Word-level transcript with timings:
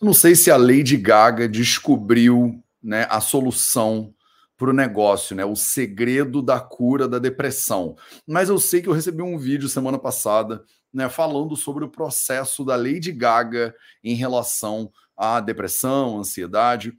não 0.00 0.14
sei 0.14 0.34
se 0.34 0.50
a 0.50 0.56
Lady 0.56 0.96
Gaga 0.96 1.48
descobriu 1.48 2.62
né, 2.82 3.06
a 3.10 3.20
solução 3.20 4.14
para 4.56 4.70
o 4.70 4.74
negócio, 4.74 5.36
né? 5.36 5.44
O 5.44 5.54
segredo 5.54 6.42
da 6.42 6.58
cura 6.58 7.06
da 7.08 7.18
depressão. 7.18 7.96
Mas 8.26 8.48
eu 8.48 8.58
sei 8.58 8.82
que 8.82 8.88
eu 8.88 8.92
recebi 8.92 9.22
um 9.22 9.38
vídeo 9.38 9.68
semana 9.68 9.98
passada, 9.98 10.64
né, 10.92 11.08
falando 11.08 11.54
sobre 11.54 11.84
o 11.84 11.90
processo 11.90 12.64
da 12.64 12.74
Lady 12.74 13.12
Gaga 13.12 13.74
em 14.02 14.14
relação 14.14 14.90
à 15.16 15.40
depressão, 15.40 16.18
ansiedade. 16.18 16.92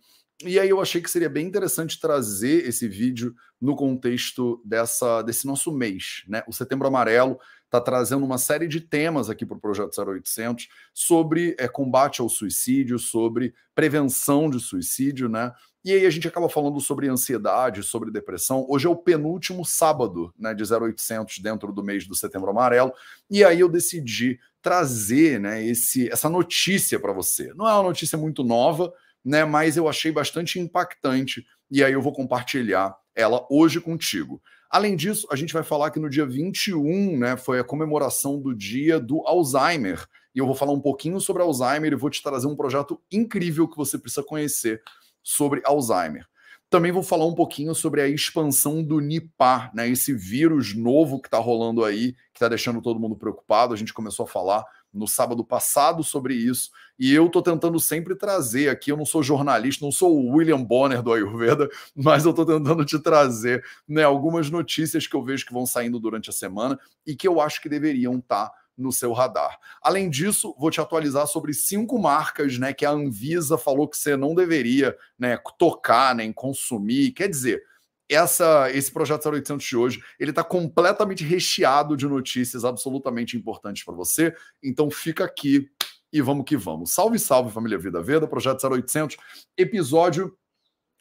E 0.46 0.58
aí 0.58 0.70
eu 0.70 0.80
achei 0.80 1.02
que 1.02 1.12
seria 1.12 1.30
bem 1.30 1.46
interessante 1.46 2.00
trazer 2.00 2.66
esse 2.66 2.88
vídeo 2.88 3.36
no 3.60 3.76
contexto 3.76 4.62
dessa 4.64 5.22
desse 5.22 5.46
nosso 5.46 5.70
mês, 5.70 6.24
né? 6.30 6.44
O 6.48 6.54
Setembro 6.54 6.88
Amarelo 6.88 7.38
está 7.70 7.80
trazendo 7.80 8.26
uma 8.26 8.40
série 8.40 8.68
de 8.68 8.82
temas 8.82 9.30
aqui 9.30 9.46
para 9.46 9.56
o 9.56 9.60
Projeto 9.60 9.96
0800 10.02 10.68
sobre 10.92 11.56
é, 11.60 11.68
combate 11.68 12.20
ao 12.20 12.28
suicídio, 12.28 12.98
sobre 12.98 13.54
prevenção 13.76 14.50
de 14.50 14.60
suicídio, 14.60 15.30
né? 15.30 15.54
E 15.86 15.94
aí 15.94 16.06
a 16.06 16.10
gente 16.10 16.28
acaba 16.28 16.50
falando 16.50 16.80
sobre 16.82 17.08
ansiedade, 17.08 17.84
sobre 17.84 18.12
depressão. 18.12 18.66
Hoje 18.68 18.86
é 18.86 18.90
o 18.90 18.96
penúltimo 18.96 19.64
sábado 19.64 20.34
né, 20.38 20.54
de 20.54 20.64
0800 20.64 21.40
dentro 21.40 21.72
do 21.72 21.82
mês 21.82 22.06
do 22.06 22.16
Setembro 22.16 22.50
Amarelo. 22.50 22.92
E 23.30 23.46
aí 23.46 23.62
eu 23.62 23.70
decidi 23.70 24.40
trazer 24.62 25.40
né, 25.40 25.64
esse, 25.64 26.12
essa 26.12 26.28
notícia 26.28 27.00
para 27.00 27.14
você. 27.14 27.54
Não 27.56 27.68
é 27.68 27.74
uma 27.74 27.84
notícia 27.84 28.18
muito 28.18 28.44
nova, 28.44 28.92
né, 29.24 29.46
mas 29.46 29.78
eu 29.78 29.88
achei 29.88 30.12
bastante 30.12 30.60
impactante. 30.60 31.46
E 31.72 31.82
aí 31.82 31.94
eu 31.94 32.02
vou 32.02 32.12
compartilhar 32.12 32.94
ela 33.16 33.46
hoje 33.50 33.80
contigo. 33.80 34.42
Além 34.70 34.96
disso, 34.96 35.28
a 35.32 35.36
gente 35.36 35.52
vai 35.52 35.64
falar 35.64 35.90
que 35.90 36.00
no 36.00 36.10
dia 36.10 36.26
21, 36.26 37.18
né, 37.18 37.36
foi 37.36 37.60
a 37.60 37.64
comemoração 37.64 38.40
do 38.40 38.56
dia 38.56 39.00
do 39.00 39.26
Alzheimer. 39.26 40.06
E 40.36 40.38
eu 40.38 40.46
vou 40.46 40.54
falar 40.54 40.74
um 40.74 40.80
pouquinho 40.80 41.20
sobre 41.20 41.42
Alzheimer 41.42 41.92
e 41.92 41.96
vou 41.96 42.10
te 42.10 42.22
trazer 42.22 42.46
um 42.46 42.56
projeto 42.56 43.02
incrível 43.12 43.68
que 43.68 43.76
você 43.76 43.98
precisa 43.98 44.22
conhecer 44.22 44.82
sobre 45.24 45.62
Alzheimer. 45.66 46.28
Também 46.70 46.92
vou 46.92 47.02
falar 47.02 47.26
um 47.26 47.34
pouquinho 47.34 47.74
sobre 47.74 48.00
a 48.00 48.08
expansão 48.08 48.84
do 48.84 49.00
Nipah, 49.00 49.72
né, 49.74 49.90
esse 49.90 50.14
vírus 50.14 50.76
novo 50.76 51.20
que 51.20 51.28
está 51.28 51.40
rolando 51.40 51.84
aí, 51.84 52.14
que 52.14 52.36
está 52.36 52.48
deixando 52.48 52.80
todo 52.80 53.00
mundo 53.00 53.16
preocupado. 53.16 53.74
A 53.74 53.78
gente 53.78 53.92
começou 53.92 54.26
a 54.26 54.28
falar 54.28 54.64
no 54.94 55.08
sábado 55.08 55.44
passado 55.44 56.04
sobre 56.04 56.34
isso, 56.34 56.72
e 56.98 57.14
eu 57.14 57.28
estou 57.28 57.42
tentando 57.42 57.80
sempre 57.80 58.16
trazer 58.16 58.70
aqui. 58.70 58.92
Eu 58.92 58.98
não 58.98 59.06
sou 59.06 59.24
jornalista, 59.24 59.86
não 59.86 59.92
sou 59.92 60.18
o 60.18 60.36
William 60.36 60.64
Bonner 60.64 61.02
do 61.02 61.14
Ayurveda, 61.14 61.70
mas 61.96 62.26
eu 62.26 62.32
estou 62.32 62.46
tentando 62.46 62.84
te 62.84 63.00
trazer 63.00 63.64
né, 63.88 64.04
algumas 64.04 64.50
notícias 64.50 65.08
que 65.08 65.16
eu 65.16 65.24
vejo 65.24 65.46
que 65.46 65.54
vão 65.54 65.66
saindo 65.66 66.00
durante 66.00 66.30
a 66.30 66.34
semana 66.34 66.80
e 67.06 67.16
que 67.16 67.28
eu 67.28 67.40
acho 67.40 67.62
que 67.62 67.70
deveriam 67.70 68.18
estar. 68.18 68.50
Tá 68.50 68.60
no 68.80 68.92
seu 68.94 69.12
radar. 69.12 69.60
Além 69.82 70.10
disso, 70.10 70.56
vou 70.58 70.72
te 70.72 70.80
atualizar 70.80 71.28
sobre 71.28 71.54
cinco 71.54 72.00
marcas 72.00 72.58
né, 72.58 72.74
que 72.74 72.86
a 72.86 72.92
Anvisa 72.92 73.58
falou 73.58 73.88
que 73.88 73.98
você 73.98 74.16
não 74.16 74.34
deveria 74.34 74.96
né, 75.18 75.38
tocar, 75.58 76.16
nem 76.16 76.32
consumir. 76.32 77.12
Quer 77.12 77.28
dizer, 77.28 77.62
essa, 78.10 78.72
esse 78.72 78.92
projeto 78.92 79.30
0800 79.30 79.66
de 79.66 79.78
hoje 79.78 80.04
ele 80.20 80.32
está 80.32 80.44
completamente 80.44 81.24
recheado 81.24 81.96
de 81.96 82.08
notícias 82.08 82.66
absolutamente 82.66 83.38
importantes 83.38 83.84
para 83.84 83.94
você. 83.94 84.34
Então 84.64 84.90
fica 84.90 85.24
aqui 85.24 85.70
e 86.12 86.22
vamos 86.22 86.46
que 86.46 86.58
vamos. 86.58 86.92
Salve, 86.92 87.20
salve, 87.20 87.54
família 87.54 87.78
Vida 87.78 88.02
Veda, 88.02 88.28
projeto 88.28 88.66
0800, 88.66 89.16
episódio 89.56 90.36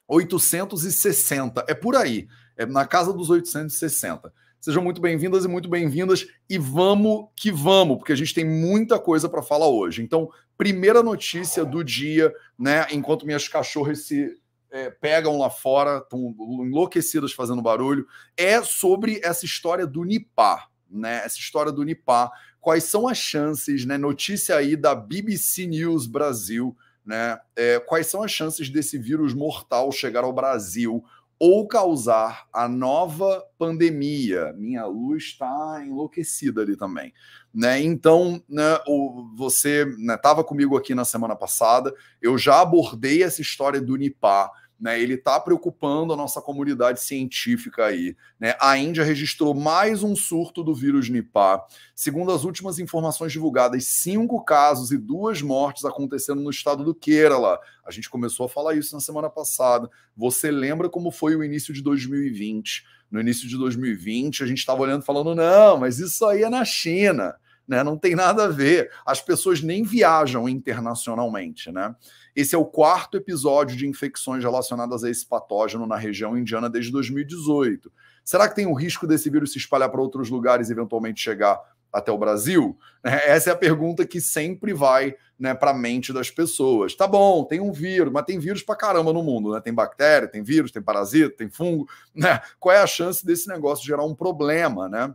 860. 0.07 1.65
É 1.67 1.75
por 1.75 1.97
aí, 1.97 2.29
é 2.57 2.67
na 2.67 2.87
casa 2.87 3.13
dos 3.13 3.31
860. 3.31 4.33
Sejam 4.61 4.83
muito 4.83 5.01
bem-vindas 5.01 5.45
e 5.45 5.49
muito 5.49 5.69
bem-vindas 5.69 6.27
e 6.51 6.59
vamos 6.59 7.29
que 7.37 7.51
vamos, 7.51 7.99
porque 7.99 8.13
a 8.13 8.17
gente 8.17 8.35
tem 8.35 8.45
muita 8.45 8.99
coisa 8.99 9.29
para 9.29 9.41
falar 9.41 9.69
hoje. 9.69 10.03
Então, 10.03 10.29
primeira 10.57 11.03
notícia 11.03 11.65
do 11.65 11.85
dia, 11.85 12.35
né? 12.59 12.87
Enquanto 12.91 13.25
minhas 13.25 13.47
cachorras 13.47 14.07
se 14.07 14.37
é, 14.71 14.91
pegam 14.91 15.39
lá 15.39 15.51
fora, 15.51 15.99
estão 15.99 16.35
enlouquecidas 16.65 17.33
fazendo 17.33 17.63
barulho, 17.63 18.07
é 18.37 18.63
sobre 18.63 19.21
essa 19.23 19.45
história 19.45 19.87
do 19.87 20.05
Nipah, 20.05 20.69
né? 20.91 21.23
Essa 21.25 21.39
história 21.39 21.73
do 21.73 21.83
Nipah. 21.83 22.31
Quais 22.61 22.85
são 22.85 23.09
as 23.09 23.19
chances, 23.19 23.85
né? 23.85 23.97
Notícia 23.97 24.57
aí 24.57 24.77
da 24.77 24.95
BBC 24.95 25.67
News 25.67 26.07
Brasil, 26.07 26.77
né? 27.05 27.39
É, 27.57 27.81
quais 27.81 28.07
são 28.07 28.23
as 28.23 28.31
chances 28.31 28.69
desse 28.69 28.99
vírus 28.99 29.33
mortal 29.33 29.91
chegar 29.91 30.25
ao 30.25 30.33
Brasil 30.33 31.03
ou 31.39 31.67
causar 31.67 32.47
a 32.53 32.69
nova 32.69 33.45
pandemia? 33.59 34.53
Minha 34.55 34.85
luz 34.87 35.25
está 35.25 35.83
enlouquecida 35.87 36.63
ali 36.63 36.77
também. 36.77 37.15
Né? 37.55 37.81
Então, 37.81 38.43
né, 38.49 38.79
o, 38.87 39.31
você 39.35 39.87
estava 39.99 40.43
né, 40.43 40.47
comigo 40.47 40.77
aqui 40.77 40.95
na 40.95 41.05
semana 41.05 41.35
passada, 41.35 41.95
eu 42.21 42.37
já 42.37 42.61
abordei 42.61 43.23
essa 43.23 43.41
história 43.41 43.81
do 43.81 43.97
Nipah. 43.97 44.51
Né, 44.81 45.01
ele 45.01 45.15
está 45.15 45.41
preocupando 45.41 46.13
a 46.13 46.17
nossa 46.17 46.41
comunidade 46.41 47.01
científica 47.01 47.87
aí. 47.87 48.17
Né? 48.39 48.55
A 48.61 48.79
Índia 48.79 49.03
registrou 49.03 49.53
mais 49.53 50.05
um 50.05 50.15
surto 50.15 50.63
do 50.63 50.73
vírus 50.73 51.09
Nipah. 51.09 51.65
Segundo 51.97 52.31
as 52.31 52.45
últimas 52.45 52.79
informações 52.79 53.33
divulgadas, 53.33 53.87
cinco 53.87 54.45
casos 54.45 54.93
e 54.93 54.97
duas 54.97 55.43
mortes 55.43 55.85
acontecendo 55.85 56.41
no 56.41 56.51
estado 56.51 56.85
do 56.85 56.95
Kerala. 56.95 57.59
A 57.85 57.91
gente 57.91 58.09
começou 58.09 58.47
a 58.47 58.49
falar 58.49 58.75
isso 58.75 58.95
na 58.95 59.01
semana 59.01 59.29
passada. 59.29 59.91
Você 60.17 60.49
lembra 60.49 60.89
como 60.89 61.11
foi 61.11 61.35
o 61.35 61.43
início 61.43 61.75
de 61.75 61.83
2020? 61.83 62.85
No 63.11 63.21
início 63.21 63.49
de 63.49 63.57
2020, 63.57 64.45
a 64.45 64.47
gente 64.47 64.59
estava 64.59 64.83
olhando 64.83 65.03
falando: 65.03 65.35
não, 65.35 65.77
mas 65.79 65.99
isso 65.99 66.25
aí 66.25 66.45
é 66.45 66.49
na 66.49 66.65
China 66.65 67.35
né? 67.69 67.85
Não 67.85 67.99
tem 67.99 68.17
nada 68.17 68.47
a 68.47 68.49
ver. 68.49 68.91
As 69.05 69.21
pessoas 69.21 69.61
nem 69.61 69.83
viajam 69.83 70.49
internacionalmente, 70.49 71.71
né? 71.71 71.95
Esse 72.39 72.55
é 72.55 72.59
o 72.59 72.65
quarto 72.65 73.17
episódio 73.17 73.77
de 73.77 73.89
infecções 73.89 74.45
relacionadas 74.45 75.03
a 75.03 75.11
esse 75.11 75.27
patógeno 75.27 75.89
na 75.89 75.97
região 75.97 76.39
indiana 76.39 76.71
desde 76.71 76.93
2018. 76.93 77.91
Será 78.25 78.49
que 78.49 78.55
tem 78.55 78.65
o 78.65 78.75
risco 78.75 79.09
desse 79.09 79.29
vírus 79.29 79.51
se 79.51 79.59
espalhar 79.59 79.91
para 79.91 80.01
outros 80.01 80.31
lugares 80.31 80.69
e 80.69 80.73
eventualmente 80.73 81.21
chegar 81.21 81.61
até 81.93 82.13
o 82.13 82.17
Brasil? 82.17 82.79
É, 83.03 83.33
essa 83.33 83.51
é 83.51 83.53
a 83.53 83.57
pergunta 83.57 84.07
que 84.07 84.21
sempre 84.21 84.73
vai 84.73 85.17
né, 85.37 85.53
para 85.53 85.73
a 85.73 85.75
mente 85.75 86.13
das 86.13 86.31
pessoas. 86.31 86.95
Tá 86.95 87.09
bom, 87.09 87.43
tem 87.43 87.59
um 87.59 87.73
vírus, 87.73 88.13
mas 88.13 88.25
tem 88.25 88.39
vírus 88.39 88.63
para 88.63 88.77
caramba 88.77 89.13
no 89.13 89.25
mundo, 89.25 89.53
né? 89.53 89.61
Tem 89.61 89.75
bactéria, 89.75 90.29
tem 90.29 90.45
vírus, 90.45 90.71
tem 90.71 90.81
parasita, 90.81 91.39
tem 91.39 91.51
fungo, 91.51 91.89
né? 92.15 92.41
Qual 92.61 92.73
é 92.73 92.81
a 92.81 92.87
chance 92.87 93.27
desse 93.27 93.49
negócio 93.49 93.85
gerar 93.85 94.05
um 94.05 94.15
problema, 94.15 94.89
né? 94.89 95.13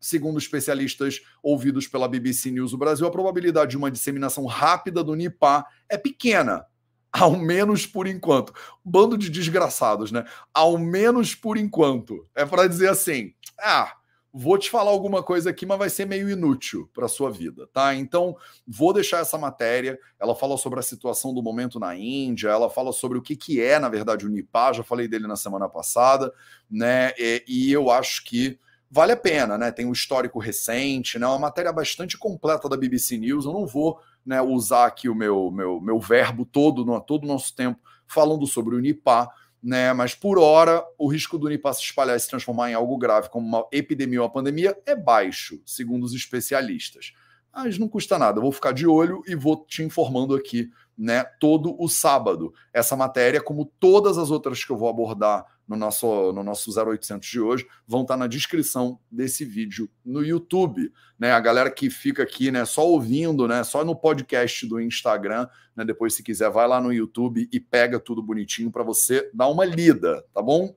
Segundo 0.00 0.38
especialistas 0.38 1.20
ouvidos 1.42 1.86
pela 1.86 2.08
BBC 2.08 2.50
News 2.50 2.70
do 2.70 2.78
Brasil, 2.78 3.06
a 3.06 3.10
probabilidade 3.10 3.72
de 3.72 3.76
uma 3.76 3.90
disseminação 3.90 4.46
rápida 4.46 5.04
do 5.04 5.14
Nipah 5.14 5.66
é 5.90 5.98
pequena, 5.98 6.64
ao 7.12 7.36
menos 7.36 7.86
por 7.86 8.06
enquanto. 8.06 8.54
Bando 8.82 9.18
de 9.18 9.28
desgraçados, 9.28 10.10
né? 10.10 10.24
Ao 10.54 10.78
menos 10.78 11.34
por 11.34 11.58
enquanto. 11.58 12.26
É 12.34 12.46
para 12.46 12.66
dizer 12.66 12.88
assim: 12.88 13.34
ah, 13.58 13.94
vou 14.32 14.56
te 14.56 14.70
falar 14.70 14.90
alguma 14.90 15.22
coisa 15.22 15.50
aqui, 15.50 15.66
mas 15.66 15.78
vai 15.78 15.90
ser 15.90 16.06
meio 16.06 16.30
inútil 16.30 16.88
para 16.94 17.08
sua 17.08 17.30
vida, 17.30 17.68
tá? 17.72 17.94
Então, 17.94 18.36
vou 18.66 18.92
deixar 18.92 19.18
essa 19.18 19.36
matéria. 19.36 19.98
Ela 20.18 20.34
fala 20.34 20.56
sobre 20.56 20.78
a 20.78 20.82
situação 20.82 21.34
do 21.34 21.42
momento 21.42 21.78
na 21.78 21.96
Índia, 21.96 22.48
ela 22.48 22.70
fala 22.70 22.92
sobre 22.92 23.18
o 23.18 23.22
que, 23.22 23.36
que 23.36 23.60
é, 23.60 23.78
na 23.78 23.88
verdade, 23.88 24.24
o 24.24 24.28
Nipah. 24.28 24.72
Já 24.72 24.82
falei 24.82 25.08
dele 25.08 25.26
na 25.26 25.36
semana 25.36 25.68
passada, 25.68 26.32
né? 26.70 27.12
E, 27.18 27.44
e 27.46 27.72
eu 27.72 27.90
acho 27.90 28.24
que 28.24 28.58
vale 28.90 29.12
a 29.12 29.16
pena, 29.16 29.56
né? 29.56 29.70
Tem 29.70 29.86
um 29.86 29.92
histórico 29.92 30.38
recente, 30.38 31.18
né? 31.18 31.26
Uma 31.26 31.38
matéria 31.38 31.72
bastante 31.72 32.18
completa 32.18 32.68
da 32.68 32.76
BBC 32.76 33.16
News. 33.16 33.44
Eu 33.44 33.52
não 33.52 33.66
vou 33.66 34.00
né, 34.26 34.42
usar 34.42 34.86
aqui 34.86 35.08
o 35.08 35.14
meu, 35.14 35.50
meu, 35.50 35.80
meu 35.80 36.00
verbo 36.00 36.44
todo, 36.44 36.84
no, 36.84 37.00
todo 37.00 37.24
o 37.24 37.28
nosso 37.28 37.54
tempo, 37.54 37.78
falando 38.06 38.46
sobre 38.46 38.74
o 38.74 38.80
Nipah, 38.80 39.28
né? 39.62 39.92
Mas 39.92 40.14
por 40.14 40.38
hora, 40.38 40.84
o 40.98 41.06
risco 41.06 41.38
do 41.38 41.48
Nipah 41.48 41.72
se 41.72 41.82
espalhar 41.82 42.16
e 42.16 42.20
se 42.20 42.28
transformar 42.28 42.70
em 42.70 42.74
algo 42.74 42.98
grave, 42.98 43.30
como 43.30 43.46
uma 43.46 43.66
epidemia 43.70 44.20
ou 44.20 44.26
uma 44.26 44.32
pandemia, 44.32 44.76
é 44.84 44.96
baixo, 44.96 45.62
segundo 45.64 46.04
os 46.04 46.12
especialistas. 46.12 47.12
Mas 47.52 47.78
não 47.78 47.88
custa 47.88 48.18
nada, 48.18 48.38
eu 48.38 48.42
vou 48.42 48.52
ficar 48.52 48.72
de 48.72 48.86
olho 48.86 49.22
e 49.26 49.34
vou 49.34 49.64
te 49.64 49.82
informando 49.82 50.34
aqui, 50.34 50.70
né, 50.96 51.24
todo 51.40 51.74
o 51.80 51.88
sábado. 51.88 52.52
Essa 52.72 52.96
matéria, 52.96 53.40
como 53.40 53.64
todas 53.78 54.18
as 54.18 54.30
outras 54.30 54.64
que 54.64 54.70
eu 54.70 54.76
vou 54.76 54.88
abordar 54.88 55.44
no 55.70 55.76
nosso, 55.76 56.32
no 56.32 56.42
nosso 56.42 56.68
0800 56.76 57.28
de 57.28 57.40
hoje, 57.40 57.64
vão 57.86 58.02
estar 58.02 58.16
na 58.16 58.26
descrição 58.26 58.98
desse 59.08 59.44
vídeo 59.44 59.88
no 60.04 60.20
YouTube. 60.24 60.92
Né? 61.16 61.30
A 61.30 61.38
galera 61.38 61.70
que 61.70 61.88
fica 61.88 62.24
aqui 62.24 62.50
né, 62.50 62.64
só 62.64 62.84
ouvindo, 62.84 63.46
né, 63.46 63.62
só 63.62 63.84
no 63.84 63.94
podcast 63.94 64.66
do 64.66 64.80
Instagram, 64.80 65.46
né, 65.76 65.84
depois, 65.84 66.12
se 66.12 66.24
quiser, 66.24 66.50
vai 66.50 66.66
lá 66.66 66.80
no 66.80 66.92
YouTube 66.92 67.48
e 67.52 67.60
pega 67.60 68.00
tudo 68.00 68.20
bonitinho 68.20 68.68
para 68.68 68.82
você 68.82 69.30
dar 69.32 69.46
uma 69.46 69.64
lida, 69.64 70.24
tá 70.34 70.42
bom? 70.42 70.74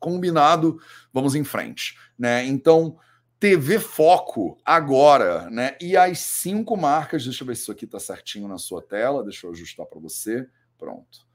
Combinado, 0.00 0.80
vamos 1.12 1.36
em 1.36 1.44
frente. 1.44 1.96
Né? 2.18 2.44
Então, 2.46 2.98
TV 3.38 3.78
Foco 3.78 4.60
agora, 4.64 5.48
né? 5.50 5.76
E 5.80 5.96
as 5.96 6.18
cinco 6.18 6.76
marcas, 6.76 7.22
deixa 7.22 7.44
eu 7.44 7.46
ver 7.46 7.54
se 7.54 7.62
isso 7.62 7.72
aqui 7.72 7.84
está 7.84 8.00
certinho 8.00 8.48
na 8.48 8.58
sua 8.58 8.82
tela, 8.82 9.22
deixa 9.22 9.46
eu 9.46 9.52
ajustar 9.52 9.86
para 9.86 10.00
você. 10.00 10.48
Pronto. 10.76 11.28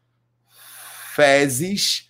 Fezes 1.15 2.09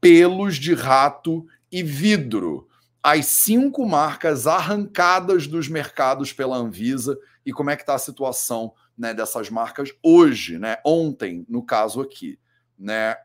pelos 0.00 0.56
de 0.56 0.74
rato 0.74 1.46
e 1.70 1.82
vidro. 1.82 2.68
As 3.02 3.26
cinco 3.26 3.86
marcas 3.86 4.46
arrancadas 4.46 5.46
dos 5.46 5.68
mercados 5.68 6.32
pela 6.32 6.56
Anvisa 6.56 7.18
e 7.44 7.52
como 7.52 7.70
é 7.70 7.76
que 7.76 7.82
está 7.82 7.94
a 7.94 7.98
situação 7.98 8.72
né, 8.96 9.14
dessas 9.14 9.48
marcas 9.48 9.90
hoje, 10.02 10.58
né? 10.58 10.76
Ontem, 10.84 11.46
no 11.48 11.64
caso 11.64 12.00
aqui, 12.00 12.38
né? 12.78 13.16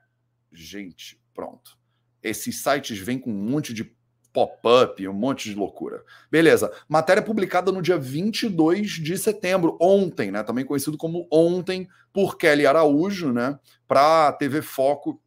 Gente, 0.52 1.20
pronto. 1.34 1.78
Esses 2.24 2.64
sites 2.64 2.98
vêm 2.98 3.20
com 3.20 3.30
um 3.30 3.50
monte 3.52 3.74
de 3.74 3.94
pop-up, 4.32 5.08
um 5.08 5.14
monte 5.14 5.50
de 5.50 5.56
loucura. 5.56 6.04
Beleza. 6.30 6.72
Matéria 6.90 7.24
publicada 7.24 7.72
no 7.72 7.82
dia 7.82 7.98
22 7.98 8.92
de 8.92 9.18
setembro, 9.18 9.78
ontem, 9.80 10.32
né? 10.32 10.44
Também 10.44 10.66
conhecido 10.66 10.98
como 10.98 11.28
Ontem, 11.32 11.88
por 12.12 12.38
Kelly 12.38 12.66
Araújo, 12.66 13.32
né? 13.32 13.58
Para 13.88 14.34
TV 14.34 14.62
Foco 14.62 15.22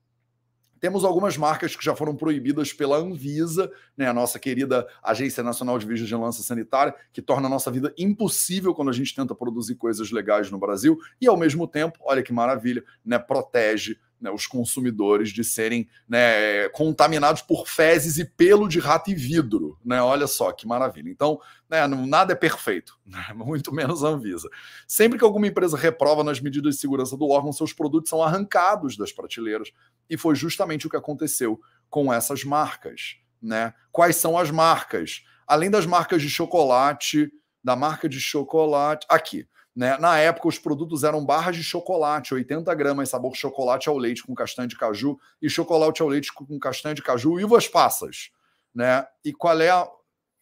temos 0.80 1.04
algumas 1.04 1.36
marcas 1.36 1.74
que 1.76 1.84
já 1.84 1.94
foram 1.94 2.16
proibidas 2.16 2.72
pela 2.72 2.96
Anvisa, 2.96 3.70
né, 3.96 4.06
a 4.06 4.14
nossa 4.14 4.38
querida 4.38 4.86
Agência 5.02 5.42
Nacional 5.42 5.78
de 5.78 5.86
Vigilância 5.86 6.42
Sanitária, 6.42 6.94
que 7.12 7.22
torna 7.22 7.46
a 7.46 7.50
nossa 7.50 7.70
vida 7.70 7.92
impossível 7.98 8.74
quando 8.74 8.90
a 8.90 8.94
gente 8.94 9.14
tenta 9.14 9.34
produzir 9.34 9.74
coisas 9.74 10.10
legais 10.10 10.50
no 10.50 10.58
Brasil. 10.58 10.98
E, 11.20 11.26
ao 11.26 11.36
mesmo 11.36 11.66
tempo, 11.66 11.98
olha 12.02 12.22
que 12.22 12.32
maravilha, 12.32 12.84
né, 13.04 13.18
protege 13.18 13.98
né, 14.20 14.30
os 14.30 14.46
consumidores 14.46 15.30
de 15.30 15.44
serem 15.44 15.88
né, 16.08 16.68
contaminados 16.70 17.42
por 17.42 17.68
fezes 17.68 18.18
e 18.18 18.24
pelo 18.24 18.68
de 18.68 18.78
rato 18.78 19.10
e 19.10 19.14
vidro. 19.14 19.78
Né? 19.84 20.00
Olha 20.02 20.26
só 20.26 20.52
que 20.52 20.66
maravilha. 20.66 21.10
Então, 21.10 21.40
né, 21.68 21.86
nada 21.86 22.32
é 22.32 22.36
perfeito, 22.36 22.98
né? 23.06 23.26
muito 23.34 23.72
menos 23.72 24.04
a 24.04 24.08
Anvisa. 24.08 24.48
Sempre 24.86 25.18
que 25.18 25.24
alguma 25.24 25.46
empresa 25.46 25.76
reprova 25.76 26.24
nas 26.24 26.40
medidas 26.40 26.74
de 26.74 26.80
segurança 26.80 27.16
do 27.16 27.28
órgão, 27.28 27.52
seus 27.52 27.72
produtos 27.72 28.10
são 28.10 28.22
arrancados 28.22 28.96
das 28.96 29.12
prateleiras. 29.12 29.70
E 30.08 30.16
foi 30.16 30.34
justamente 30.34 30.86
o 30.86 30.90
que 30.90 30.96
aconteceu 30.96 31.60
com 31.88 32.12
essas 32.12 32.44
marcas. 32.44 33.16
Né? 33.40 33.72
Quais 33.92 34.16
são 34.16 34.36
as 34.36 34.50
marcas? 34.50 35.22
Além 35.46 35.70
das 35.70 35.86
marcas 35.86 36.20
de 36.20 36.28
chocolate, 36.28 37.30
da 37.62 37.76
marca 37.76 38.08
de 38.08 38.20
chocolate. 38.20 39.06
Aqui. 39.08 39.46
Né? 39.78 39.96
Na 39.98 40.18
época, 40.18 40.48
os 40.48 40.58
produtos 40.58 41.04
eram 41.04 41.24
barras 41.24 41.54
de 41.54 41.62
chocolate, 41.62 42.34
80 42.34 42.74
gramas, 42.74 43.10
sabor 43.10 43.36
chocolate 43.36 43.88
ao 43.88 43.96
leite 43.96 44.24
com 44.24 44.34
castanha 44.34 44.66
de 44.66 44.76
caju 44.76 45.16
e 45.40 45.48
chocolate 45.48 46.02
ao 46.02 46.08
leite 46.08 46.32
com 46.34 46.58
castanha 46.58 46.96
de 46.96 47.00
caju 47.00 47.38
e 47.38 47.44
uvas 47.44 47.68
passas. 47.68 48.30
Né? 48.74 49.06
E 49.24 49.32
qual 49.32 49.60
é 49.60 49.70
a. 49.70 49.88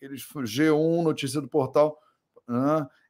Eles, 0.00 0.26
G1, 0.26 1.02
notícia 1.02 1.38
do 1.42 1.48
portal. 1.48 1.98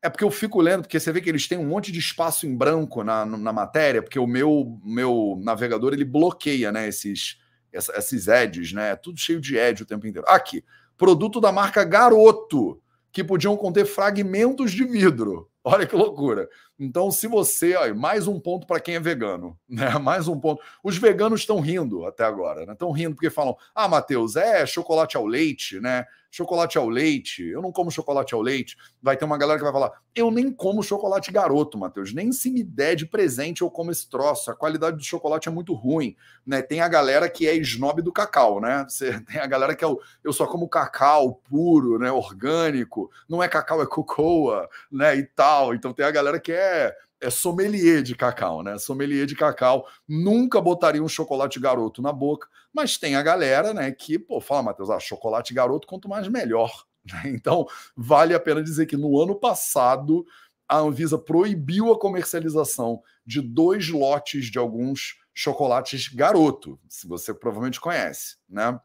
é 0.02 0.10
porque 0.10 0.24
eu 0.24 0.30
fico 0.32 0.60
lendo, 0.60 0.82
porque 0.82 0.98
você 0.98 1.12
vê 1.12 1.20
que 1.20 1.28
eles 1.28 1.46
têm 1.46 1.58
um 1.58 1.68
monte 1.68 1.92
de 1.92 2.00
espaço 2.00 2.44
em 2.44 2.56
branco 2.56 3.04
na, 3.04 3.24
na 3.24 3.52
matéria, 3.52 4.02
porque 4.02 4.18
o 4.18 4.26
meu, 4.26 4.80
meu 4.82 5.38
navegador 5.40 5.92
ele 5.92 6.04
bloqueia 6.04 6.72
né, 6.72 6.88
esses, 6.88 7.38
esses 7.72 8.28
ads, 8.28 8.72
né? 8.72 8.90
É 8.90 8.96
tudo 8.96 9.16
cheio 9.16 9.40
de 9.40 9.60
ad 9.60 9.80
o 9.80 9.86
tempo 9.86 10.04
inteiro. 10.08 10.26
Aqui, 10.28 10.64
produto 10.98 11.40
da 11.40 11.52
marca 11.52 11.84
Garoto, 11.84 12.82
que 13.12 13.22
podiam 13.22 13.56
conter 13.56 13.86
fragmentos 13.86 14.72
de 14.72 14.84
vidro. 14.84 15.48
Olha 15.68 15.84
que 15.84 15.96
loucura. 15.96 16.48
Então, 16.78 17.10
se 17.10 17.26
você. 17.26 17.76
Mais 17.92 18.28
um 18.28 18.38
ponto 18.38 18.68
para 18.68 18.78
quem 18.78 18.94
é 18.94 19.00
vegano. 19.00 19.58
Né? 19.68 19.98
Mais 19.98 20.28
um 20.28 20.38
ponto. 20.38 20.62
Os 20.82 20.96
veganos 20.96 21.40
estão 21.40 21.58
rindo 21.58 22.06
até 22.06 22.22
agora. 22.22 22.62
Estão 22.70 22.92
né? 22.92 23.00
rindo 23.00 23.16
porque 23.16 23.30
falam: 23.30 23.56
ah, 23.74 23.88
Matheus, 23.88 24.36
é 24.36 24.64
chocolate 24.64 25.16
ao 25.16 25.26
leite, 25.26 25.80
né? 25.80 26.06
Chocolate 26.36 26.76
ao 26.76 26.88
leite, 26.88 27.42
eu 27.42 27.62
não 27.62 27.72
como 27.72 27.90
chocolate 27.90 28.34
ao 28.34 28.42
leite. 28.42 28.76
Vai 29.02 29.16
ter 29.16 29.24
uma 29.24 29.38
galera 29.38 29.58
que 29.58 29.64
vai 29.64 29.72
falar: 29.72 29.92
eu 30.14 30.30
nem 30.30 30.52
como 30.52 30.82
chocolate 30.82 31.32
garoto, 31.32 31.78
Matheus. 31.78 32.12
Nem 32.12 32.30
se 32.30 32.50
me 32.50 32.62
der 32.62 32.94
de 32.94 33.06
presente 33.06 33.62
eu 33.62 33.70
como 33.70 33.90
esse 33.90 34.08
troço. 34.08 34.50
A 34.50 34.54
qualidade 34.54 34.96
do 34.98 35.04
chocolate 35.04 35.48
é 35.48 35.52
muito 35.52 35.72
ruim. 35.72 36.14
Né? 36.46 36.60
Tem 36.60 36.80
a 36.80 36.88
galera 36.88 37.28
que 37.28 37.46
é 37.46 37.54
snob 37.56 38.02
do 38.02 38.12
cacau, 38.12 38.60
né? 38.60 38.84
Você, 38.88 39.18
tem 39.24 39.40
a 39.40 39.46
galera 39.46 39.74
que 39.74 39.84
é 39.84 39.86
o, 39.86 39.98
eu 40.22 40.32
só 40.32 40.46
como 40.46 40.68
cacau 40.68 41.40
puro, 41.48 41.98
né? 41.98 42.10
orgânico. 42.12 43.10
Não 43.28 43.42
é 43.42 43.48
cacau, 43.48 43.82
é 43.82 43.86
cocoa, 43.86 44.68
né? 44.90 45.16
E 45.16 45.24
tal. 45.24 45.74
Então 45.74 45.92
tem 45.92 46.04
a 46.04 46.10
galera 46.10 46.38
que 46.38 46.52
é 46.52 46.94
é 47.20 47.30
sommelier 47.30 48.02
de 48.02 48.14
cacau, 48.14 48.62
né? 48.62 48.78
Sommelier 48.78 49.26
de 49.26 49.34
cacau 49.34 49.86
nunca 50.06 50.60
botaria 50.60 51.02
um 51.02 51.08
chocolate 51.08 51.58
garoto 51.58 52.02
na 52.02 52.12
boca, 52.12 52.48
mas 52.72 52.98
tem 52.98 53.16
a 53.16 53.22
galera, 53.22 53.72
né, 53.72 53.90
que, 53.90 54.18
pô, 54.18 54.40
fala, 54.40 54.64
Matheus, 54.64 54.90
ah, 54.90 55.00
chocolate 55.00 55.54
garoto 55.54 55.86
quanto 55.86 56.08
mais 56.08 56.28
melhor. 56.28 56.70
Né? 57.06 57.22
Então, 57.26 57.64
vale 57.96 58.34
a 58.34 58.40
pena 58.40 58.60
dizer 58.60 58.84
que 58.86 58.96
no 58.96 59.22
ano 59.22 59.36
passado 59.36 60.26
a 60.68 60.78
Anvisa 60.78 61.16
proibiu 61.16 61.92
a 61.92 61.96
comercialização 62.00 63.00
de 63.24 63.40
dois 63.40 63.88
lotes 63.90 64.46
de 64.46 64.58
alguns 64.58 65.16
chocolates 65.32 66.08
garoto, 66.08 66.80
se 66.88 67.06
você 67.06 67.32
provavelmente 67.32 67.80
conhece, 67.80 68.38
né? 68.48 68.76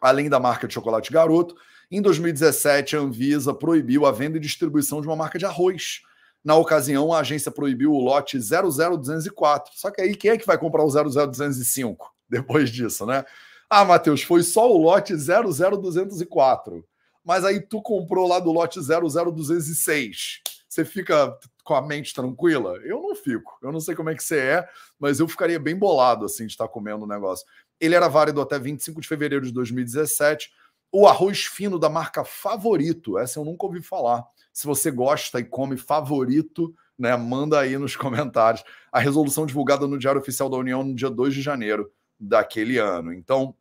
Além 0.00 0.30
da 0.30 0.40
marca 0.40 0.66
de 0.66 0.72
chocolate 0.72 1.12
garoto, 1.12 1.54
em 1.90 2.00
2017 2.00 2.96
a 2.96 3.00
Anvisa 3.00 3.52
proibiu 3.52 4.06
a 4.06 4.10
venda 4.10 4.38
e 4.38 4.40
distribuição 4.40 5.02
de 5.02 5.06
uma 5.06 5.14
marca 5.14 5.38
de 5.38 5.44
arroz 5.44 6.00
na 6.44 6.56
ocasião, 6.56 7.12
a 7.12 7.20
agência 7.20 7.50
proibiu 7.50 7.92
o 7.92 8.00
lote 8.00 8.38
00204. 8.38 9.72
Só 9.76 9.90
que 9.90 10.00
aí, 10.00 10.14
quem 10.14 10.32
é 10.32 10.38
que 10.38 10.46
vai 10.46 10.58
comprar 10.58 10.84
o 10.84 10.90
00205 10.90 12.12
depois 12.28 12.70
disso, 12.70 13.06
né? 13.06 13.24
Ah, 13.70 13.84
Matheus, 13.84 14.22
foi 14.22 14.42
só 14.42 14.70
o 14.70 14.76
lote 14.76 15.14
00204. 15.14 16.84
Mas 17.24 17.44
aí 17.44 17.60
tu 17.60 17.80
comprou 17.80 18.26
lá 18.26 18.38
do 18.38 18.50
lote 18.50 18.80
00206. 18.80 20.40
Você 20.68 20.84
fica 20.84 21.38
com 21.62 21.74
a 21.74 21.82
mente 21.82 22.12
tranquila? 22.12 22.76
Eu 22.84 23.00
não 23.00 23.14
fico. 23.14 23.56
Eu 23.62 23.70
não 23.70 23.80
sei 23.80 23.94
como 23.94 24.10
é 24.10 24.14
que 24.14 24.24
você 24.24 24.38
é, 24.38 24.68
mas 24.98 25.20
eu 25.20 25.28
ficaria 25.28 25.60
bem 25.60 25.76
bolado 25.76 26.24
assim 26.24 26.46
de 26.46 26.52
estar 26.52 26.66
comendo 26.66 27.04
o 27.04 27.08
negócio. 27.08 27.46
Ele 27.80 27.94
era 27.94 28.08
válido 28.08 28.40
até 28.40 28.58
25 28.58 29.00
de 29.00 29.06
fevereiro 29.06 29.44
de 29.44 29.52
2017. 29.52 30.50
O 30.90 31.06
arroz 31.06 31.44
fino 31.44 31.78
da 31.78 31.88
marca 31.88 32.24
Favorito, 32.24 33.18
essa 33.18 33.38
eu 33.38 33.44
nunca 33.44 33.66
ouvi 33.66 33.82
falar. 33.82 34.24
Se 34.52 34.66
você 34.66 34.90
gosta 34.90 35.40
e 35.40 35.44
come 35.44 35.76
favorito, 35.76 36.74
né, 36.98 37.16
manda 37.16 37.58
aí 37.58 37.78
nos 37.78 37.96
comentários. 37.96 38.62
A 38.90 39.00
resolução 39.00 39.46
divulgada 39.46 39.86
no 39.86 39.98
Diário 39.98 40.20
Oficial 40.20 40.48
da 40.48 40.56
União 40.56 40.84
no 40.84 40.94
dia 40.94 41.10
2 41.10 41.34
de 41.34 41.42
janeiro 41.42 41.90
daquele 42.18 42.78
ano. 42.78 43.12
Então, 43.12 43.54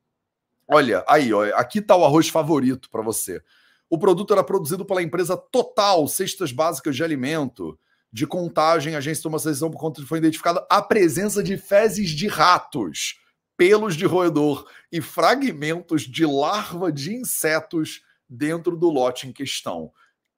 olha, 0.67 1.03
aí, 1.07 1.33
ó, 1.33 1.43
aqui 1.55 1.79
está 1.79 1.95
o 1.95 2.05
arroz 2.05 2.29
favorito 2.29 2.89
para 2.89 3.01
você. 3.01 3.41
O 3.89 3.97
produto 3.97 4.33
era 4.33 4.43
produzido 4.43 4.85
pela 4.85 5.01
empresa 5.01 5.35
Total 5.35 6.07
Cestas 6.07 6.51
Básicas 6.51 6.95
de 6.95 7.03
Alimento. 7.03 7.77
De 8.13 8.27
contagem, 8.27 8.95
a 8.95 8.97
agência 8.97 9.23
tomou 9.23 9.37
essa 9.37 9.49
decisão 9.49 9.71
por 9.71 9.79
conta 9.79 10.01
de 10.01 10.07
foi 10.07 10.17
identificada 10.17 10.65
a 10.69 10.81
presença 10.81 11.41
de 11.41 11.57
fezes 11.57 12.09
de 12.09 12.27
ratos, 12.27 13.19
pelos 13.57 13.95
de 13.95 14.05
roedor 14.05 14.67
e 14.91 15.01
fragmentos 15.01 16.03
de 16.03 16.25
larva 16.25 16.91
de 16.91 17.13
insetos 17.13 18.01
dentro 18.29 18.75
do 18.75 18.89
lote 18.89 19.27
em 19.27 19.31
questão. 19.31 19.91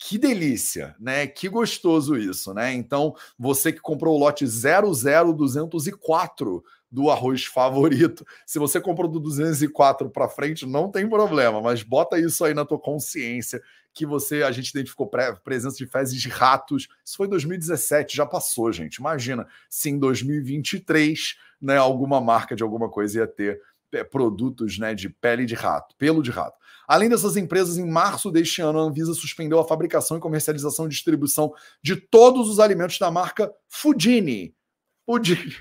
Que 0.05 0.17
delícia, 0.17 0.93
né? 0.99 1.25
Que 1.25 1.47
gostoso 1.47 2.17
isso, 2.17 2.53
né? 2.53 2.73
Então, 2.73 3.15
você 3.39 3.71
que 3.71 3.79
comprou 3.79 4.13
o 4.13 4.19
lote 4.19 4.45
00204 4.45 6.61
do 6.91 7.09
arroz 7.09 7.45
favorito, 7.45 8.27
se 8.45 8.59
você 8.59 8.81
comprou 8.81 9.09
do 9.09 9.17
204 9.17 10.09
para 10.09 10.27
frente, 10.27 10.65
não 10.65 10.91
tem 10.91 11.07
problema, 11.07 11.61
mas 11.61 11.83
bota 11.83 12.19
isso 12.19 12.43
aí 12.43 12.53
na 12.53 12.65
tua 12.65 12.77
consciência 12.77 13.61
que 13.93 14.05
você 14.05 14.43
a 14.43 14.51
gente 14.51 14.71
identificou 14.71 15.09
presença 15.41 15.77
de 15.77 15.87
fezes 15.87 16.19
de 16.19 16.27
ratos. 16.27 16.89
Isso 17.05 17.15
foi 17.15 17.27
em 17.27 17.29
2017, 17.29 18.13
já 18.13 18.25
passou, 18.25 18.73
gente. 18.73 18.97
Imagina 18.97 19.47
se 19.69 19.89
em 19.89 19.97
2023, 19.97 21.37
né, 21.61 21.77
alguma 21.77 22.19
marca 22.19 22.57
de 22.57 22.63
alguma 22.63 22.89
coisa 22.89 23.19
ia 23.19 23.27
ter 23.27 23.61
é, 23.93 24.03
produtos, 24.03 24.77
né, 24.77 24.93
de 24.93 25.07
pele 25.07 25.45
de 25.45 25.55
rato, 25.55 25.95
pelo 25.95 26.21
de 26.21 26.29
rato. 26.29 26.61
Além 26.87 27.09
dessas 27.09 27.37
empresas, 27.37 27.77
em 27.77 27.89
março 27.89 28.31
deste 28.31 28.61
ano, 28.61 28.79
a 28.79 28.83
Anvisa 28.83 29.13
suspendeu 29.13 29.59
a 29.59 29.67
fabricação 29.67 30.17
e 30.17 30.19
comercialização 30.19 30.85
e 30.85 30.89
distribuição 30.89 31.53
de 31.81 31.95
todos 31.95 32.49
os 32.49 32.59
alimentos 32.59 32.99
da 32.99 33.09
marca 33.09 33.51
Fudini. 33.67 34.55
Fudini. 35.05 35.55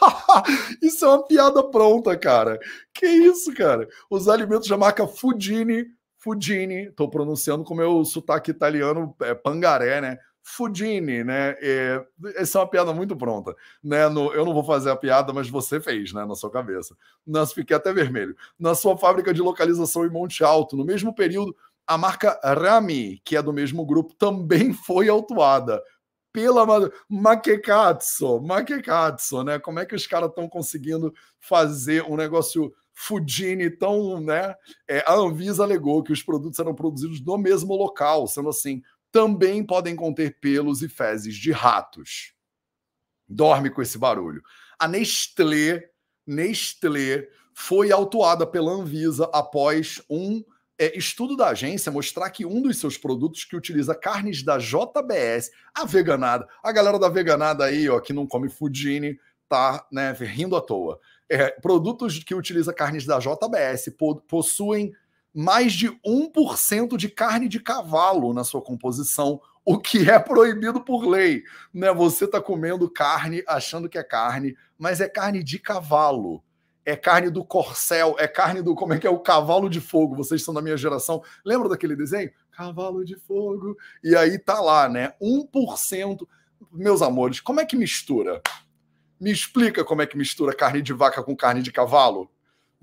isso 0.82 1.04
é 1.04 1.08
uma 1.08 1.26
piada 1.26 1.62
pronta, 1.62 2.16
cara. 2.16 2.58
Que 2.92 3.06
isso, 3.06 3.54
cara? 3.54 3.88
Os 4.10 4.28
alimentos 4.28 4.68
da 4.68 4.76
marca 4.76 5.06
Fudini, 5.06 5.86
Fudini, 6.18 6.86
estou 6.86 7.08
pronunciando 7.10 7.64
com 7.64 7.74
meu 7.74 8.04
sotaque 8.04 8.50
italiano, 8.50 9.14
é, 9.20 9.34
pangaré, 9.34 10.00
né? 10.00 10.18
Fudini, 10.46 11.24
né? 11.24 11.56
É, 11.60 12.04
essa 12.36 12.58
é 12.58 12.60
uma 12.60 12.68
piada 12.68 12.92
muito 12.92 13.16
pronta, 13.16 13.56
né? 13.82 14.08
No, 14.10 14.30
eu 14.34 14.44
não 14.44 14.52
vou 14.52 14.62
fazer 14.62 14.90
a 14.90 14.96
piada, 14.96 15.32
mas 15.32 15.48
você 15.48 15.80
fez, 15.80 16.12
né? 16.12 16.24
Na 16.26 16.34
sua 16.34 16.50
cabeça. 16.50 16.94
Nós 17.26 17.52
fiquei 17.54 17.74
até 17.74 17.92
vermelho. 17.94 18.36
Na 18.58 18.74
sua 18.74 18.96
fábrica 18.96 19.32
de 19.32 19.40
localização 19.40 20.04
em 20.04 20.10
Monte 20.10 20.44
Alto, 20.44 20.76
no 20.76 20.84
mesmo 20.84 21.14
período, 21.14 21.56
a 21.86 21.96
marca 21.96 22.38
Rami, 22.44 23.22
que 23.24 23.36
é 23.36 23.42
do 23.42 23.54
mesmo 23.54 23.86
grupo, 23.86 24.14
também 24.14 24.72
foi 24.84 25.08
autuada. 25.08 25.82
Pela 26.30 26.66
Makekatsu, 27.08 28.40
Makekatsu, 28.42 29.44
né? 29.44 29.58
Como 29.58 29.78
é 29.78 29.86
que 29.86 29.94
os 29.94 30.06
caras 30.06 30.28
estão 30.28 30.46
conseguindo 30.46 31.14
fazer 31.40 32.02
um 32.04 32.16
negócio 32.16 32.74
Fudini 32.92 33.68
tão, 33.70 34.20
né? 34.20 34.54
É, 34.88 35.02
a 35.06 35.14
Anvisa 35.14 35.64
alegou 35.64 36.02
que 36.02 36.12
os 36.12 36.22
produtos 36.22 36.58
eram 36.60 36.74
produzidos 36.74 37.20
no 37.20 37.36
mesmo 37.36 37.74
local, 37.74 38.26
sendo 38.28 38.48
assim, 38.48 38.82
também 39.14 39.62
podem 39.62 39.94
conter 39.94 40.40
pelos 40.40 40.82
e 40.82 40.88
fezes 40.88 41.36
de 41.36 41.52
ratos. 41.52 42.34
Dorme 43.28 43.70
com 43.70 43.80
esse 43.80 43.96
barulho. 43.96 44.42
A 44.76 44.88
Nestlé, 44.88 45.88
Nestlé 46.26 47.28
foi 47.54 47.92
autuada 47.92 48.44
pela 48.44 48.72
Anvisa 48.72 49.30
após 49.32 50.02
um 50.10 50.42
é, 50.76 50.98
estudo 50.98 51.36
da 51.36 51.50
agência 51.50 51.92
mostrar 51.92 52.28
que 52.30 52.44
um 52.44 52.60
dos 52.60 52.78
seus 52.78 52.98
produtos 52.98 53.44
que 53.44 53.54
utiliza 53.54 53.94
carnes 53.94 54.42
da 54.42 54.58
JBS, 54.58 55.52
a 55.72 55.84
veganada, 55.84 56.48
a 56.60 56.72
galera 56.72 56.98
da 56.98 57.08
veganada 57.08 57.66
aí, 57.66 57.88
ó, 57.88 58.00
que 58.00 58.12
não 58.12 58.26
come 58.26 58.48
fudine, 58.48 59.16
tá, 59.48 59.86
né, 59.92 60.10
rindo 60.10 60.56
à 60.56 60.60
toa. 60.60 60.98
É, 61.28 61.52
produtos 61.60 62.18
que 62.18 62.34
utiliza 62.34 62.74
carnes 62.74 63.06
da 63.06 63.20
JBS 63.20 63.94
po 63.96 64.16
possuem 64.22 64.92
mais 65.34 65.72
de 65.72 65.90
1% 66.06 66.96
de 66.96 67.08
carne 67.08 67.48
de 67.48 67.58
cavalo 67.58 68.32
na 68.32 68.44
sua 68.44 68.62
composição, 68.62 69.40
o 69.64 69.78
que 69.78 70.08
é 70.08 70.18
proibido 70.18 70.80
por 70.80 71.04
lei. 71.04 71.42
Né? 71.72 71.92
Você 71.92 72.26
está 72.26 72.40
comendo 72.40 72.88
carne 72.88 73.42
achando 73.48 73.88
que 73.88 73.98
é 73.98 74.04
carne, 74.04 74.56
mas 74.78 75.00
é 75.00 75.08
carne 75.08 75.42
de 75.42 75.58
cavalo. 75.58 76.42
É 76.86 76.94
carne 76.94 77.30
do 77.30 77.42
corcel, 77.42 78.14
é 78.18 78.28
carne 78.28 78.60
do. 78.60 78.74
Como 78.74 78.92
é 78.92 78.98
que 78.98 79.06
é? 79.06 79.10
O 79.10 79.18
cavalo 79.18 79.70
de 79.70 79.80
fogo. 79.80 80.14
Vocês 80.14 80.44
são 80.44 80.52
da 80.52 80.60
minha 80.60 80.76
geração. 80.76 81.22
Lembra 81.42 81.66
daquele 81.66 81.96
desenho? 81.96 82.30
Cavalo 82.52 83.02
de 83.06 83.16
fogo. 83.16 83.74
E 84.02 84.14
aí 84.14 84.38
tá 84.38 84.60
lá, 84.60 84.86
né? 84.86 85.14
1%. 85.20 86.28
Meus 86.70 87.00
amores, 87.00 87.40
como 87.40 87.58
é 87.58 87.64
que 87.64 87.74
mistura? 87.74 88.42
Me 89.18 89.30
explica 89.30 89.82
como 89.82 90.02
é 90.02 90.06
que 90.06 90.18
mistura 90.18 90.54
carne 90.54 90.82
de 90.82 90.92
vaca 90.92 91.22
com 91.22 91.34
carne 91.34 91.62
de 91.62 91.72
cavalo? 91.72 92.30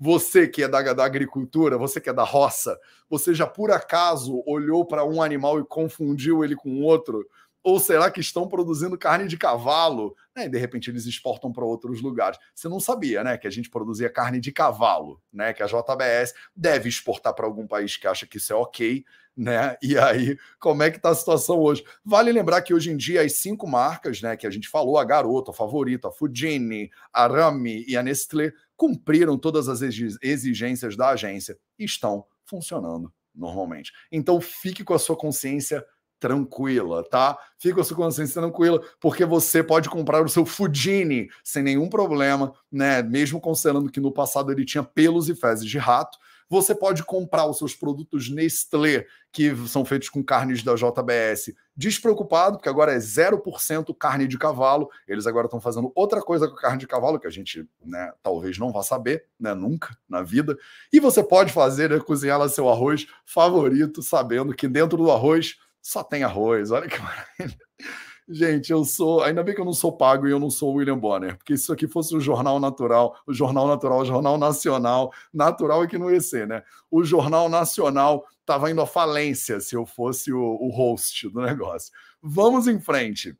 Você 0.04 0.48
que 0.48 0.64
é 0.64 0.68
da, 0.68 0.92
da 0.92 1.04
agricultura, 1.04 1.78
você 1.78 2.00
que 2.00 2.10
é 2.10 2.12
da 2.12 2.24
roça, 2.24 2.76
você 3.08 3.32
já 3.32 3.46
por 3.46 3.70
acaso 3.70 4.42
olhou 4.44 4.84
para 4.84 5.04
um 5.04 5.22
animal 5.22 5.60
e 5.60 5.64
confundiu 5.64 6.42
ele 6.42 6.56
com 6.56 6.82
outro? 6.82 7.24
Ou 7.62 7.78
será 7.78 8.10
que 8.10 8.20
estão 8.20 8.48
produzindo 8.48 8.98
carne 8.98 9.28
de 9.28 9.36
cavalo? 9.36 10.16
Né? 10.34 10.46
E 10.46 10.48
de 10.48 10.58
repente 10.58 10.90
eles 10.90 11.06
exportam 11.06 11.52
para 11.52 11.64
outros 11.64 12.02
lugares. 12.02 12.36
Você 12.52 12.68
não 12.68 12.80
sabia, 12.80 13.22
né? 13.22 13.38
Que 13.38 13.46
a 13.46 13.50
gente 13.50 13.70
produzia 13.70 14.10
carne 14.10 14.40
de 14.40 14.50
cavalo, 14.50 15.22
né? 15.32 15.52
Que 15.52 15.62
a 15.62 15.66
JBS 15.66 16.34
deve 16.56 16.88
exportar 16.88 17.32
para 17.32 17.46
algum 17.46 17.68
país 17.68 17.96
que 17.96 18.08
acha 18.08 18.26
que 18.26 18.38
isso 18.38 18.52
é 18.52 18.56
ok, 18.56 19.04
né? 19.36 19.76
E 19.80 19.96
aí, 19.96 20.36
como 20.58 20.82
é 20.82 20.90
que 20.90 20.96
está 20.96 21.10
a 21.10 21.14
situação 21.14 21.60
hoje? 21.60 21.84
Vale 22.04 22.32
lembrar 22.32 22.62
que 22.62 22.74
hoje 22.74 22.90
em 22.90 22.96
dia 22.96 23.22
as 23.22 23.34
cinco 23.34 23.68
marcas, 23.68 24.20
né, 24.20 24.36
que 24.36 24.48
a 24.48 24.50
gente 24.50 24.68
falou, 24.68 24.98
a 24.98 25.04
Garoto, 25.04 25.52
a 25.52 25.54
Favorita, 25.54 26.08
a 26.08 26.12
Fujini, 26.12 26.90
a 27.12 27.28
Rami 27.28 27.84
e 27.86 27.96
a 27.96 28.02
Nestlé, 28.02 28.52
cumpriram 28.82 29.38
todas 29.38 29.68
as 29.68 29.80
exigências 29.80 30.96
da 30.96 31.10
agência 31.10 31.56
e 31.78 31.84
estão 31.84 32.26
funcionando 32.44 33.12
normalmente. 33.32 33.92
Então 34.10 34.40
fique 34.40 34.82
com 34.82 34.92
a 34.92 34.98
sua 34.98 35.16
consciência 35.16 35.86
tranquila, 36.18 37.08
tá? 37.08 37.38
Fique 37.60 37.76
com 37.76 37.80
a 37.80 37.84
sua 37.84 37.96
consciência 37.96 38.42
tranquila, 38.42 38.82
porque 39.00 39.24
você 39.24 39.62
pode 39.62 39.88
comprar 39.88 40.24
o 40.24 40.28
seu 40.28 40.44
Fujini 40.44 41.28
sem 41.44 41.62
nenhum 41.62 41.88
problema, 41.88 42.52
né? 42.72 43.04
Mesmo 43.04 43.40
considerando 43.40 43.88
que 43.88 44.00
no 44.00 44.10
passado 44.10 44.50
ele 44.50 44.64
tinha 44.64 44.82
pelos 44.82 45.28
e 45.28 45.36
fezes 45.36 45.64
de 45.64 45.78
rato, 45.78 46.18
você 46.52 46.74
pode 46.74 47.02
comprar 47.02 47.46
os 47.46 47.56
seus 47.56 47.74
produtos 47.74 48.28
Nestlé, 48.28 49.06
que 49.32 49.56
são 49.66 49.86
feitos 49.86 50.10
com 50.10 50.22
carnes 50.22 50.62
da 50.62 50.74
JBS, 50.74 51.54
despreocupado, 51.74 52.58
porque 52.58 52.68
agora 52.68 52.92
é 52.92 52.98
0% 52.98 53.96
carne 53.96 54.28
de 54.28 54.36
cavalo. 54.36 54.90
Eles 55.08 55.26
agora 55.26 55.46
estão 55.46 55.62
fazendo 55.62 55.90
outra 55.94 56.20
coisa 56.20 56.46
com 56.46 56.54
carne 56.54 56.76
de 56.76 56.86
cavalo, 56.86 57.18
que 57.18 57.26
a 57.26 57.30
gente 57.30 57.66
né, 57.82 58.12
talvez 58.22 58.58
não 58.58 58.70
vá 58.70 58.82
saber, 58.82 59.24
né, 59.40 59.54
nunca 59.54 59.96
na 60.06 60.20
vida. 60.20 60.54
E 60.92 61.00
você 61.00 61.24
pode 61.24 61.50
fazer, 61.50 61.88
né, 61.88 61.98
cozinhar 61.98 62.38
lá 62.38 62.50
seu 62.50 62.68
arroz 62.68 63.06
favorito, 63.24 64.02
sabendo 64.02 64.52
que 64.52 64.68
dentro 64.68 64.98
do 64.98 65.10
arroz 65.10 65.56
só 65.80 66.04
tem 66.04 66.22
arroz. 66.22 66.70
Olha 66.70 66.86
que 66.86 67.00
maravilha. 67.00 67.58
Gente, 68.28 68.70
eu 68.70 68.84
sou. 68.84 69.22
Ainda 69.22 69.42
bem 69.42 69.54
que 69.54 69.60
eu 69.60 69.64
não 69.64 69.72
sou 69.72 69.96
pago 69.96 70.26
e 70.26 70.30
eu 70.30 70.38
não 70.38 70.48
sou 70.48 70.74
William 70.74 70.98
Bonner, 70.98 71.36
porque 71.36 71.56
se 71.56 71.64
isso 71.64 71.72
aqui 71.72 71.88
fosse 71.88 72.14
o 72.14 72.20
Jornal 72.20 72.60
Natural, 72.60 73.16
o 73.26 73.32
Jornal 73.32 73.66
Natural, 73.66 74.00
o 74.00 74.04
Jornal 74.04 74.38
Nacional, 74.38 75.12
natural 75.32 75.82
é 75.82 75.86
que 75.86 75.98
não 75.98 76.10
ia 76.10 76.20
ser, 76.20 76.46
né? 76.46 76.62
O 76.90 77.02
Jornal 77.02 77.48
Nacional 77.48 78.24
estava 78.40 78.70
indo 78.70 78.80
à 78.80 78.86
falência 78.86 79.60
se 79.60 79.74
eu 79.74 79.84
fosse 79.84 80.32
o, 80.32 80.40
o 80.40 80.70
host 80.70 81.28
do 81.30 81.40
negócio. 81.40 81.92
Vamos 82.22 82.68
em 82.68 82.78
frente. 82.80 83.36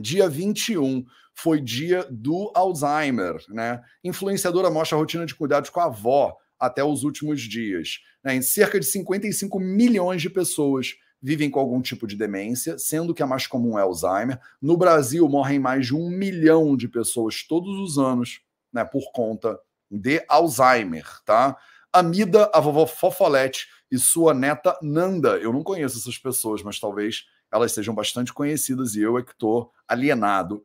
Dia 0.00 0.28
21 0.28 1.04
foi 1.32 1.60
dia 1.60 2.06
do 2.10 2.50
Alzheimer, 2.54 3.36
né? 3.48 3.80
Influenciadora 4.02 4.70
mostra 4.70 4.96
a 4.96 5.00
rotina 5.00 5.24
de 5.24 5.34
cuidados 5.34 5.70
com 5.70 5.80
a 5.80 5.84
avó 5.84 6.36
até 6.58 6.82
os 6.84 7.04
últimos 7.04 7.40
dias. 7.40 8.00
Né? 8.22 8.36
Em 8.36 8.42
cerca 8.42 8.78
de 8.78 8.86
55 8.86 9.58
milhões 9.58 10.20
de 10.20 10.28
pessoas 10.28 10.94
vivem 11.22 11.50
com 11.50 11.60
algum 11.60 11.80
tipo 11.80 12.06
de 12.06 12.16
demência, 12.16 12.78
sendo 12.78 13.14
que 13.14 13.22
a 13.22 13.26
mais 13.26 13.46
comum 13.46 13.78
é 13.78 13.82
Alzheimer. 13.82 14.40
No 14.60 14.76
Brasil, 14.76 15.28
morrem 15.28 15.58
mais 15.58 15.86
de 15.86 15.94
um 15.94 16.08
milhão 16.08 16.76
de 16.76 16.88
pessoas 16.88 17.42
todos 17.42 17.78
os 17.78 17.98
anos 17.98 18.40
né, 18.72 18.84
por 18.84 19.12
conta 19.12 19.58
de 19.90 20.24
Alzheimer, 20.28 21.06
tá? 21.24 21.56
Amida, 21.92 22.48
a 22.54 22.60
vovó 22.60 22.86
Fofolete 22.86 23.68
e 23.90 23.98
sua 23.98 24.32
neta 24.32 24.78
Nanda. 24.80 25.36
Eu 25.38 25.52
não 25.52 25.62
conheço 25.62 25.98
essas 25.98 26.16
pessoas, 26.16 26.62
mas 26.62 26.78
talvez 26.78 27.24
elas 27.52 27.72
sejam 27.72 27.94
bastante 27.94 28.32
conhecidas 28.32 28.94
e 28.94 29.00
eu 29.00 29.18
é 29.18 29.22
que 29.22 29.32
estou 29.32 29.72
alienado. 29.88 30.64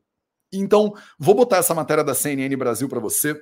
Então, 0.53 0.93
vou 1.17 1.33
botar 1.33 1.57
essa 1.57 1.73
matéria 1.73 2.03
da 2.03 2.13
CNN 2.13 2.55
Brasil 2.55 2.87
para 2.87 2.99
você. 2.99 3.41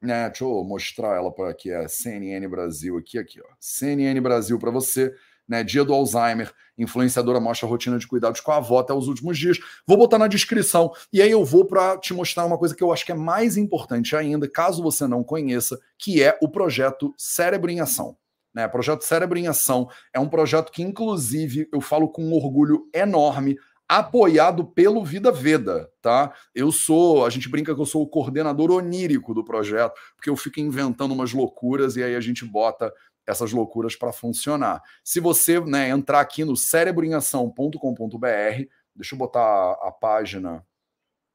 Né, 0.00 0.28
deixa 0.28 0.44
eu 0.44 0.64
mostrar 0.64 1.16
ela 1.16 1.30
por 1.30 1.46
aqui, 1.46 1.70
é 1.70 1.86
CNN 1.86 2.48
Brasil 2.48 2.96
aqui, 2.96 3.18
aqui, 3.18 3.38
ó. 3.42 3.46
CNN 3.60 4.18
Brasil 4.20 4.58
para 4.58 4.70
você 4.70 5.14
né? 5.50 5.64
Dia 5.64 5.84
do 5.84 5.92
Alzheimer, 5.92 6.52
influenciadora 6.78 7.40
mostra 7.40 7.66
a 7.66 7.68
rotina 7.68 7.98
de 7.98 8.06
cuidados 8.06 8.40
com 8.40 8.52
a 8.52 8.58
avó 8.58 8.78
até 8.78 8.94
os 8.94 9.08
últimos 9.08 9.36
dias. 9.36 9.58
Vou 9.84 9.96
botar 9.96 10.16
na 10.16 10.28
descrição. 10.28 10.92
E 11.12 11.20
aí 11.20 11.32
eu 11.32 11.44
vou 11.44 11.64
para 11.64 11.98
te 11.98 12.14
mostrar 12.14 12.46
uma 12.46 12.56
coisa 12.56 12.74
que 12.74 12.84
eu 12.84 12.92
acho 12.92 13.04
que 13.04 13.10
é 13.10 13.16
mais 13.16 13.56
importante 13.56 14.14
ainda, 14.14 14.48
caso 14.48 14.80
você 14.80 15.08
não 15.08 15.24
conheça, 15.24 15.80
que 15.98 16.22
é 16.22 16.38
o 16.40 16.48
projeto 16.48 17.12
Cérebro 17.18 17.68
em 17.68 17.80
Ação. 17.80 18.16
Né? 18.54 18.66
Projeto 18.68 19.02
Cérebro 19.02 19.36
em 19.38 19.48
Ação 19.48 19.88
é 20.14 20.20
um 20.20 20.28
projeto 20.28 20.70
que, 20.70 20.82
inclusive, 20.82 21.68
eu 21.72 21.80
falo 21.80 22.08
com 22.08 22.22
um 22.22 22.32
orgulho 22.32 22.88
enorme, 22.94 23.56
apoiado 23.88 24.64
pelo 24.64 25.04
Vida 25.04 25.32
Veda, 25.32 25.90
tá? 26.00 26.32
Eu 26.54 26.70
sou, 26.70 27.26
a 27.26 27.30
gente 27.30 27.48
brinca 27.48 27.74
que 27.74 27.80
eu 27.80 27.84
sou 27.84 28.02
o 28.02 28.06
coordenador 28.06 28.70
onírico 28.70 29.34
do 29.34 29.44
projeto, 29.44 29.94
porque 30.14 30.30
eu 30.30 30.36
fico 30.36 30.60
inventando 30.60 31.10
umas 31.10 31.32
loucuras 31.32 31.96
e 31.96 32.02
aí 32.04 32.14
a 32.14 32.20
gente 32.20 32.44
bota 32.44 32.92
essas 33.26 33.52
loucuras 33.52 33.96
para 33.96 34.12
funcionar. 34.12 34.82
Se 35.04 35.20
você 35.20 35.60
né, 35.60 35.88
entrar 35.88 36.20
aqui 36.20 36.44
no 36.44 36.56
cérebroemação.com.br, 36.56 38.64
deixa 38.94 39.14
eu 39.14 39.18
botar 39.18 39.72
a, 39.72 39.92
página. 39.92 40.64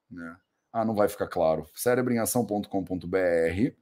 Né? 0.09 0.35
Ah, 0.71 0.85
não 0.85 0.95
vai 0.95 1.07
ficar 1.07 1.27
claro. 1.27 1.67
cérebroemação.com.br. 1.73 3.75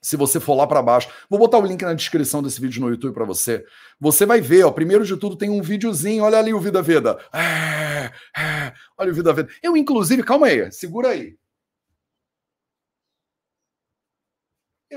Se 0.00 0.16
você 0.16 0.38
for 0.38 0.54
lá 0.54 0.66
para 0.66 0.80
baixo, 0.80 1.08
vou 1.28 1.38
botar 1.38 1.58
o 1.58 1.66
link 1.66 1.82
na 1.82 1.92
descrição 1.92 2.42
desse 2.42 2.60
vídeo 2.60 2.80
no 2.80 2.88
YouTube 2.88 3.14
para 3.14 3.24
você. 3.24 3.64
Você 3.98 4.24
vai 4.24 4.40
ver, 4.40 4.64
ó, 4.64 4.70
primeiro 4.70 5.04
de 5.04 5.16
tudo 5.16 5.36
tem 5.36 5.50
um 5.50 5.60
videozinho, 5.60 6.22
olha 6.22 6.38
ali 6.38 6.54
o 6.54 6.60
Vida 6.60 6.80
Veda. 6.80 7.18
É, 7.32 8.12
é, 8.40 8.72
olha 8.96 9.10
o 9.10 9.14
Vida 9.14 9.32
Veda. 9.32 9.48
Eu 9.60 9.76
inclusive, 9.76 10.22
calma 10.22 10.46
aí, 10.46 10.70
segura 10.70 11.08
aí. 11.08 11.36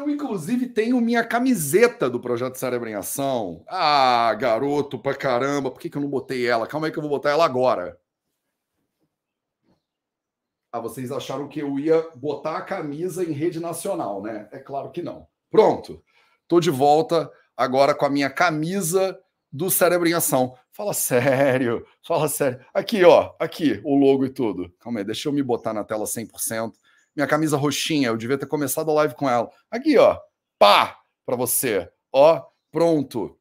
Eu, 0.01 0.09
inclusive, 0.09 0.65
tenho 0.65 0.99
minha 0.99 1.23
camiseta 1.23 2.09
do 2.09 2.19
Projeto 2.19 2.55
Cérebro 2.55 2.89
em 2.89 2.95
Ação. 2.95 3.63
Ah, 3.67 4.33
garoto 4.33 4.97
pra 4.97 5.13
caramba, 5.13 5.69
por 5.69 5.79
que, 5.79 5.91
que 5.91 5.95
eu 5.97 6.01
não 6.01 6.09
botei 6.09 6.47
ela? 6.47 6.65
Calma 6.65 6.87
aí 6.87 6.91
que 6.91 6.97
eu 6.97 7.03
vou 7.03 7.11
botar 7.11 7.29
ela 7.29 7.45
agora. 7.45 7.99
Ah, 10.71 10.79
vocês 10.79 11.11
acharam 11.11 11.47
que 11.47 11.59
eu 11.59 11.77
ia 11.77 12.01
botar 12.15 12.57
a 12.57 12.61
camisa 12.63 13.23
em 13.23 13.31
rede 13.31 13.59
nacional, 13.59 14.23
né? 14.23 14.49
É 14.51 14.57
claro 14.57 14.89
que 14.89 15.03
não. 15.03 15.27
Pronto. 15.51 16.03
Tô 16.47 16.59
de 16.59 16.71
volta 16.71 17.31
agora 17.55 17.93
com 17.93 18.05
a 18.05 18.09
minha 18.09 18.29
camisa 18.31 19.19
do 19.51 19.69
Cérebro 19.69 20.07
em 20.07 20.13
Ação. 20.13 20.57
Fala 20.71 20.95
sério, 20.95 21.85
fala 22.01 22.27
sério. 22.27 22.59
Aqui, 22.73 23.03
ó, 23.03 23.35
aqui, 23.37 23.79
o 23.83 23.95
logo 23.95 24.25
e 24.25 24.29
tudo. 24.29 24.73
Calma 24.79 25.01
aí, 25.01 25.05
deixa 25.05 25.29
eu 25.29 25.33
me 25.33 25.43
botar 25.43 25.73
na 25.73 25.83
tela 25.83 26.05
100% 26.05 26.73
minha 27.15 27.27
camisa 27.27 27.57
roxinha, 27.57 28.09
eu 28.09 28.17
devia 28.17 28.37
ter 28.37 28.45
começado 28.45 28.89
a 28.91 28.93
live 28.93 29.15
com 29.15 29.29
ela. 29.29 29.49
Aqui, 29.69 29.97
ó, 29.97 30.19
pá, 30.57 30.97
para 31.25 31.35
você. 31.35 31.89
Ó, 32.11 32.43
pronto. 32.71 33.37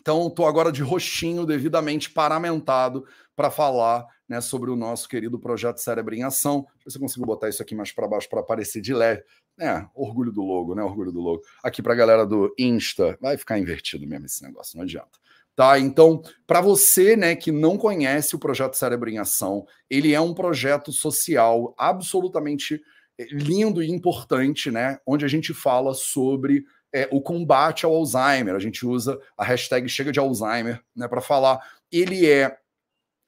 Então, 0.00 0.28
estou 0.28 0.46
agora 0.46 0.72
de 0.72 0.82
roxinho, 0.82 1.44
devidamente 1.44 2.10
paramentado, 2.10 3.06
para 3.36 3.50
falar 3.50 4.06
né, 4.28 4.40
sobre 4.40 4.70
o 4.70 4.76
nosso 4.76 5.08
querido 5.08 5.38
projeto 5.38 5.78
Cérebro 5.78 6.14
em 6.14 6.22
Ação. 6.22 6.62
Deixa 6.62 6.72
eu 6.72 6.84
ver 6.84 6.90
se 6.90 6.96
eu 6.96 7.00
consigo 7.00 7.26
botar 7.26 7.48
isso 7.48 7.62
aqui 7.62 7.74
mais 7.74 7.92
para 7.92 8.08
baixo 8.08 8.28
para 8.28 8.40
aparecer 8.40 8.80
de 8.80 8.94
leve. 8.94 9.22
É, 9.58 9.86
orgulho 9.94 10.32
do 10.32 10.42
logo, 10.42 10.74
né? 10.74 10.82
Orgulho 10.82 11.12
do 11.12 11.20
logo. 11.20 11.42
Aqui 11.62 11.82
para 11.82 11.92
a 11.92 11.96
galera 11.96 12.26
do 12.26 12.54
Insta. 12.58 13.18
Vai 13.20 13.36
ficar 13.36 13.58
invertido 13.58 14.06
mesmo 14.06 14.24
esse 14.24 14.42
negócio, 14.42 14.76
não 14.76 14.84
adianta. 14.84 15.18
Tá? 15.60 15.78
Então, 15.78 16.22
para 16.46 16.62
você, 16.62 17.14
né, 17.14 17.36
que 17.36 17.52
não 17.52 17.76
conhece 17.76 18.34
o 18.34 18.38
projeto 18.38 18.78
Cérebro 18.78 19.10
em 19.10 19.18
Ação, 19.18 19.66
ele 19.90 20.14
é 20.14 20.18
um 20.18 20.32
projeto 20.32 20.90
social 20.90 21.74
absolutamente 21.76 22.80
eh, 23.18 23.26
lindo 23.30 23.82
e 23.82 23.90
importante, 23.90 24.70
né, 24.70 24.98
onde 25.06 25.22
a 25.22 25.28
gente 25.28 25.52
fala 25.52 25.92
sobre 25.92 26.64
é, 26.90 27.06
o 27.12 27.20
combate 27.20 27.84
ao 27.84 27.94
Alzheimer. 27.94 28.54
A 28.54 28.58
gente 28.58 28.86
usa 28.86 29.20
a 29.36 29.44
hashtag 29.44 29.86
Chega 29.86 30.10
de 30.10 30.18
Alzheimer, 30.18 30.82
né, 30.96 31.06
para 31.06 31.20
falar. 31.20 31.60
Ele 31.92 32.26
é 32.26 32.56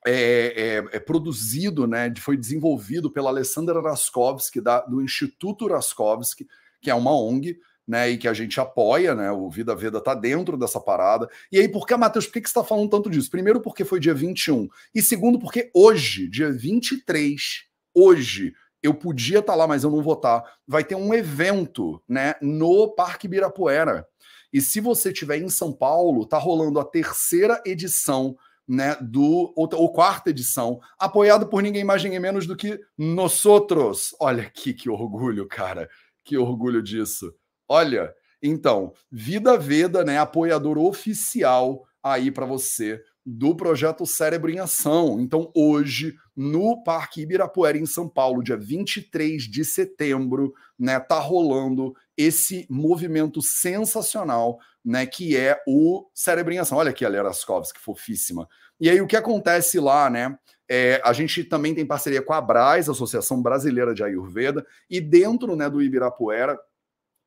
é, 0.06 0.14
é, 0.14 0.96
é, 0.96 0.98
produzido, 0.98 1.86
né, 1.86 2.10
foi 2.16 2.38
desenvolvido 2.38 3.12
pela 3.12 3.28
Alessandra 3.28 3.78
Raskovski, 3.82 4.58
da, 4.58 4.80
do 4.80 5.02
Instituto 5.02 5.68
Raskovski, 5.68 6.48
que 6.80 6.90
é 6.90 6.94
uma 6.94 7.14
ONG, 7.14 7.58
né, 7.86 8.10
e 8.10 8.16
que 8.16 8.28
a 8.28 8.32
gente 8.32 8.60
apoia, 8.60 9.14
né? 9.14 9.30
O 9.30 9.50
Vida 9.50 9.74
Veda 9.74 10.00
tá 10.00 10.14
dentro 10.14 10.56
dessa 10.56 10.80
parada. 10.80 11.28
E 11.50 11.58
aí, 11.58 11.68
por 11.68 11.86
que, 11.86 11.96
Matheus, 11.96 12.26
por 12.26 12.34
que, 12.34 12.40
que 12.40 12.48
você 12.48 12.58
está 12.58 12.64
falando 12.64 12.90
tanto 12.90 13.10
disso? 13.10 13.30
Primeiro, 13.30 13.60
porque 13.60 13.84
foi 13.84 13.98
dia 13.98 14.14
21. 14.14 14.68
E 14.94 15.02
segundo, 15.02 15.38
porque 15.38 15.70
hoje, 15.74 16.28
dia 16.28 16.50
23, 16.52 17.64
hoje, 17.94 18.54
eu 18.82 18.94
podia 18.94 19.38
estar 19.40 19.52
tá 19.52 19.56
lá, 19.56 19.66
mas 19.66 19.84
eu 19.84 19.90
não 19.90 20.02
vou 20.02 20.14
estar. 20.14 20.40
Tá, 20.40 20.52
vai 20.66 20.84
ter 20.84 20.94
um 20.94 21.12
evento, 21.12 22.02
né, 22.08 22.34
no 22.40 22.88
Parque 22.94 23.26
Ibirapuera. 23.26 24.06
E 24.52 24.60
se 24.60 24.80
você 24.80 25.10
estiver 25.10 25.38
em 25.38 25.48
São 25.48 25.72
Paulo, 25.72 26.26
tá 26.26 26.38
rolando 26.38 26.78
a 26.78 26.84
terceira 26.84 27.62
edição 27.64 28.36
né, 28.68 28.96
do 29.00 29.52
ou, 29.56 29.68
ou, 29.72 29.92
quarta 29.92 30.30
edição, 30.30 30.80
apoiado 30.98 31.46
por 31.46 31.62
ninguém 31.62 31.84
mais 31.84 32.02
ninguém 32.02 32.20
menos 32.20 32.46
do 32.46 32.56
que 32.56 32.78
nós 32.96 33.44
outros. 33.44 34.14
Olha 34.20 34.44
aqui 34.44 34.72
que 34.72 34.88
orgulho, 34.90 35.46
cara. 35.48 35.88
Que 36.24 36.36
orgulho 36.36 36.82
disso. 36.82 37.34
Olha, 37.74 38.14
então, 38.42 38.92
Vida 39.10 39.56
Veda, 39.56 40.04
né, 40.04 40.18
apoiador 40.18 40.76
oficial 40.76 41.86
aí 42.02 42.30
para 42.30 42.44
você 42.44 43.02
do 43.24 43.54
projeto 43.56 44.04
Cérebro 44.04 44.50
em 44.50 44.58
Ação. 44.58 45.18
Então, 45.18 45.50
hoje, 45.56 46.14
no 46.36 46.84
Parque 46.84 47.22
Ibirapuera, 47.22 47.78
em 47.78 47.86
São 47.86 48.06
Paulo, 48.06 48.42
dia 48.42 48.58
23 48.58 49.44
de 49.44 49.64
setembro, 49.64 50.52
né, 50.78 51.00
tá 51.00 51.18
rolando 51.18 51.94
esse 52.14 52.66
movimento 52.68 53.40
sensacional, 53.40 54.58
né, 54.84 55.06
que 55.06 55.34
é 55.34 55.58
o 55.66 56.06
Cérebro 56.12 56.52
em 56.52 56.58
Ação. 56.58 56.76
Olha 56.76 56.90
aqui 56.90 57.06
a 57.06 57.08
Lera 57.08 57.30
Askovski, 57.30 57.80
fofíssima. 57.80 58.46
E 58.78 58.90
aí, 58.90 59.00
o 59.00 59.06
que 59.06 59.16
acontece 59.16 59.80
lá, 59.80 60.10
né? 60.10 60.36
É, 60.68 61.00
a 61.02 61.14
gente 61.14 61.42
também 61.42 61.74
tem 61.74 61.86
parceria 61.86 62.20
com 62.20 62.34
a 62.34 62.40
Braz, 62.40 62.90
Associação 62.90 63.40
Brasileira 63.40 63.94
de 63.94 64.04
Ayurveda, 64.04 64.62
e 64.90 65.00
dentro 65.00 65.56
né, 65.56 65.70
do 65.70 65.80
Ibirapuera, 65.82 66.58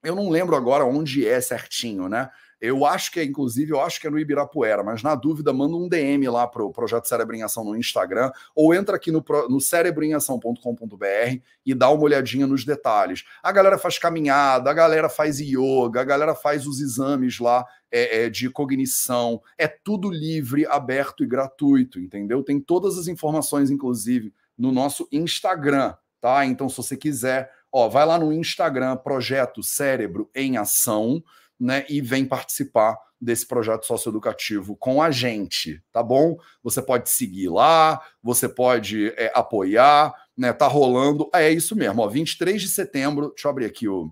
eu 0.05 0.15
não 0.15 0.29
lembro 0.29 0.55
agora 0.55 0.85
onde 0.85 1.27
é 1.27 1.41
certinho, 1.41 2.07
né? 2.07 2.29
Eu 2.61 2.85
acho 2.85 3.11
que 3.11 3.19
é, 3.19 3.23
inclusive, 3.23 3.71
eu 3.71 3.81
acho 3.81 3.99
que 3.99 4.07
é 4.07 4.09
no 4.09 4.17
Ibirapuera, 4.17 4.81
mas 4.81 5.03
na 5.03 5.13
dúvida, 5.13 5.51
manda 5.51 5.75
um 5.75 5.87
DM 5.89 6.27
lá 6.29 6.47
para 6.47 6.63
o 6.63 6.71
Projeto 6.71 7.07
Cérebro 7.07 7.35
em 7.35 7.43
Ação 7.43 7.65
no 7.65 7.75
Instagram, 7.75 8.31
ou 8.55 8.73
entra 8.73 8.95
aqui 8.95 9.11
no, 9.11 9.23
no 9.49 9.59
cerebroemação.com.br 9.59 11.39
e 11.65 11.73
dá 11.73 11.89
uma 11.89 12.03
olhadinha 12.03 12.47
nos 12.47 12.63
detalhes. 12.63 13.25
A 13.43 13.51
galera 13.51 13.77
faz 13.77 13.99
caminhada, 13.99 14.69
a 14.69 14.73
galera 14.73 15.09
faz 15.09 15.39
yoga, 15.39 16.01
a 16.01 16.05
galera 16.05 16.33
faz 16.33 16.65
os 16.65 16.79
exames 16.79 17.39
lá 17.39 17.65
é, 17.91 18.23
é, 18.23 18.29
de 18.29 18.49
cognição. 18.49 19.41
É 19.57 19.67
tudo 19.67 20.09
livre, 20.09 20.65
aberto 20.65 21.23
e 21.23 21.27
gratuito, 21.27 21.99
entendeu? 21.99 22.41
Tem 22.41 22.59
todas 22.59 22.97
as 22.97 23.07
informações, 23.07 23.69
inclusive, 23.69 24.33
no 24.57 24.71
nosso 24.71 25.07
Instagram, 25.11 25.93
tá? 26.21 26.45
Então, 26.45 26.69
se 26.69 26.77
você 26.77 26.95
quiser 26.95 27.51
Ó, 27.77 27.89
vai 27.89 28.05
lá 28.05 28.17
no 28.17 28.31
Instagram, 28.31 28.95
Projeto 28.95 29.61
Cérebro 29.61 30.29
em 30.33 30.55
Ação, 30.55 31.21
né? 31.59 31.85
E 31.89 31.99
vem 31.99 32.23
participar 32.23 32.97
desse 33.19 33.45
projeto 33.45 33.85
socioeducativo 33.85 34.77
com 34.77 35.01
a 35.01 35.11
gente, 35.11 35.83
tá 35.91 36.01
bom? 36.01 36.37
Você 36.63 36.81
pode 36.81 37.09
seguir 37.09 37.49
lá, 37.49 38.01
você 38.23 38.47
pode 38.47 39.09
é, 39.17 39.29
apoiar, 39.35 40.13
né? 40.37 40.53
Tá 40.53 40.67
rolando. 40.67 41.29
É 41.33 41.51
isso 41.51 41.75
mesmo, 41.75 42.01
ó, 42.01 42.07
23 42.07 42.61
de 42.61 42.69
setembro. 42.69 43.31
Deixa 43.31 43.45
eu 43.45 43.51
abrir 43.51 43.65
aqui 43.65 43.89
o, 43.89 44.09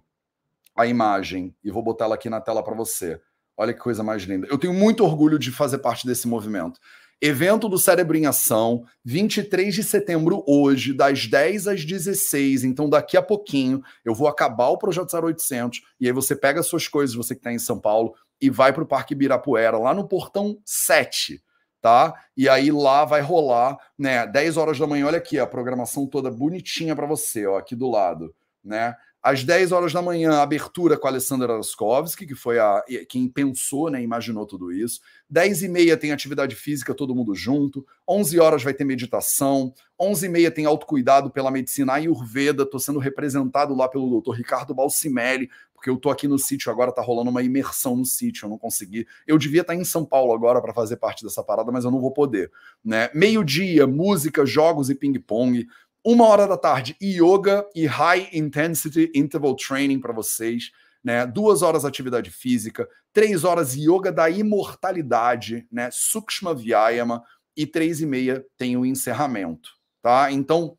a 0.76 0.86
imagem 0.86 1.56
e 1.64 1.72
vou 1.72 1.82
botar 1.82 2.04
ela 2.04 2.16
aqui 2.16 2.30
na 2.30 2.42
tela 2.42 2.62
para 2.62 2.76
você. 2.76 3.18
Olha 3.56 3.74
que 3.74 3.80
coisa 3.80 4.04
mais 4.04 4.24
linda. 4.24 4.46
Eu 4.50 4.58
tenho 4.58 4.74
muito 4.74 5.06
orgulho 5.06 5.40
de 5.40 5.54
fazer 5.54 5.78
parte 5.78 6.06
desse 6.06 6.28
movimento. 6.28 6.82
Evento 7.22 7.70
do 7.70 7.78
Cérebro 7.78 8.18
em 8.18 8.26
Ação, 8.26 8.86
23 9.06 9.74
de 9.74 9.84
setembro, 9.84 10.44
hoje, 10.48 10.94
das 10.94 11.26
10 11.28 11.68
às 11.68 11.86
16. 11.86 12.64
Então, 12.64 12.90
daqui 12.90 13.16
a 13.16 13.22
pouquinho, 13.22 13.82
eu 14.04 14.14
vou 14.14 14.28
acabar 14.28 14.68
o 14.68 14.78
Projeto 14.78 15.16
0800 15.16 15.82
e 16.00 16.08
aí 16.08 16.12
você 16.12 16.36
pega 16.36 16.62
suas 16.64 16.88
coisas, 16.88 17.16
você 17.16 17.34
que 17.34 17.40
está 17.40 17.52
em 17.52 17.60
São 17.60 17.80
Paulo, 17.80 18.14
e 18.42 18.50
vai 18.50 18.74
para 18.74 18.84
o 18.84 18.88
Parque 18.88 19.14
Ibirapuera, 19.14 19.78
lá 19.78 19.94
no 19.94 20.08
portão 20.08 20.58
7 20.66 21.42
tá? 21.84 22.14
E 22.38 22.48
aí 22.48 22.72
lá 22.72 23.04
vai 23.04 23.20
rolar, 23.20 23.78
né, 24.00 24.26
10 24.26 24.56
horas 24.56 24.80
da 24.80 24.88
manhã, 24.88 25.06
olha 25.06 25.18
aqui, 25.18 25.38
a 25.38 25.46
programação 25.46 26.08
toda 26.08 26.32
bonitinha 26.32 26.96
para 26.96 27.06
você, 27.06 27.46
ó, 27.46 27.58
aqui 27.58 27.76
do 27.76 27.90
lado, 27.90 28.34
né? 28.64 28.96
Às 29.24 29.42
10 29.42 29.72
horas 29.72 29.94
da 29.94 30.02
manhã, 30.02 30.42
abertura 30.42 30.98
com 30.98 31.08
a 31.08 31.10
Alessandra 31.10 31.56
Raskovski, 31.56 32.28
que 32.28 32.36
foi 32.36 32.60
a, 32.60 32.84
quem 33.08 33.30
pensou, 33.30 33.90
né, 33.90 34.04
imaginou 34.04 34.46
tudo 34.46 34.70
isso. 34.70 35.00
10 35.30 35.64
e 35.64 35.70
meia 35.70 35.96
tem 35.96 36.12
atividade 36.12 36.58
física, 36.58 36.94
todo 36.94 37.16
mundo 37.16 37.34
junto. 37.34 37.86
11 38.06 38.38
horas 38.42 38.64
vai 38.64 38.74
ter 38.74 38.84
meditação. 38.84 39.74
11 39.98 40.26
e 40.26 40.30
meia 40.30 40.52
tem 40.52 40.66
autocuidado 40.66 41.32
pela 41.32 41.50
medicina 41.50 41.94
Ayurveda. 41.94 42.64
Estou 42.64 42.82
sendo 42.82 43.00
representado 43.00 43.74
lá 43.74 43.88
pelo 43.88 44.10
doutor 44.10 44.34
Ricardo 44.34 44.76
Balsimelli, 44.76 45.50
porque 45.74 45.90
eu 45.90 45.96
estou 45.96 46.12
aqui 46.12 46.28
no 46.28 46.38
sítio 46.38 46.70
agora, 46.70 46.90
está 46.90 47.02
rolando 47.02 47.30
uma 47.30 47.42
imersão 47.42 47.96
no 47.96 48.06
sítio, 48.06 48.46
eu 48.46 48.50
não 48.50 48.58
consegui. 48.58 49.08
Eu 49.26 49.38
devia 49.38 49.62
estar 49.62 49.74
tá 49.74 49.80
em 49.80 49.86
São 49.86 50.04
Paulo 50.04 50.34
agora 50.34 50.62
para 50.62 50.74
fazer 50.74 50.98
parte 50.98 51.24
dessa 51.24 51.42
parada, 51.42 51.72
mas 51.72 51.86
eu 51.86 51.92
não 51.92 52.02
vou 52.02 52.12
poder. 52.12 52.52
Né? 52.84 53.10
Meio-dia, 53.14 53.88
música, 53.88 54.46
jogos 54.46 54.90
e 54.90 54.96
ping-pong. 54.96 55.66
Uma 56.06 56.28
hora 56.28 56.48
da 56.48 56.58
tarde, 56.58 56.98
yoga 57.02 57.66
e 57.74 57.86
high 57.86 58.30
intensity 58.34 59.12
interval 59.16 59.56
training 59.56 60.00
para 60.00 60.14
vocês. 60.14 60.72
Né? 61.04 61.26
Duas 61.26 61.62
horas 61.62 61.86
atividade 61.86 62.30
física, 62.30 62.88
três 63.12 63.44
horas 63.44 63.76
yoga 63.76 64.12
da 64.12 64.30
imortalidade, 64.30 65.68
né? 65.72 65.90
Sukshma 65.92 66.54
Vyayama, 66.54 67.24
e 67.56 67.66
três 67.66 68.02
e 68.02 68.06
meia 68.06 68.46
tem 68.58 68.76
o 68.78 68.86
encerramento. 68.86 69.70
Tá? 70.02 70.32
Então, 70.32 70.78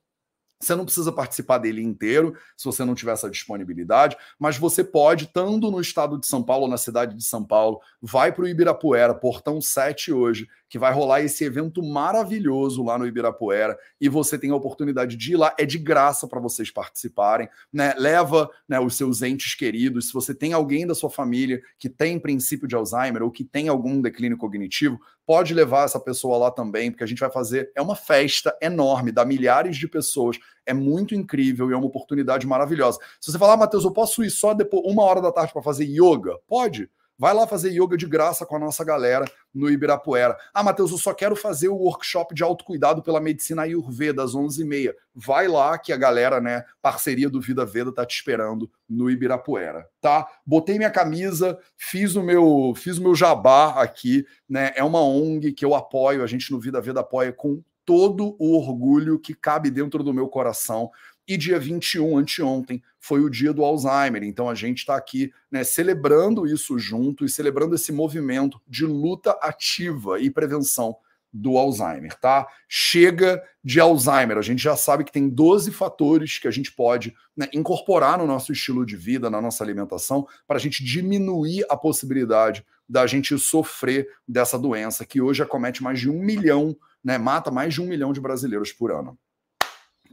você 0.61 0.75
não 0.75 0.85
precisa 0.85 1.13
participar 1.13 1.59
dele 1.59 1.83
inteiro, 1.83 2.37
se 2.57 2.65
você 2.65 2.85
não 2.85 2.95
tiver 2.95 3.13
essa 3.13 3.31
disponibilidade, 3.31 4.17
mas 4.39 4.57
você 4.57 4.83
pode, 4.83 5.25
estando 5.25 5.71
no 5.71 5.81
estado 5.81 6.19
de 6.19 6.27
São 6.27 6.43
Paulo, 6.43 6.69
na 6.69 6.79
cidade 6.79 7.15
de 7.17 7.25
São 7.25 7.45
Paulo, 7.45 7.81
vai 8.01 8.33
para 8.33 8.45
o 8.45 8.49
Ibirapuera, 8.49 9.15
portão 9.15 9.61
7 9.61 10.13
hoje, 10.13 10.49
que 10.75 10.79
vai 10.81 10.93
rolar 10.93 11.21
esse 11.21 11.45
evento 11.45 11.81
maravilhoso 11.81 12.83
lá 12.83 12.99
no 12.99 13.07
Ibirapuera, 13.07 13.79
e 14.01 14.09
você 14.09 14.37
tem 14.37 14.51
a 14.51 14.57
oportunidade 14.57 15.17
de 15.17 15.35
ir 15.35 15.37
lá, 15.37 15.55
é 15.57 15.65
de 15.65 15.79
graça 15.79 16.27
para 16.27 16.41
vocês 16.41 16.69
participarem, 16.69 17.49
né? 17.73 17.95
Leva 17.97 18.51
né, 18.69 18.81
os 18.81 18.97
seus 18.97 19.23
entes 19.23 19.55
queridos, 19.55 20.09
se 20.09 20.13
você 20.13 20.35
tem 20.35 20.53
alguém 20.53 20.85
da 20.85 20.93
sua 20.93 21.09
família 21.09 21.63
que 21.79 21.89
tem 21.89 22.19
princípio 22.19 22.67
de 22.67 22.75
Alzheimer 22.75 23.23
ou 23.23 23.31
que 23.31 23.45
tem 23.45 23.69
algum 23.69 24.03
declínio 24.03 24.37
cognitivo, 24.37 24.99
pode 25.25 25.55
levar 25.55 25.85
essa 25.85 26.01
pessoa 26.01 26.37
lá 26.39 26.51
também, 26.51 26.91
porque 26.91 27.05
a 27.05 27.07
gente 27.07 27.21
vai 27.21 27.31
fazer. 27.31 27.71
É 27.77 27.81
uma 27.81 27.95
festa 27.95 28.53
enorme, 28.61 29.13
dá 29.13 29.25
milhares 29.25 29.77
de 29.77 29.87
pessoas. 29.87 30.41
É 30.67 30.75
muito 30.75 31.15
incrível 31.15 31.71
e 31.71 31.73
é 31.73 31.77
uma 31.77 31.87
oportunidade 31.87 32.49
maravilhosa. 32.49 32.99
Se 33.21 33.31
você 33.31 33.39
falar, 33.39 33.53
ah, 33.53 33.59
Matheus, 33.59 33.85
eu 33.85 33.93
posso 33.93 34.25
ir 34.25 34.31
só 34.31 34.53
depois, 34.53 34.83
uma 34.85 35.05
hora 35.05 35.23
da 35.23 35.31
tarde 35.31 35.53
para 35.53 35.63
fazer 35.63 35.85
yoga? 35.85 36.37
Pode. 36.49 36.91
Vai 37.17 37.33
lá 37.33 37.47
fazer 37.47 37.71
yoga 37.71 37.97
de 37.97 38.07
graça 38.07 38.45
com 38.45 38.57
a 38.57 38.59
nossa 38.59 38.85
galera 38.85 39.25
no 39.55 39.71
Ibirapuera. 39.71 40.37
Ah, 40.53 40.65
Matheus, 40.65 40.91
eu 40.91 40.99
só 40.99 41.15
quero 41.15 41.37
fazer 41.37 41.69
o 41.69 41.77
workshop 41.77 42.35
de 42.35 42.43
autocuidado 42.43 43.03
pela 43.03 43.21
medicina 43.21 43.63
Ayurveda 43.63 44.23
às 44.23 44.35
11h30. 44.35 44.93
Vai 45.15 45.47
lá 45.47 45.79
que 45.79 45.93
a 45.93 45.97
galera, 45.97 46.41
né, 46.41 46.65
parceria 46.83 47.31
do 47.31 47.41
Vida 47.41 47.65
Veda 47.65 47.93
tá 47.93 48.05
te 48.05 48.17
esperando 48.17 48.69
no 48.89 49.09
Ibirapuera, 49.09 49.89
tá? 50.01 50.27
Botei 50.45 50.77
minha 50.77 50.91
camisa, 50.91 51.57
fiz 51.77 52.17
o 52.17 52.23
meu, 52.23 52.75
fiz 52.77 52.99
o 52.99 53.03
meu 53.03 53.15
jabá 53.15 53.81
aqui, 53.81 54.27
né? 54.49 54.73
É 54.75 54.83
uma 54.83 55.01
ONG 55.01 55.53
que 55.53 55.65
eu 55.65 55.75
apoio, 55.75 56.23
a 56.23 56.27
gente 56.27 56.51
no 56.51 56.59
Vida 56.59 56.81
Veda 56.81 57.01
apoia 57.01 57.33
com 57.33 57.63
todo 57.85 58.35
o 58.39 58.57
orgulho 58.57 59.19
que 59.19 59.35
cabe 59.35 59.71
dentro 59.71 60.03
do 60.03 60.15
meu 60.15 60.29
coração. 60.29 60.91
E 61.27 61.37
dia 61.37 61.59
21, 61.59 62.19
anteontem, 62.19 62.83
foi 63.01 63.21
o 63.21 63.31
dia 63.31 63.53
do 63.53 63.65
Alzheimer. 63.65 64.23
Então 64.23 64.49
a 64.49 64.55
gente 64.55 64.79
está 64.79 64.97
aqui 64.97 65.33
né, 65.51 65.65
celebrando 65.65 66.47
isso 66.47 66.79
junto 66.79 67.25
e 67.25 67.29
celebrando 67.29 67.75
esse 67.75 67.93
movimento 67.93 68.61
de 68.67 68.85
luta 68.85 69.31
ativa 69.43 70.21
e 70.21 70.31
prevenção 70.31 70.97
do 71.37 71.59
Alzheimer, 71.59 72.15
tá? 72.21 72.47
Chega 72.69 73.43
de 73.63 73.81
Alzheimer. 73.81 74.39
A 74.39 74.43
gente 74.43 74.63
já 74.63 74.77
sabe 74.77 75.03
que 75.03 75.11
tem 75.11 75.29
12 75.29 75.73
fatores 75.73 76.39
que 76.39 76.47
a 76.47 76.51
gente 76.51 76.71
pode 76.71 77.13
né, 77.37 77.49
incorporar 77.53 78.19
no 78.19 78.27
nosso 78.27 78.53
estilo 78.53 78.87
de 78.87 78.97
vida, 78.97 79.29
na 79.29 79.43
nossa 79.43 79.65
alimentação, 79.65 80.29
para 80.47 80.59
a 80.59 80.61
gente 80.61 80.85
diminuir 80.85 81.67
a 81.69 81.77
possibilidade 81.77 82.65
da 82.89 83.05
gente 83.07 83.37
sofrer 83.37 84.09
dessa 84.29 84.57
doença 84.57 85.05
que 85.05 85.21
hoje 85.21 85.43
acomete 85.43 85.83
mais 85.83 85.99
de 85.99 86.09
um 86.09 86.21
milhão, 86.21 86.77
né? 87.03 87.19
Mata 87.19 87.51
mais 87.51 87.75
de 87.75 87.83
um 87.83 87.87
milhão 87.87 88.13
de 88.13 88.21
brasileiros 88.21 88.73
por 88.73 88.93
ano. 88.93 89.19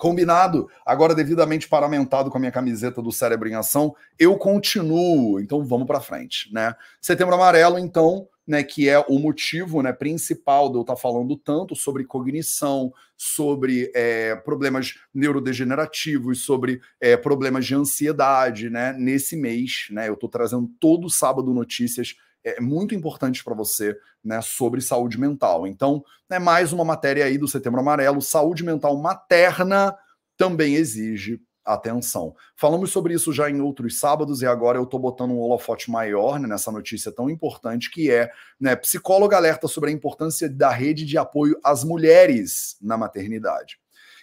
Combinado, 0.01 0.67
agora 0.83 1.13
devidamente 1.13 1.67
paramentado 1.67 2.31
com 2.31 2.37
a 2.37 2.39
minha 2.39 2.51
camiseta 2.51 3.03
do 3.03 3.11
Cérebro 3.11 3.47
em 3.47 3.53
Ação, 3.53 3.95
eu 4.17 4.35
continuo. 4.35 5.39
Então 5.39 5.63
vamos 5.63 5.85
para 5.85 6.01
frente, 6.01 6.51
né? 6.51 6.73
Setembro 6.99 7.35
Amarelo, 7.35 7.77
então, 7.77 8.27
né, 8.47 8.63
que 8.63 8.89
é 8.89 8.97
o 8.97 9.19
motivo 9.19 9.79
né, 9.83 9.93
principal 9.93 10.71
de 10.71 10.77
eu 10.77 10.81
estar 10.81 10.95
falando 10.95 11.37
tanto 11.37 11.75
sobre 11.75 12.03
cognição, 12.03 12.91
sobre 13.15 13.91
é, 13.93 14.35
problemas 14.37 14.95
neurodegenerativos, 15.13 16.43
sobre 16.43 16.81
é, 16.99 17.15
problemas 17.15 17.67
de 17.67 17.75
ansiedade, 17.75 18.71
né? 18.71 18.93
Nesse 18.97 19.35
mês, 19.35 19.85
né? 19.91 20.09
Eu 20.09 20.15
estou 20.15 20.27
trazendo 20.27 20.67
todo 20.79 21.11
sábado 21.11 21.53
notícias 21.53 22.15
é, 22.43 22.59
muito 22.59 22.95
importantes 22.95 23.41
para 23.41 23.53
você 23.53 23.95
né, 24.23 24.41
sobre 24.41 24.81
saúde 24.81 25.19
mental. 25.19 25.67
Então, 25.67 26.03
é 26.29 26.39
mais 26.39 26.73
uma 26.73 26.85
matéria 26.85 27.25
aí 27.25 27.37
do 27.37 27.47
Setembro 27.47 27.79
Amarelo. 27.79 28.21
Saúde 28.21 28.63
mental 28.63 28.97
materna 28.97 29.95
também 30.37 30.75
exige 30.75 31.41
atenção. 31.63 32.35
Falamos 32.55 32.91
sobre 32.91 33.13
isso 33.13 33.31
já 33.31 33.49
em 33.49 33.61
outros 33.61 33.99
sábados 33.99 34.41
e 34.41 34.45
agora 34.45 34.77
eu 34.77 34.83
estou 34.83 34.99
botando 34.99 35.31
um 35.31 35.39
holofote 35.39 35.91
maior 35.91 36.39
né, 36.39 36.47
nessa 36.47 36.71
notícia 36.71 37.11
tão 37.11 37.29
importante 37.29 37.91
que 37.91 38.11
é, 38.11 38.31
né, 38.59 38.75
psicóloga 38.75 39.37
alerta 39.37 39.67
sobre 39.67 39.89
a 39.89 39.93
importância 39.93 40.49
da 40.49 40.69
rede 40.69 41.05
de 41.05 41.17
apoio 41.17 41.59
às 41.63 41.83
mulheres 41.83 42.77
na 42.81 42.97
maternidade. 42.97 43.79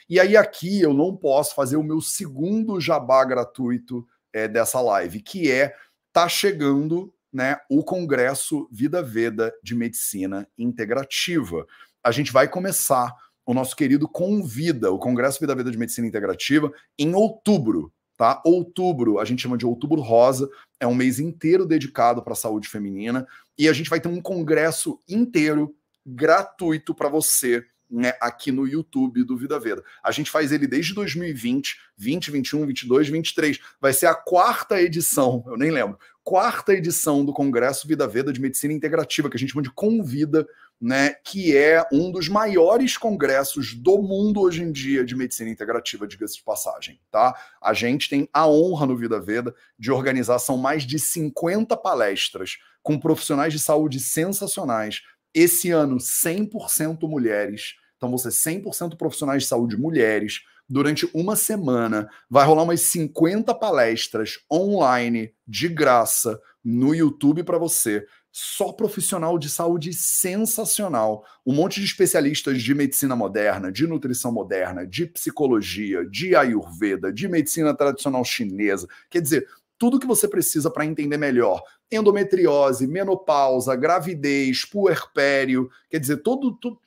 E 0.08 0.18
aí 0.18 0.36
aqui 0.36 0.80
eu 0.80 0.92
não 0.92 1.14
posso 1.14 1.54
fazer 1.54 1.76
o 1.76 1.82
meu 1.82 2.00
segundo 2.00 2.80
jabá 2.80 3.24
gratuito 3.24 4.06
é, 4.32 4.48
dessa 4.48 4.80
live, 4.80 5.20
que 5.20 5.50
é 5.50 5.74
tá 6.12 6.28
chegando 6.28 7.12
né, 7.32 7.56
o 7.70 7.84
Congresso 7.84 8.68
Vida 8.70 9.02
Veda 9.02 9.52
de 9.62 9.74
Medicina 9.74 10.46
Integrativa. 10.56 11.66
A 12.02 12.10
gente 12.10 12.32
vai 12.32 12.48
começar 12.48 13.14
o 13.44 13.54
nosso 13.54 13.74
querido 13.74 14.08
Convida, 14.08 14.90
o 14.90 14.98
Congresso 14.98 15.40
Vida 15.40 15.54
Vida 15.54 15.70
de 15.70 15.78
Medicina 15.78 16.06
Integrativa, 16.06 16.72
em 16.98 17.14
outubro, 17.14 17.92
tá? 18.16 18.42
Outubro, 18.44 19.18
a 19.18 19.24
gente 19.24 19.42
chama 19.42 19.56
de 19.56 19.64
Outubro 19.64 20.00
Rosa, 20.00 20.48
é 20.80 20.86
um 20.86 20.94
mês 20.94 21.18
inteiro 21.18 21.64
dedicado 21.64 22.22
para 22.22 22.34
a 22.34 22.36
saúde 22.36 22.68
feminina 22.68 23.26
e 23.56 23.68
a 23.68 23.72
gente 23.72 23.88
vai 23.88 24.00
ter 24.00 24.08
um 24.08 24.20
congresso 24.20 25.00
inteiro 25.08 25.74
gratuito 26.06 26.94
para 26.94 27.08
você 27.08 27.64
né, 27.90 28.12
aqui 28.20 28.52
no 28.52 28.66
YouTube 28.66 29.24
do 29.24 29.36
Vida 29.36 29.58
Veda. 29.58 29.82
A 30.02 30.10
gente 30.10 30.30
faz 30.30 30.52
ele 30.52 30.66
desde 30.66 30.94
2020, 30.94 31.78
20, 31.96 32.30
21, 32.30 32.66
22, 32.66 33.08
23. 33.08 33.60
Vai 33.80 33.92
ser 33.92 34.06
a 34.06 34.14
quarta 34.14 34.80
edição, 34.80 35.44
eu 35.46 35.56
nem 35.56 35.70
lembro, 35.70 35.98
quarta 36.22 36.74
edição 36.74 37.24
do 37.24 37.32
Congresso 37.32 37.88
Vida 37.88 38.06
Veda 38.06 38.32
de 38.32 38.40
Medicina 38.40 38.74
Integrativa, 38.74 39.30
que 39.30 39.36
a 39.36 39.40
gente 39.40 39.52
chama 39.52 39.62
de 39.62 39.70
Convida, 39.70 40.46
né, 40.80 41.14
que 41.24 41.56
é 41.56 41.84
um 41.92 42.12
dos 42.12 42.28
maiores 42.28 42.96
congressos 42.96 43.74
do 43.74 44.00
mundo 44.00 44.40
hoje 44.40 44.62
em 44.62 44.70
dia 44.70 45.04
de 45.04 45.16
medicina 45.16 45.50
integrativa, 45.50 46.06
diga-se 46.06 46.36
de 46.36 46.42
passagem, 46.42 47.00
tá? 47.10 47.34
A 47.60 47.72
gente 47.72 48.08
tem 48.08 48.28
a 48.32 48.46
honra 48.46 48.86
no 48.86 48.96
Vida 48.96 49.18
Veda 49.18 49.54
de 49.78 49.90
organizar 49.90 50.38
são 50.38 50.56
mais 50.56 50.84
de 50.84 50.98
50 50.98 51.76
palestras 51.76 52.58
com 52.82 52.98
profissionais 52.98 53.52
de 53.52 53.58
saúde 53.58 53.98
sensacionais, 53.98 55.02
esse 55.34 55.70
ano, 55.70 55.96
100% 55.96 57.08
mulheres. 57.08 57.74
Então, 57.96 58.10
você 58.10 58.28
100% 58.28 58.96
profissionais 58.96 59.42
de 59.42 59.48
saúde 59.48 59.76
mulheres. 59.76 60.40
Durante 60.68 61.08
uma 61.14 61.34
semana, 61.34 62.08
vai 62.28 62.46
rolar 62.46 62.62
umas 62.62 62.82
50 62.82 63.54
palestras 63.54 64.38
online, 64.50 65.32
de 65.46 65.68
graça, 65.68 66.38
no 66.62 66.94
YouTube 66.94 67.42
para 67.42 67.56
você. 67.58 68.06
Só 68.30 68.72
profissional 68.72 69.38
de 69.38 69.48
saúde 69.48 69.92
sensacional. 69.94 71.24
Um 71.44 71.54
monte 71.54 71.80
de 71.80 71.86
especialistas 71.86 72.62
de 72.62 72.74
medicina 72.74 73.16
moderna, 73.16 73.72
de 73.72 73.86
nutrição 73.86 74.30
moderna, 74.30 74.86
de 74.86 75.06
psicologia, 75.06 76.04
de 76.04 76.36
ayurveda, 76.36 77.10
de 77.10 77.26
medicina 77.26 77.74
tradicional 77.74 78.22
chinesa. 78.24 78.86
Quer 79.08 79.22
dizer, 79.22 79.48
tudo 79.78 80.00
que 80.00 80.06
você 80.06 80.26
precisa 80.26 80.70
para 80.70 80.84
entender 80.84 81.16
melhor. 81.16 81.62
Endometriose, 81.90 82.86
menopausa, 82.86 83.76
gravidez, 83.76 84.64
puerpério, 84.64 85.70
quer 85.88 86.00
dizer, 86.00 86.18
todo, 86.18 86.52
todo 86.56 86.78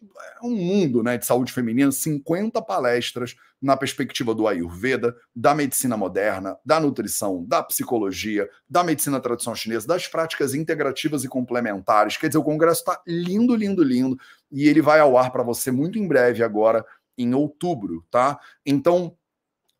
é 0.41 0.45
um 0.45 0.56
mundo 0.56 1.01
né, 1.01 1.17
de 1.17 1.25
saúde 1.25 1.54
feminina, 1.54 1.91
50 1.91 2.62
palestras 2.62 3.36
na 3.62 3.77
perspectiva 3.77 4.36
do 4.36 4.47
Ayurveda, 4.47 5.15
da 5.36 5.56
medicina 5.56 5.95
moderna, 5.95 6.58
da 6.65 6.80
nutrição, 6.80 7.45
da 7.45 7.63
psicologia, 7.63 8.49
da 8.69 8.84
medicina 8.84 9.19
tradicional 9.19 9.56
chinesa, 9.56 9.88
das 9.88 10.08
práticas 10.08 10.54
integrativas 10.54 11.23
e 11.23 11.27
complementares. 11.27 12.17
Quer 12.17 12.27
dizer, 12.27 12.39
o 12.39 12.43
congresso 12.43 12.82
está 12.82 13.01
lindo, 13.08 13.56
lindo, 13.56 13.84
lindo, 13.84 14.17
e 14.51 14.67
ele 14.67 14.82
vai 14.82 14.99
ao 14.99 15.17
ar 15.17 15.32
para 15.32 15.43
você 15.43 15.71
muito 15.71 15.97
em 15.97 16.08
breve 16.08 16.43
agora, 16.43 16.86
em 17.17 17.34
outubro, 17.34 18.04
tá? 18.10 18.39
Então, 18.65 19.15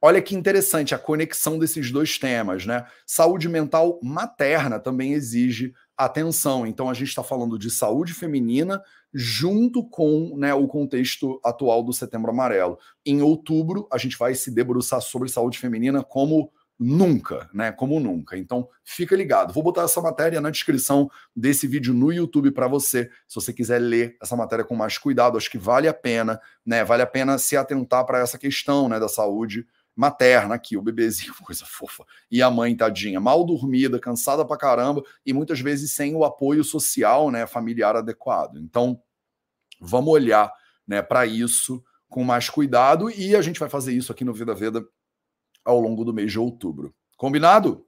Olha 0.04 0.20
que 0.20 0.36
interessante 0.36 0.96
a 0.96 0.98
conexão 0.98 1.60
desses 1.60 1.92
dois 1.92 2.18
temas, 2.18 2.66
né? 2.66 2.86
Saúde 3.06 3.48
mental 3.48 4.00
materna 4.02 4.80
também 4.80 5.14
exige 5.14 5.74
atenção. 5.96 6.66
Então 6.66 6.90
a 6.90 6.94
gente 6.96 7.10
está 7.10 7.24
falando 7.24 7.60
de 7.60 7.70
saúde 7.70 8.12
feminina 8.12 8.82
junto 9.14 9.88
com 9.88 10.36
né, 10.36 10.54
o 10.56 10.68
contexto 10.68 11.40
atual 11.46 11.84
do 11.84 11.94
Setembro 11.94 12.32
Amarelo. 12.32 12.80
Em 13.06 13.22
outubro 13.22 13.88
a 13.92 13.98
gente 14.00 14.18
vai 14.18 14.34
se 14.34 14.50
debruçar 14.50 15.02
sobre 15.02 15.30
saúde 15.30 15.60
feminina 15.60 16.04
como 16.04 16.52
nunca, 16.80 17.48
né? 17.54 17.72
Como 17.72 18.00
nunca. 18.00 18.36
Então, 18.36 18.68
fica 18.84 19.16
ligado. 19.16 19.54
Vou 19.54 19.62
botar 19.62 19.84
essa 19.84 20.02
matéria 20.02 20.42
na 20.42 20.50
descrição 20.50 21.12
desse 21.36 21.68
vídeo 21.68 21.94
no 21.94 22.12
YouTube 22.12 22.50
para 22.50 22.68
você, 22.68 23.08
se 23.28 23.36
você 23.36 23.54
quiser 23.54 23.78
ler 23.78 24.18
essa 24.20 24.36
matéria 24.36 24.66
com 24.66 24.76
mais 24.76 24.98
cuidado. 24.98 25.38
Acho 25.38 25.52
que 25.52 25.60
vale 25.60 25.88
a 25.88 25.94
pena, 25.94 26.42
né? 26.66 26.84
Vale 26.84 27.04
a 27.04 27.06
pena 27.06 27.38
se 27.38 27.56
atentar 27.56 28.04
para 28.04 28.18
essa 28.18 28.36
questão, 28.36 28.90
né, 28.90 29.00
da 29.00 29.08
saúde 29.08 29.68
materna 29.96 30.56
aqui, 30.56 30.78
o 30.78 30.82
bebezinho, 30.82 31.34
coisa 31.44 31.66
fofa, 31.66 32.06
e 32.30 32.42
a 32.42 32.50
mãe, 32.50 32.76
tadinha, 32.76 33.20
mal 33.20 33.44
dormida, 33.44 34.00
cansada 34.00 34.46
pra 34.46 34.58
caramba, 34.58 35.04
e 35.26 35.34
muitas 35.34 35.60
vezes 35.60 35.92
sem 35.94 36.16
o 36.16 36.24
apoio 36.24 36.64
social, 36.64 37.30
né, 37.30 37.46
familiar 37.46 37.96
adequado. 37.96 38.58
Então, 38.58 39.02
vamos 39.80 40.14
olhar, 40.14 40.52
né, 40.88 41.02
para 41.02 41.26
isso 41.26 41.84
com 42.10 42.24
mais 42.24 42.50
cuidado, 42.50 43.10
e 43.10 43.36
a 43.36 43.42
gente 43.42 43.60
vai 43.60 43.70
fazer 43.70 43.94
isso 43.94 44.12
aqui 44.12 44.26
no 44.26 44.34
Vida 44.34 44.54
Veda 44.54 44.86
ao 45.64 45.80
longo 45.80 46.04
do 46.04 46.14
mês 46.14 46.32
de 46.32 46.40
outubro. 46.40 46.94
Combinado? 47.16 47.86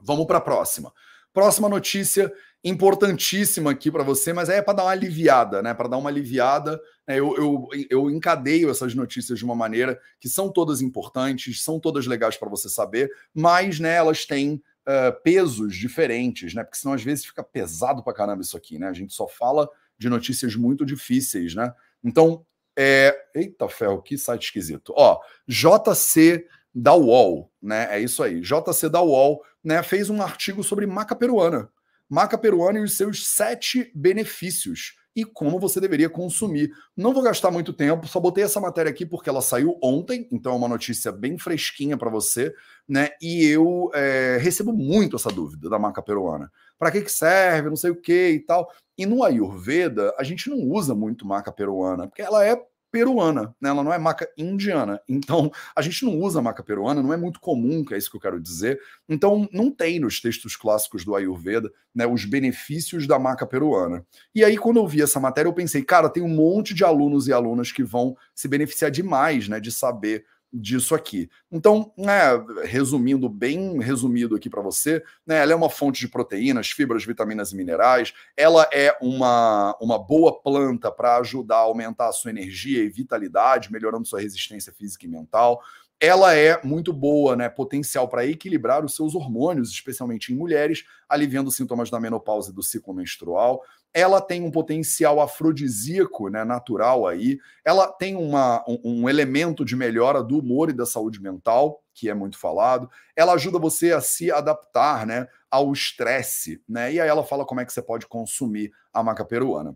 Vamos 0.00 0.26
para 0.26 0.38
a 0.38 0.40
próxima. 0.40 0.92
Próxima 1.32 1.68
notícia 1.68 2.32
importantíssima 2.64 3.70
aqui 3.70 3.90
para 3.90 4.02
você, 4.02 4.32
mas 4.32 4.48
é 4.48 4.60
para 4.60 4.74
dar 4.74 4.84
uma 4.84 4.90
aliviada, 4.90 5.62
né? 5.62 5.72
Para 5.72 5.88
dar 5.88 5.96
uma 5.96 6.10
aliviada. 6.10 6.80
Né? 7.06 7.18
Eu, 7.18 7.36
eu, 7.36 7.68
eu 7.88 8.10
encadeio 8.10 8.70
essas 8.70 8.94
notícias 8.94 9.38
de 9.38 9.44
uma 9.44 9.54
maneira 9.54 9.98
que 10.20 10.28
são 10.28 10.50
todas 10.50 10.80
importantes, 10.82 11.62
são 11.62 11.78
todas 11.78 12.06
legais 12.06 12.36
para 12.36 12.48
você 12.48 12.68
saber, 12.68 13.10
mas 13.32 13.78
né, 13.78 13.94
elas 13.94 14.26
têm 14.26 14.54
uh, 14.54 15.22
pesos 15.22 15.76
diferentes, 15.76 16.52
né? 16.54 16.64
Porque 16.64 16.78
senão 16.78 16.94
às 16.94 17.02
vezes 17.02 17.24
fica 17.24 17.42
pesado 17.42 18.02
para 18.02 18.14
caramba 18.14 18.42
isso 18.42 18.56
aqui, 18.56 18.78
né? 18.78 18.88
A 18.88 18.92
gente 18.92 19.14
só 19.14 19.28
fala 19.28 19.68
de 19.96 20.08
notícias 20.08 20.56
muito 20.56 20.84
difíceis, 20.84 21.54
né? 21.54 21.72
Então, 22.02 22.44
é... 22.76 23.16
eita 23.34 23.68
ferro, 23.68 24.02
que 24.02 24.18
site 24.18 24.44
esquisito. 24.44 24.92
Ó, 24.96 25.20
JC 25.46 26.44
da 26.74 26.94
UOL, 26.94 27.50
né? 27.62 27.88
É 27.90 28.00
isso 28.00 28.22
aí. 28.22 28.40
JC 28.40 28.88
da 28.88 29.02
UOL, 29.02 29.42
né, 29.68 29.82
fez 29.82 30.10
um 30.10 30.22
artigo 30.22 30.64
sobre 30.64 30.86
maca 30.86 31.14
peruana 31.14 31.70
maca 32.08 32.38
peruana 32.38 32.78
e 32.78 32.82
os 32.82 32.96
seus 32.96 33.26
sete 33.26 33.92
benefícios 33.94 34.96
e 35.14 35.24
como 35.24 35.58
você 35.58 35.80
deveria 35.80 36.08
consumir. 36.08 36.70
Não 36.96 37.12
vou 37.12 37.22
gastar 37.22 37.50
muito 37.50 37.72
tempo, 37.72 38.06
só 38.06 38.20
botei 38.20 38.44
essa 38.44 38.60
matéria 38.60 38.90
aqui 38.90 39.04
porque 39.04 39.28
ela 39.28 39.42
saiu 39.42 39.76
ontem, 39.82 40.28
então 40.30 40.52
é 40.52 40.56
uma 40.56 40.68
notícia 40.68 41.10
bem 41.10 41.36
fresquinha 41.36 41.96
para 41.96 42.08
você, 42.08 42.54
né? 42.88 43.10
E 43.20 43.44
eu 43.46 43.90
é, 43.94 44.38
recebo 44.40 44.72
muito 44.72 45.16
essa 45.16 45.28
dúvida 45.28 45.68
da 45.68 45.78
maca 45.78 46.00
peruana. 46.00 46.50
Para 46.78 46.92
que, 46.92 47.02
que 47.02 47.10
serve? 47.10 47.68
Não 47.68 47.76
sei 47.76 47.90
o 47.90 48.00
que 48.00 48.30
e 48.30 48.40
tal. 48.40 48.70
E 48.96 49.04
no 49.04 49.24
Ayurveda, 49.24 50.14
a 50.16 50.22
gente 50.22 50.48
não 50.48 50.58
usa 50.58 50.94
muito 50.94 51.26
maca 51.26 51.50
peruana, 51.50 52.06
porque 52.06 52.22
ela 52.22 52.46
é 52.46 52.56
peruana, 52.90 53.54
né? 53.60 53.70
ela 53.70 53.82
não 53.84 53.92
é 53.92 53.98
maca 53.98 54.28
indiana. 54.36 55.00
Então, 55.08 55.50
a 55.74 55.82
gente 55.82 56.04
não 56.04 56.16
usa 56.18 56.40
maca 56.40 56.62
peruana, 56.62 57.02
não 57.02 57.12
é 57.12 57.16
muito 57.16 57.40
comum, 57.40 57.84
que 57.84 57.92
é 57.92 57.98
isso 57.98 58.10
que 58.10 58.16
eu 58.16 58.20
quero 58.20 58.40
dizer. 58.40 58.80
Então, 59.08 59.48
não 59.52 59.70
tem 59.70 59.98
nos 59.98 60.20
textos 60.20 60.56
clássicos 60.56 61.04
do 61.04 61.14
Ayurveda 61.14 61.70
né, 61.94 62.06
os 62.06 62.24
benefícios 62.24 63.06
da 63.06 63.18
maca 63.18 63.46
peruana. 63.46 64.06
E 64.34 64.44
aí, 64.44 64.56
quando 64.56 64.76
eu 64.76 64.86
vi 64.86 65.02
essa 65.02 65.18
matéria, 65.18 65.48
eu 65.48 65.52
pensei, 65.52 65.82
cara, 65.82 66.08
tem 66.08 66.22
um 66.22 66.28
monte 66.28 66.72
de 66.72 66.84
alunos 66.84 67.26
e 67.26 67.32
alunas 67.32 67.72
que 67.72 67.82
vão 67.82 68.16
se 68.34 68.46
beneficiar 68.46 68.90
demais 68.90 69.48
né, 69.48 69.58
de 69.58 69.72
saber 69.72 70.24
disso 70.52 70.94
aqui. 70.94 71.28
Então, 71.50 71.92
né, 71.96 72.30
resumindo 72.64 73.28
bem 73.28 73.78
resumido 73.80 74.34
aqui 74.34 74.48
para 74.48 74.62
você, 74.62 75.02
né, 75.26 75.42
ela 75.42 75.52
é 75.52 75.56
uma 75.56 75.70
fonte 75.70 76.00
de 76.00 76.08
proteínas, 76.08 76.70
fibras, 76.70 77.04
vitaminas 77.04 77.52
e 77.52 77.56
minerais. 77.56 78.14
Ela 78.36 78.68
é 78.72 78.96
uma, 79.00 79.76
uma 79.80 79.98
boa 79.98 80.40
planta 80.40 80.90
para 80.90 81.18
ajudar 81.18 81.56
a 81.56 81.60
aumentar 81.60 82.08
a 82.08 82.12
sua 82.12 82.30
energia 82.30 82.82
e 82.82 82.88
vitalidade, 82.88 83.72
melhorando 83.72 84.06
sua 84.06 84.20
resistência 84.20 84.72
física 84.72 85.06
e 85.06 85.08
mental 85.08 85.62
ela 86.00 86.34
é 86.34 86.62
muito 86.62 86.92
boa, 86.92 87.34
né? 87.34 87.48
Potencial 87.48 88.08
para 88.08 88.24
equilibrar 88.24 88.84
os 88.84 88.94
seus 88.94 89.14
hormônios, 89.14 89.70
especialmente 89.70 90.32
em 90.32 90.36
mulheres, 90.36 90.84
aliviando 91.08 91.50
sintomas 91.50 91.90
da 91.90 91.98
menopausa 91.98 92.50
e 92.50 92.54
do 92.54 92.62
ciclo 92.62 92.94
menstrual. 92.94 93.62
Ela 93.92 94.20
tem 94.20 94.42
um 94.42 94.50
potencial 94.50 95.20
afrodisíaco, 95.20 96.28
né, 96.28 96.44
natural 96.44 97.06
aí. 97.06 97.38
Ela 97.64 97.90
tem 97.90 98.16
uma, 98.16 98.64
um, 98.68 99.02
um 99.02 99.08
elemento 99.08 99.64
de 99.64 99.74
melhora 99.74 100.22
do 100.22 100.38
humor 100.38 100.70
e 100.70 100.74
da 100.74 100.86
saúde 100.86 101.20
mental, 101.20 101.82
que 101.94 102.08
é 102.08 102.14
muito 102.14 102.38
falado. 102.38 102.90
Ela 103.16 103.32
ajuda 103.32 103.58
você 103.58 103.92
a 103.92 104.00
se 104.00 104.30
adaptar, 104.30 105.06
né, 105.06 105.26
ao 105.50 105.72
estresse, 105.72 106.62
né? 106.68 106.92
E 106.92 107.00
aí 107.00 107.08
ela 107.08 107.24
fala 107.24 107.46
como 107.46 107.60
é 107.60 107.64
que 107.64 107.72
você 107.72 107.82
pode 107.82 108.06
consumir 108.06 108.70
a 108.92 109.02
maca 109.02 109.24
peruana. 109.24 109.74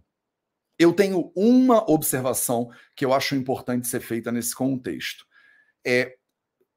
Eu 0.78 0.92
tenho 0.92 1.32
uma 1.34 1.90
observação 1.90 2.70
que 2.94 3.04
eu 3.04 3.12
acho 3.12 3.34
importante 3.34 3.86
ser 3.86 4.00
feita 4.00 4.30
nesse 4.30 4.54
contexto 4.54 5.24
é 5.84 6.16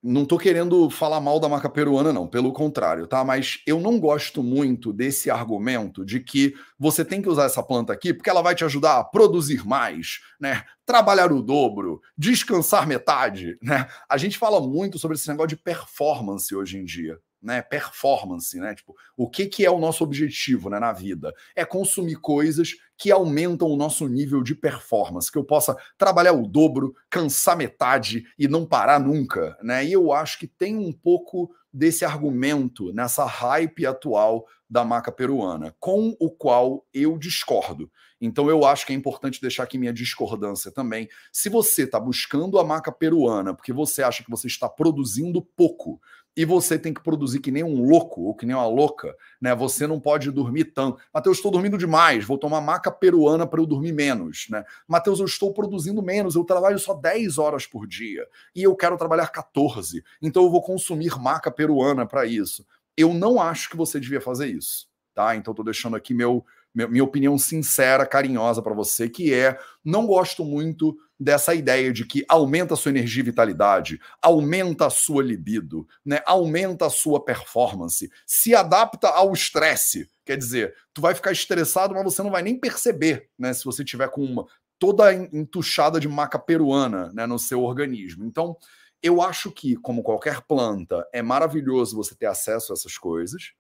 não 0.08 0.24
tô 0.24 0.38
querendo 0.38 0.88
falar 0.88 1.20
mal 1.20 1.39
da 1.39 1.50
maca 1.50 1.68
peruana, 1.68 2.13
não, 2.13 2.28
pelo 2.28 2.54
contrário, 2.54 3.08
tá? 3.08 3.24
Mas 3.24 3.60
eu 3.65 3.80
não 3.80 4.00
gosto 4.00 4.44
muito 4.44 4.94
desse 4.94 5.32
argumento 5.32 6.06
de 6.06 6.20
que 6.20 6.54
você 6.78 7.04
tem 7.04 7.24
que 7.24 7.30
usar 7.30 7.46
essa 7.46 7.63
planta 7.63 7.91
aqui 7.91 8.13
porque 8.13 8.30
ela 8.30 8.44
vai 8.44 8.54
te 8.54 8.63
ajudar 8.63 9.00
a 9.00 9.04
produzir 9.04 9.65
mais, 9.65 10.20
né? 10.39 10.63
Trabalhar 10.86 11.32
o 11.32 11.41
dobro, 11.41 12.00
descansar 12.15 12.88
metade, 12.88 13.58
né? 13.60 13.88
A 14.08 14.15
gente 14.15 14.38
fala 14.38 14.62
muito 14.62 15.00
sobre 15.00 15.18
esse 15.18 15.28
negócio 15.28 15.50
de 15.50 15.58
performance 15.58 16.56
hoje 16.56 16.78
em 16.78 16.86
dia 16.86 17.20
né, 17.41 17.62
performance, 17.62 18.58
né? 18.60 18.74
Tipo, 18.74 18.95
o 19.15 19.30
que, 19.30 19.45
que 19.45 19.65
é 19.65 19.69
o 19.69 19.80
nosso 19.80 20.04
objetivo 20.04 20.69
né, 20.69 20.80
na 20.80 20.91
vida? 20.91 21.34
É 21.56 21.63
consumir 21.63 22.15
coisas 22.15 22.71
que 22.98 23.12
aumentam 23.12 23.67
o 23.67 23.76
nosso 23.76 24.08
nível 24.08 24.41
de 24.41 24.56
performance, 24.56 25.32
que 25.32 25.38
eu 25.38 25.43
possa 25.43 25.76
trabalhar 25.98 26.34
o 26.34 26.48
dobro, 26.48 26.95
cansar 27.10 27.58
metade 27.58 28.26
e 28.38 28.48
não 28.48 28.65
parar 28.65 29.00
nunca, 29.00 29.58
né? 29.62 29.86
E 29.86 29.91
eu 29.91 30.12
acho 30.12 30.39
que 30.39 30.48
tem 30.48 30.78
um 30.78 30.91
pouco 30.91 31.54
desse 31.71 32.06
argumento 32.06 32.93
nessa 32.93 33.26
hype 33.26 33.86
atual 33.86 34.45
da 34.69 34.84
maca 34.86 35.12
peruana, 35.12 35.76
com 35.80 36.15
o 36.19 36.32
qual 36.32 36.86
eu 36.93 37.17
discordo. 37.17 37.91
Então 38.19 38.50
eu 38.50 38.65
acho 38.65 38.86
que 38.86 38.93
é 38.93 38.95
importante 38.95 39.41
deixar 39.41 39.63
aqui 39.63 39.78
minha 39.78 39.93
discordância 39.93 40.71
também. 40.71 41.08
Se 41.32 41.50
você 41.50 41.84
está 41.84 42.00
buscando 42.00 42.58
a 42.58 42.63
maca 42.63 42.91
peruana 42.91 43.54
porque 43.54 43.74
você 43.74 44.02
acha 44.02 44.24
que 44.24 44.30
você 44.30 44.48
está 44.48 44.69
produzindo 44.69 45.41
pouco, 45.41 46.00
e 46.36 46.43
você 46.43 46.78
tem 46.78 46.93
que 46.93 47.02
produzir 47.02 47.39
que 47.39 47.52
nem 47.52 47.63
um 47.63 47.88
louco 47.88 48.21
ou 48.24 48.36
que 48.36 48.45
nem 48.45 48.56
uma 48.56 48.67
louca, 48.67 49.15
né? 49.39 49.56
Você 49.56 49.88
não 49.88 50.00
pode 50.00 50.30
dormir 50.32 50.65
tanto. 50.65 51.00
Mateus, 51.13 51.38
estou 51.38 51.52
dormindo 51.52 51.78
demais, 51.78 52.26
vou 52.26 52.38
tomar 52.38 52.60
maca 52.62 52.91
peruana 52.91 53.48
para 53.48 53.62
eu 53.62 53.65
dormir 53.65 53.93
menos, 53.93 54.48
né? 54.50 54.63
Mateus, 54.88 55.19
eu 55.19 55.26
estou 55.26 55.54
produzindo 55.54 56.02
menos, 56.02 56.36
eu 56.36 56.43
trabalho 56.43 56.78
só 56.78 56.93
10 56.93 57.38
horas 57.38 57.65
por 57.65 57.88
dia 57.88 58.28
e 58.54 58.63
eu 58.63 58.76
quero 58.76 58.98
trabalhar 58.98 59.28
14, 59.28 60.04
então 60.21 60.43
eu 60.43 60.50
vou 60.50 60.62
consumir 60.62 61.17
maca 61.19 61.50
peruana 61.50 62.06
para 62.06 62.26
isso. 62.26 62.65
Eu 62.98 63.13
não 63.13 63.41
acho 63.41 63.69
que 63.69 63.78
você 63.78 64.00
devia 64.00 64.19
fazer 64.19 64.48
isso, 64.48 64.88
tá? 65.13 65.36
Então 65.36 65.52
estou 65.52 65.65
deixando 65.65 65.95
aqui 65.95 66.13
meu 66.13 66.45
minha 66.76 67.06
opinião 67.06 67.38
sincera, 67.38 68.06
carinhosa 68.06 68.62
para 68.62 68.74
você, 68.74 69.08
que 69.08 69.34
é 69.34 69.58
não 69.84 70.06
gosto 70.06 70.43
muito 70.43 70.98
dessa 71.19 71.54
ideia 71.54 71.93
de 71.93 72.06
que 72.06 72.25
aumenta 72.28 72.73
a 72.73 72.78
sua 72.78 72.91
energia 72.91 73.21
e 73.21 73.25
vitalidade, 73.25 73.99
aumenta 74.21 74.88
a 74.88 74.89
sua 74.89 75.23
libido, 75.23 75.88
né? 76.06 76.21
aumenta 76.25 76.86
a 76.86 76.89
sua 76.89 77.23
performance, 77.23 78.10
se 78.25 78.54
adapta 78.54 79.08
ao 79.10 79.32
estresse. 79.34 80.10
Quer 80.25 80.38
dizer, 80.38 80.75
tu 80.93 81.01
vai 81.01 81.15
ficar 81.15 81.32
estressado, 81.32 81.93
mas 81.93 82.04
você 82.04 82.21
não 82.21 82.32
vai 82.32 82.41
nem 82.41 82.60
perceber, 82.60 83.30
né? 83.38 83.54
Se 83.54 83.63
você 83.63 83.86
tiver 83.86 84.10
com 84.10 84.23
uma 84.23 84.45
toda 84.78 85.13
entuchada 85.13 85.99
de 85.99 86.08
maca 86.08 86.38
peruana 86.38 87.12
né, 87.13 87.25
no 87.25 87.39
seu 87.39 87.63
organismo. 87.63 88.25
Então, 88.25 88.58
eu 89.01 89.21
acho 89.21 89.51
que, 89.51 89.75
como 89.75 90.04
qualquer 90.04 90.41
planta, 90.41 91.08
é 91.13 91.21
maravilhoso 91.21 91.95
você 91.95 92.15
ter 92.15 92.25
acesso 92.25 92.73
a 92.73 92.75
essas 92.75 92.97
coisas. 92.97 93.54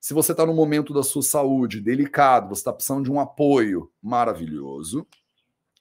Se 0.00 0.14
você 0.14 0.32
está 0.32 0.44
no 0.44 0.54
momento 0.54 0.92
da 0.92 1.02
sua 1.02 1.22
saúde 1.22 1.80
delicado, 1.80 2.48
você 2.48 2.60
está 2.60 2.72
precisando 2.72 3.04
de 3.04 3.10
um 3.10 3.20
apoio, 3.20 3.90
maravilhoso. 4.02 5.06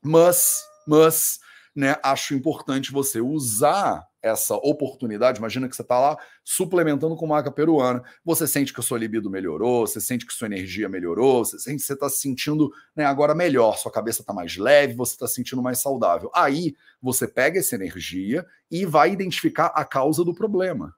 Mas 0.04 0.64
mas 0.88 1.40
né, 1.76 1.96
acho 2.04 2.34
importante 2.34 2.92
você 2.92 3.22
usar 3.22 4.06
essa 4.22 4.56
oportunidade. 4.56 5.40
Imagina 5.40 5.68
que 5.68 5.76
você 5.76 5.82
está 5.82 6.00
lá 6.00 6.18
suplementando 6.44 7.16
com 7.16 7.26
maca 7.26 7.52
peruana, 7.52 8.04
você 8.24 8.46
sente 8.46 8.74
que 8.74 8.80
a 8.80 8.84
sua 8.84 9.00
libido 9.00 9.30
melhorou, 9.30 9.88
você 9.88 10.00
sente 10.00 10.26
que 10.26 10.34
sua 10.34 10.48
energia 10.48 10.88
melhorou, 10.88 11.44
você 11.44 11.58
sente 11.58 11.78
que 11.78 11.86
você 11.86 11.94
está 11.94 12.10
se 12.10 12.20
sentindo 12.20 12.72
né, 12.96 13.06
agora 13.06 13.34
melhor, 13.34 13.78
sua 13.78 13.92
cabeça 13.92 14.22
está 14.22 14.34
mais 14.34 14.58
leve, 14.58 14.94
você 14.94 15.14
está 15.14 15.28
se 15.28 15.36
sentindo 15.36 15.62
mais 15.62 15.80
saudável. 15.80 16.30
Aí 16.36 16.76
você 17.02 17.28
pega 17.28 17.60
essa 17.60 17.76
energia 17.76 18.46
e 18.70 18.86
vai 18.86 19.12
identificar 19.12 19.68
a 19.68 19.84
causa 19.84 20.24
do 20.24 20.36
problema. 20.36 20.94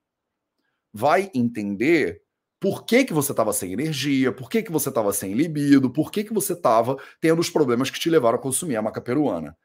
Vai 0.91 1.31
entender 1.33 2.21
por 2.59 2.85
que, 2.85 3.03
que 3.03 3.13
você 3.13 3.31
estava 3.31 3.51
sem 3.53 3.73
energia, 3.73 4.31
por 4.31 4.49
que, 4.49 4.63
que 4.63 4.71
você 4.71 4.89
estava 4.89 5.11
sem 5.13 5.33
libido, 5.33 5.89
por 5.89 6.11
que, 6.11 6.23
que 6.23 6.33
você 6.33 6.53
estava 6.53 6.97
tendo 7.19 7.39
os 7.39 7.49
problemas 7.49 7.89
que 7.89 7.99
te 7.99 8.09
levaram 8.09 8.37
a 8.37 8.41
consumir 8.41 8.75
a 8.75 8.81
maca 8.81 9.01
peruana 9.01 9.55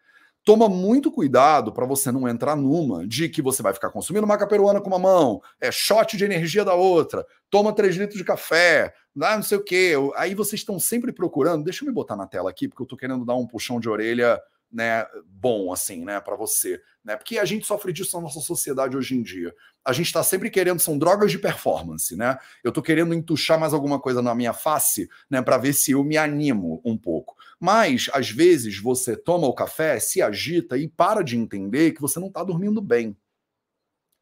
toma 0.44 0.68
muito 0.68 1.12
cuidado 1.12 1.72
para 1.72 1.86
você 1.86 2.10
não 2.10 2.28
entrar 2.28 2.56
numa 2.56 3.06
de 3.06 3.28
que 3.28 3.42
você 3.42 3.62
vai 3.62 3.74
ficar 3.74 3.90
consumindo 3.90 4.26
maca 4.26 4.46
peruana 4.46 4.80
com 4.80 4.88
uma 4.88 4.98
mão, 4.98 5.40
é 5.60 5.70
shot 5.70 6.16
de 6.16 6.24
energia 6.24 6.64
da 6.64 6.74
outra, 6.74 7.26
toma 7.50 7.72
3 7.72 7.96
litros 7.96 8.18
de 8.18 8.24
café, 8.24 8.92
não 9.14 9.42
sei 9.42 9.58
o 9.58 9.64
quê. 9.64 9.94
Aí 10.16 10.34
vocês 10.34 10.60
estão 10.60 10.78
sempre 10.78 11.12
procurando. 11.12 11.64
Deixa 11.64 11.84
eu 11.84 11.88
me 11.88 11.94
botar 11.94 12.16
na 12.16 12.26
tela 12.26 12.50
aqui, 12.50 12.68
porque 12.68 12.82
eu 12.82 12.84
estou 12.84 12.98
querendo 12.98 13.24
dar 13.24 13.34
um 13.34 13.46
puxão 13.46 13.80
de 13.80 13.88
orelha 13.88 14.40
né, 14.70 15.06
bom, 15.26 15.72
assim, 15.72 16.04
né, 16.04 16.20
para 16.20 16.36
você. 16.36 16.80
Né? 17.04 17.16
Porque 17.16 17.38
a 17.38 17.44
gente 17.44 17.66
sofre 17.66 17.92
disso 17.92 18.16
na 18.16 18.22
nossa 18.24 18.40
sociedade 18.40 18.96
hoje 18.96 19.16
em 19.16 19.22
dia. 19.22 19.54
A 19.84 19.92
gente 19.92 20.06
está 20.06 20.22
sempre 20.22 20.50
querendo, 20.50 20.78
são 20.78 20.98
drogas 20.98 21.30
de 21.30 21.38
performance, 21.38 22.14
né? 22.14 22.38
Eu 22.62 22.68
estou 22.68 22.82
querendo 22.82 23.14
entuchar 23.14 23.58
mais 23.58 23.72
alguma 23.72 23.98
coisa 23.98 24.20
na 24.20 24.34
minha 24.34 24.52
face, 24.52 25.08
né, 25.30 25.40
para 25.40 25.56
ver 25.56 25.72
se 25.72 25.92
eu 25.92 26.04
me 26.04 26.16
animo 26.16 26.82
um 26.84 26.96
pouco. 26.96 27.34
Mas, 27.58 28.08
às 28.12 28.30
vezes, 28.30 28.78
você 28.78 29.16
toma 29.16 29.46
o 29.46 29.54
café, 29.54 29.98
se 29.98 30.20
agita 30.20 30.76
e 30.76 30.88
para 30.88 31.22
de 31.22 31.36
entender 31.36 31.92
que 31.92 32.00
você 32.00 32.20
não 32.20 32.28
está 32.28 32.44
dormindo 32.44 32.82
bem. 32.82 33.16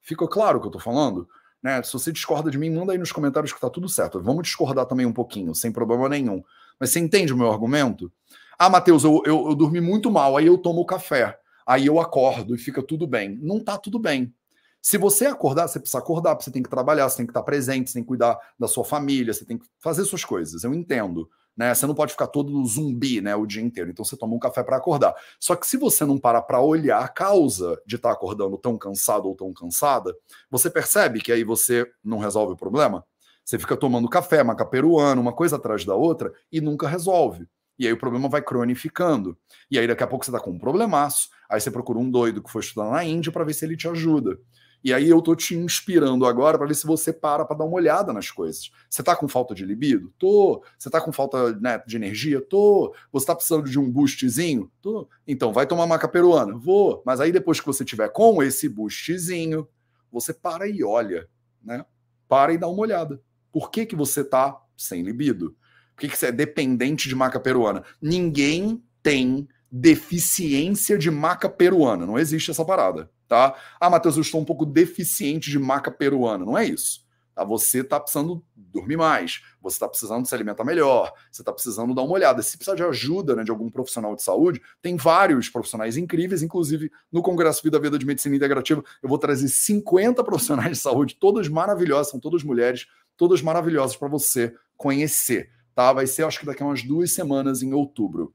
Ficou 0.01 0.29
claro 0.29 0.59
o 0.59 0.61
que 0.61 0.67
eu 0.67 0.71
estou 0.71 0.81
falando? 0.81 1.29
Né? 1.61 1.83
Se 1.83 1.93
você 1.93 2.13
discorda 2.13 2.49
de 2.49 2.57
mim, 2.57 2.71
manda 2.71 2.93
aí 2.93 2.99
nos 2.99 3.11
comentários 3.11 3.51
que 3.51 3.59
está 3.59 3.69
tudo 3.69 3.89
certo. 3.89 4.23
Vamos 4.23 4.45
discordar 4.45 4.87
também 4.87 5.05
um 5.05 5.13
pouquinho, 5.13 5.53
sem 5.53 5.73
problema 5.73 6.09
nenhum. 6.09 6.45
Mas 6.79 6.91
você 6.91 7.01
entende 7.01 7.33
o 7.33 7.37
meu 7.37 7.51
argumento? 7.51 8.13
Ah, 8.59 8.71
Matheus, 8.71 9.05
eu, 9.05 9.23
eu, 9.25 9.49
eu 9.49 9.55
dormi 9.55 9.81
muito 9.81 10.11
mal, 10.11 10.37
aí 10.37 10.47
eu 10.47 10.59
tomo 10.59 10.85
café, 10.85 11.39
aí 11.67 11.87
eu 11.87 12.01
acordo 12.01 12.55
e 12.55 12.59
fica 12.59 12.83
tudo 12.83 13.07
bem. 13.07 13.39
Não 13.43 13.59
está 13.59 13.77
tudo 13.77 13.99
bem. 13.99 14.33
Se 14.81 14.97
você 14.99 15.27
acordar, 15.27 15.69
você 15.69 15.81
precisa 15.81 15.99
acordar, 15.99 16.35
você 16.35 16.51
tem 16.51 16.63
que 16.63 16.71
trabalhar, 16.71 17.09
você 17.09 17.19
tem 17.19 17.27
que 17.27 17.31
estar 17.31 17.43
presente, 17.43 17.91
você 17.91 17.95
tem 17.95 18.03
que 18.03 18.09
cuidar 18.09 18.39
da 18.59 18.69
sua 18.69 18.85
família, 18.85 19.35
você 19.35 19.45
tem 19.45 19.59
que 19.59 19.67
fazer 19.81 20.05
suas 20.05 20.25
coisas. 20.25 20.63
Eu 20.63 20.73
entendo 20.73 21.29
né? 21.57 21.75
Você 21.75 21.87
não 21.87 21.95
pode 21.95 22.13
ficar 22.13 22.27
todo 22.27 22.65
zumbi, 22.67 23.21
né, 23.21 23.35
o 23.35 23.47
dia 23.47 23.63
inteiro. 23.63 23.91
Então 23.91 24.05
você 24.05 24.17
toma 24.17 24.35
um 24.35 24.39
café 24.39 24.63
para 24.63 24.77
acordar. 24.77 25.15
Só 25.41 25.57
que 25.57 25.67
se 25.67 25.77
você 25.77 26.05
não 26.05 26.19
para 26.19 26.43
para 26.43 26.61
olhar 26.61 27.01
a 27.01 27.09
causa 27.09 27.81
de 27.87 27.97
estar 27.97 28.11
tá 28.11 28.15
acordando 28.15 28.59
tão 28.59 28.77
cansado 28.77 29.27
ou 29.27 29.35
tão 29.35 29.53
cansada, 29.53 30.15
você 30.51 30.69
percebe 30.69 31.21
que 31.21 31.33
aí 31.33 31.43
você 31.43 31.91
não 32.05 32.19
resolve 32.19 32.53
o 32.53 32.57
problema. 32.57 33.05
Você 33.45 33.59
fica 33.59 33.77
tomando 33.77 34.09
café, 34.09 34.43
maca 34.43 34.67
peruana, 34.67 35.21
uma 35.21 35.33
coisa 35.33 35.57
atrás 35.57 35.85
da 35.85 35.95
outra 35.95 36.33
e 36.53 36.61
nunca 36.61 36.89
resolve. 36.89 37.49
E 37.79 37.87
aí 37.87 37.93
o 37.93 37.99
problema 37.99 38.29
vai 38.29 38.43
cronificando. 38.43 39.37
E 39.71 39.79
aí 39.79 39.87
daqui 39.87 40.03
a 40.03 40.07
pouco 40.07 40.25
você 40.25 40.33
tá 40.33 40.41
com 40.41 40.51
um 40.51 40.59
problemaço. 40.59 41.29
Aí 41.49 41.61
você 41.61 41.71
procura 41.71 41.99
um 41.99 42.11
doido 42.11 42.43
que 42.43 42.51
foi 42.51 42.63
estudar 42.63 42.91
na 42.91 43.05
Índia 43.05 43.31
para 43.31 43.45
ver 43.45 43.55
se 43.55 43.65
ele 43.65 43.77
te 43.77 43.89
ajuda. 43.89 44.39
E 44.87 44.95
aí 44.95 45.09
eu 45.09 45.21
tô 45.21 45.35
te 45.35 45.57
inspirando 45.57 46.27
agora 46.27 46.57
para 46.57 46.67
ver 46.67 46.75
se 46.75 46.87
você 46.87 47.13
para 47.13 47.45
para 47.45 47.57
dar 47.57 47.65
uma 47.65 47.75
olhada 47.75 48.13
nas 48.13 48.31
coisas. 48.31 48.71
Você 48.89 49.03
tá 49.03 49.17
com 49.17 49.27
falta 49.27 49.55
de 49.55 49.65
libido? 49.65 50.13
Tô. 50.19 50.63
Você 50.79 50.89
tá 50.89 51.01
com 51.01 51.11
falta 51.11 51.53
né, 51.55 51.83
de 51.87 51.97
energia? 51.97 52.41
Tô. 52.41 52.95
Você 53.13 53.27
tá 53.27 53.35
precisando 53.35 53.69
de 53.69 53.79
um 53.79 53.91
boostzinho? 53.91 54.71
Tô. 54.81 55.09
Então 55.27 55.53
vai 55.53 55.67
tomar 55.67 55.87
maca 55.87 56.07
peruana? 56.07 56.57
Vou. 56.57 57.03
Mas 57.05 57.21
aí 57.21 57.33
depois 57.33 57.59
que 57.59 57.67
você 57.67 57.85
tiver 57.85 58.09
com 58.11 58.43
esse 58.43 58.69
boostzinho, 58.69 59.67
você 60.13 60.33
para 60.33 60.69
e 60.69 60.85
olha, 60.85 61.29
né? 61.63 61.85
Para 62.29 62.53
e 62.53 62.59
dá 62.59 62.69
uma 62.69 62.81
olhada. 62.81 63.21
Por 63.53 63.71
que 63.71 63.87
que 63.87 63.97
você 63.97 64.23
tá 64.23 64.61
sem 64.77 65.03
libido? 65.03 65.57
Por 65.97 66.03
que, 66.03 66.09
que 66.09 66.17
você 66.17 66.27
é 66.27 66.33
dependente 66.33 67.09
de 67.09 67.15
maca 67.17 67.41
peruana? 67.41 67.83
Ninguém 68.01 68.81
tem 69.03 69.49
deficiência 69.73 70.97
de 70.97 71.11
maca 71.11 71.49
peruana. 71.49 72.07
Não 72.07 72.19
existe 72.19 72.53
essa 72.53 72.65
parada 72.65 73.11
tá? 73.29 73.57
Ah, 73.81 73.91
Matheus, 73.91 74.17
eu 74.17 74.23
estou 74.23 74.41
um 74.41 74.45
pouco 74.45 74.65
deficiente 74.65 75.51
de 75.51 75.59
maca 75.59 75.91
peruana. 75.91 76.45
Não 76.45 76.57
é 76.57 76.67
isso. 76.67 77.05
Tá? 77.35 77.45
Você 77.45 77.81
está 77.81 78.01
precisando 78.01 78.43
dormir 78.57 78.97
mais, 78.97 79.43
você 79.63 79.77
está 79.77 79.89
precisando 79.89 80.27
se 80.27 80.35
alimentar 80.35 80.65
melhor, 80.65 81.13
você 81.31 81.43
está 81.43 81.53
precisando 81.53 81.95
dar 81.95 82.03
uma 82.03 82.13
olhada. 82.13 82.43
Se 82.43 82.57
precisar 82.57 82.77
de 82.77 82.83
ajuda 82.83 83.35
né, 83.35 83.45
de 83.45 83.51
algum 83.51 83.71
profissional 83.71 84.15
de 84.15 84.23
saúde, 84.23 84.61
tem 84.83 84.97
vários 84.97 85.49
profissionais 85.49 85.97
incríveis, 85.97 86.43
inclusive 86.43 86.91
no 87.11 87.23
Congresso 87.23 87.63
Vida 87.63 87.79
Vida 87.79 87.99
de 87.99 88.07
Medicina 88.07 88.37
Integrativa, 88.37 88.83
eu 89.03 89.09
vou 89.09 89.19
trazer 89.19 89.49
50 89.49 90.23
profissionais 90.25 90.77
de 90.77 90.83
saúde, 90.83 91.17
todas 91.19 91.49
maravilhosas, 91.49 92.11
são 92.11 92.21
todas 92.21 92.43
mulheres, 92.43 92.87
todas 93.17 93.41
maravilhosas 93.41 93.97
para 93.97 94.09
você 94.09 94.55
conhecer. 94.77 95.51
Tá? 95.77 95.93
Vai 95.93 96.07
ser, 96.07 96.25
acho 96.25 96.41
que 96.41 96.47
daqui 96.47 96.63
a 96.63 96.67
umas 96.67 96.83
duas 96.83 97.13
semanas, 97.13 97.63
em 97.63 97.75
outubro. 97.75 98.33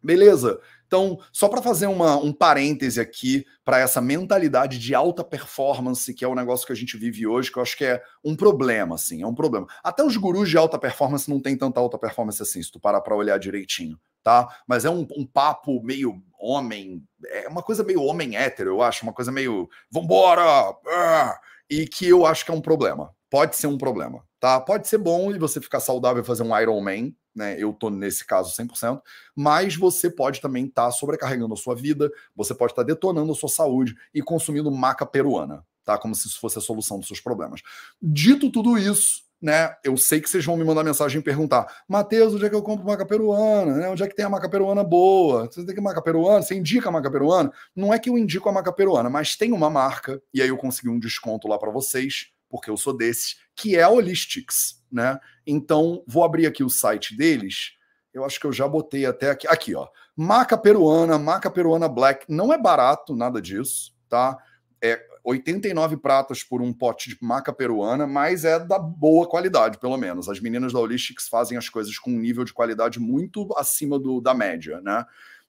Beleza? 0.00 0.60
Então, 0.86 1.18
só 1.32 1.48
para 1.48 1.60
fazer 1.60 1.88
uma, 1.88 2.16
um 2.16 2.32
parêntese 2.32 3.00
aqui 3.00 3.44
para 3.64 3.80
essa 3.80 4.00
mentalidade 4.00 4.78
de 4.78 4.94
alta 4.94 5.24
performance, 5.24 6.14
que 6.14 6.24
é 6.24 6.28
o 6.28 6.34
negócio 6.34 6.64
que 6.64 6.72
a 6.72 6.76
gente 6.76 6.96
vive 6.96 7.26
hoje, 7.26 7.50
que 7.50 7.58
eu 7.58 7.62
acho 7.62 7.76
que 7.76 7.84
é 7.84 8.00
um 8.24 8.36
problema, 8.36 8.94
assim, 8.94 9.20
é 9.20 9.26
um 9.26 9.34
problema. 9.34 9.66
Até 9.82 10.04
os 10.04 10.16
gurus 10.16 10.48
de 10.48 10.56
alta 10.56 10.78
performance 10.78 11.28
não 11.28 11.40
tem 11.40 11.56
tanta 11.56 11.80
alta 11.80 11.98
performance 11.98 12.40
assim, 12.40 12.62
se 12.62 12.70
tu 12.70 12.78
parar 12.78 13.00
para 13.00 13.16
olhar 13.16 13.38
direitinho, 13.38 13.98
tá? 14.22 14.48
Mas 14.66 14.84
é 14.84 14.90
um, 14.90 15.06
um, 15.16 15.26
papo 15.26 15.82
meio 15.82 16.22
homem, 16.40 17.04
é 17.26 17.48
uma 17.48 17.64
coisa 17.64 17.82
meio 17.82 18.02
homem 18.02 18.36
hétero, 18.36 18.70
eu 18.70 18.82
acho, 18.82 19.02
uma 19.02 19.12
coisa 19.12 19.32
meio 19.32 19.68
vambora! 19.90 20.42
Ah! 20.86 21.38
E 21.68 21.86
que 21.86 22.06
eu 22.08 22.24
acho 22.26 22.44
que 22.44 22.50
é 22.50 22.54
um 22.54 22.60
problema. 22.60 23.12
Pode 23.30 23.56
ser 23.56 23.68
um 23.68 23.78
problema, 23.78 24.24
tá? 24.40 24.60
Pode 24.60 24.88
ser 24.88 24.98
bom 24.98 25.30
e 25.30 25.38
você 25.38 25.60
ficar 25.60 25.78
saudável 25.78 26.20
e 26.20 26.26
fazer 26.26 26.42
um 26.42 26.58
Iron 26.58 26.80
Man, 26.80 27.12
né? 27.34 27.56
Eu 27.56 27.72
tô 27.72 27.88
nesse 27.88 28.26
caso 28.26 28.52
100%, 28.60 29.00
mas 29.36 29.76
você 29.76 30.10
pode 30.10 30.40
também 30.40 30.66
estar 30.66 30.86
tá 30.86 30.90
sobrecarregando 30.90 31.54
a 31.54 31.56
sua 31.56 31.76
vida, 31.76 32.10
você 32.34 32.52
pode 32.52 32.72
estar 32.72 32.82
tá 32.82 32.86
detonando 32.86 33.30
a 33.30 33.34
sua 33.34 33.48
saúde 33.48 33.94
e 34.12 34.20
consumindo 34.20 34.70
maca 34.70 35.06
peruana, 35.06 35.64
tá? 35.84 35.96
Como 35.96 36.12
se 36.14 36.26
isso 36.26 36.40
fosse 36.40 36.58
a 36.58 36.60
solução 36.60 36.98
dos 36.98 37.06
seus 37.06 37.20
problemas. 37.20 37.62
Dito 38.02 38.50
tudo 38.50 38.76
isso, 38.76 39.22
né? 39.40 39.76
Eu 39.84 39.96
sei 39.96 40.20
que 40.20 40.28
vocês 40.28 40.44
vão 40.44 40.56
me 40.56 40.64
mandar 40.64 40.82
mensagem 40.82 41.20
e 41.20 41.24
perguntar: 41.24 41.82
Matheus, 41.88 42.34
onde 42.34 42.44
é 42.44 42.50
que 42.50 42.54
eu 42.54 42.62
compro 42.62 42.84
maca 42.84 43.06
peruana? 43.06 43.76
Né? 43.76 43.88
Onde 43.88 44.02
é 44.02 44.08
que 44.08 44.14
tem 44.14 44.24
a 44.24 44.28
maca 44.28 44.48
peruana 44.50 44.82
boa? 44.82 45.46
Você 45.46 45.64
tem 45.64 45.74
que 45.74 45.80
maca 45.80 46.02
peruana? 46.02 46.42
Você 46.42 46.56
indica 46.56 46.88
a 46.88 46.92
maca 46.92 47.10
peruana? 47.10 47.52
Não 47.74 47.94
é 47.94 47.98
que 47.98 48.10
eu 48.10 48.18
indico 48.18 48.48
a 48.48 48.52
maca 48.52 48.72
peruana, 48.72 49.08
mas 49.08 49.36
tem 49.36 49.52
uma 49.52 49.70
marca, 49.70 50.20
e 50.34 50.42
aí 50.42 50.48
eu 50.48 50.56
consegui 50.56 50.88
um 50.88 50.98
desconto 50.98 51.46
lá 51.46 51.58
para 51.58 51.70
vocês, 51.70 52.32
porque 52.50 52.68
eu 52.68 52.76
sou 52.76 52.92
desses, 52.94 53.36
que 53.54 53.76
é 53.76 53.82
a 53.82 53.88
Holistics, 53.88 54.82
né? 54.92 55.18
Então, 55.46 56.02
vou 56.06 56.24
abrir 56.24 56.46
aqui 56.46 56.62
o 56.62 56.68
site 56.68 57.16
deles. 57.16 57.72
Eu 58.12 58.24
acho 58.24 58.40
que 58.40 58.46
eu 58.46 58.52
já 58.52 58.66
botei 58.66 59.06
até 59.06 59.30
aqui. 59.30 59.46
Aqui, 59.46 59.74
ó. 59.74 59.88
Maca 60.16 60.58
peruana, 60.58 61.18
maca 61.18 61.50
peruana 61.50 61.88
black. 61.88 62.26
Não 62.28 62.52
é 62.52 62.58
barato, 62.58 63.14
nada 63.14 63.40
disso, 63.40 63.94
tá? 64.08 64.36
É 64.82 65.00
89 65.22 65.98
pratas 65.98 66.42
por 66.42 66.60
um 66.60 66.72
pote 66.72 67.10
de 67.10 67.18
maca 67.20 67.52
peruana, 67.52 68.06
mas 68.06 68.44
é 68.44 68.58
da 68.58 68.78
boa 68.78 69.28
qualidade, 69.28 69.78
pelo 69.78 69.96
menos. 69.96 70.28
As 70.28 70.40
meninas 70.40 70.72
da 70.72 70.80
Holistics 70.80 71.28
fazem 71.28 71.56
as 71.56 71.68
coisas 71.68 71.96
com 71.98 72.10
um 72.10 72.18
nível 72.18 72.44
de 72.44 72.52
qualidade 72.52 72.98
muito 72.98 73.46
acima 73.56 73.98
do, 73.98 74.20
da 74.20 74.34
média, 74.34 74.80
né? 74.80 75.04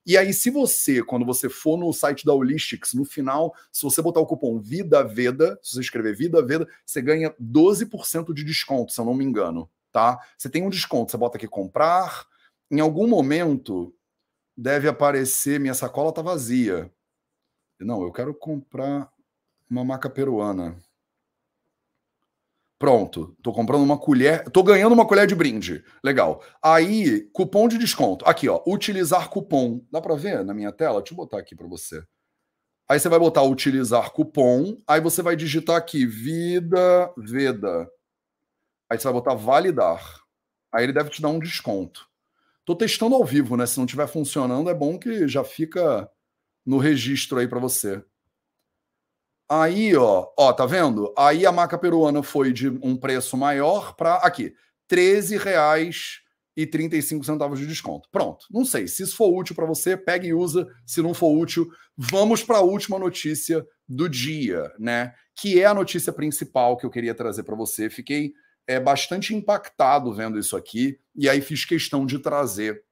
E 0.06 0.18
aí, 0.18 0.34
se 0.34 0.50
você, 0.50 1.04
quando 1.04 1.26
você 1.26 1.48
for 1.48 1.78
no 1.78 1.94
site 1.94 2.26
da 2.26 2.34
Holistics, 2.34 2.94
no 2.94 3.06
final, 3.06 3.54
se 3.72 3.84
você 3.84 4.02
botar 4.02 4.20
o 4.20 4.26
cupom 4.26 4.60
Vida 4.60 5.04
Veda, 5.04 5.60
se 5.62 5.76
você 5.76 5.82
escrever 5.82 6.16
Vida 6.16 6.44
Veda, 6.44 6.68
você 6.86 7.02
ganha 7.02 7.34
12% 7.40 8.34
de 8.34 8.44
desconto, 8.44 8.92
se 8.92 9.00
eu 9.00 9.06
não 9.06 9.14
me 9.14 9.24
engano, 9.24 9.70
tá? 9.92 10.20
Você 10.38 10.50
tem 10.50 10.64
um 10.64 10.70
desconto, 10.70 11.12
você 11.12 11.18
bota 11.18 11.38
aqui 11.38 11.48
comprar. 11.48 12.26
Em 12.70 12.80
algum 12.80 13.08
momento 13.08 13.94
deve 14.58 14.88
aparecer 14.88 15.60
minha 15.60 15.74
sacola 15.74 16.12
tá 16.12 16.22
vazia. 16.22 16.92
Não, 17.80 18.02
eu 18.04 18.12
quero 18.12 18.34
comprar 18.34 19.12
uma 19.70 19.84
maca 19.84 20.10
peruana. 20.10 20.78
Pronto, 22.82 23.38
tô 23.44 23.54
comprando 23.54 23.84
uma 23.84 23.96
colher, 23.96 24.44
tô 24.50 24.64
ganhando 24.64 24.94
uma 24.94 25.06
colher 25.06 25.28
de 25.28 25.36
brinde. 25.36 25.84
Legal. 26.04 26.44
Aí, 26.64 27.30
cupom 27.32 27.68
de 27.68 27.78
desconto. 27.78 28.28
Aqui, 28.28 28.50
ó, 28.50 28.60
utilizar 28.66 29.30
cupom. 29.30 29.86
Dá 29.92 30.02
para 30.02 30.16
ver 30.16 30.44
na 30.44 30.52
minha 30.52 30.72
tela? 30.72 31.00
Deixa 31.00 31.14
eu 31.14 31.18
botar 31.18 31.38
aqui 31.38 31.56
para 31.56 31.68
você. 31.68 32.04
Aí 32.90 33.00
você 33.00 33.08
vai 33.08 33.20
botar 33.20 33.44
utilizar 33.44 34.10
cupom, 34.10 34.76
aí 34.88 35.00
você 35.00 35.22
vai 35.22 35.36
digitar 35.36 35.76
aqui 35.76 36.08
vida 36.08 37.14
veda. 37.16 37.88
Aí 38.90 38.98
você 38.98 39.04
vai 39.04 39.14
botar 39.14 39.36
validar. 39.36 40.20
Aí 40.74 40.84
ele 40.84 40.92
deve 40.92 41.12
te 41.12 41.22
dar 41.22 41.30
um 41.30 41.38
desconto. 41.38 42.10
Tô 42.66 42.76
testando 42.76 43.14
ao 43.14 43.24
vivo, 43.24 43.56
né? 43.56 43.68
Se 43.68 43.78
não 43.78 43.86
estiver 43.86 44.08
funcionando, 44.08 44.72
é 44.72 44.74
bom 44.74 44.98
que 44.98 45.28
já 45.28 45.44
fica 45.44 46.10
no 46.66 46.80
registro 46.80 47.38
aí 47.38 47.48
para 47.48 47.60
você. 47.60 48.04
Aí, 49.54 49.94
ó, 49.98 50.30
ó, 50.40 50.54
tá 50.54 50.66
vendo? 50.66 51.14
Aí 51.18 51.46
a 51.46 51.52
maca 51.52 51.78
peruana 51.78 52.24
foi 52.24 52.54
de 52.54 52.70
um 52.70 52.96
preço 52.96 53.36
maior 53.36 53.94
para 53.98 54.16
aqui, 54.16 54.54
R$ 54.90 55.38
reais 55.38 56.22
e 56.56 56.66
35 56.66 57.26
centavos 57.26 57.60
de 57.60 57.68
desconto. 57.68 58.08
Pronto. 58.10 58.46
Não 58.50 58.64
sei. 58.64 58.88
Se 58.88 59.04
isso 59.04 59.18
for 59.18 59.28
útil 59.28 59.54
para 59.54 59.66
você, 59.66 59.98
pega 59.98 60.26
e 60.26 60.34
usa. 60.34 60.66
Se 60.86 61.02
não 61.02 61.14
for 61.14 61.38
útil, 61.38 61.70
vamos 61.98 62.42
para 62.42 62.60
a 62.60 62.62
última 62.62 62.98
notícia 62.98 63.68
do 63.86 64.08
dia, 64.08 64.72
né? 64.80 65.14
Que 65.36 65.60
é 65.60 65.66
a 65.66 65.74
notícia 65.74 66.14
principal 66.14 66.78
que 66.78 66.86
eu 66.86 66.90
queria 66.90 67.14
trazer 67.14 67.44
para 67.44 67.56
você. 67.56 67.90
Fiquei 67.90 68.32
é, 68.66 68.80
bastante 68.80 69.36
impactado 69.36 70.14
vendo 70.14 70.40
isso 70.40 70.56
aqui 70.56 70.98
e 71.14 71.28
aí 71.28 71.42
fiz 71.42 71.66
questão 71.66 72.06
de 72.06 72.20
trazer 72.20 72.86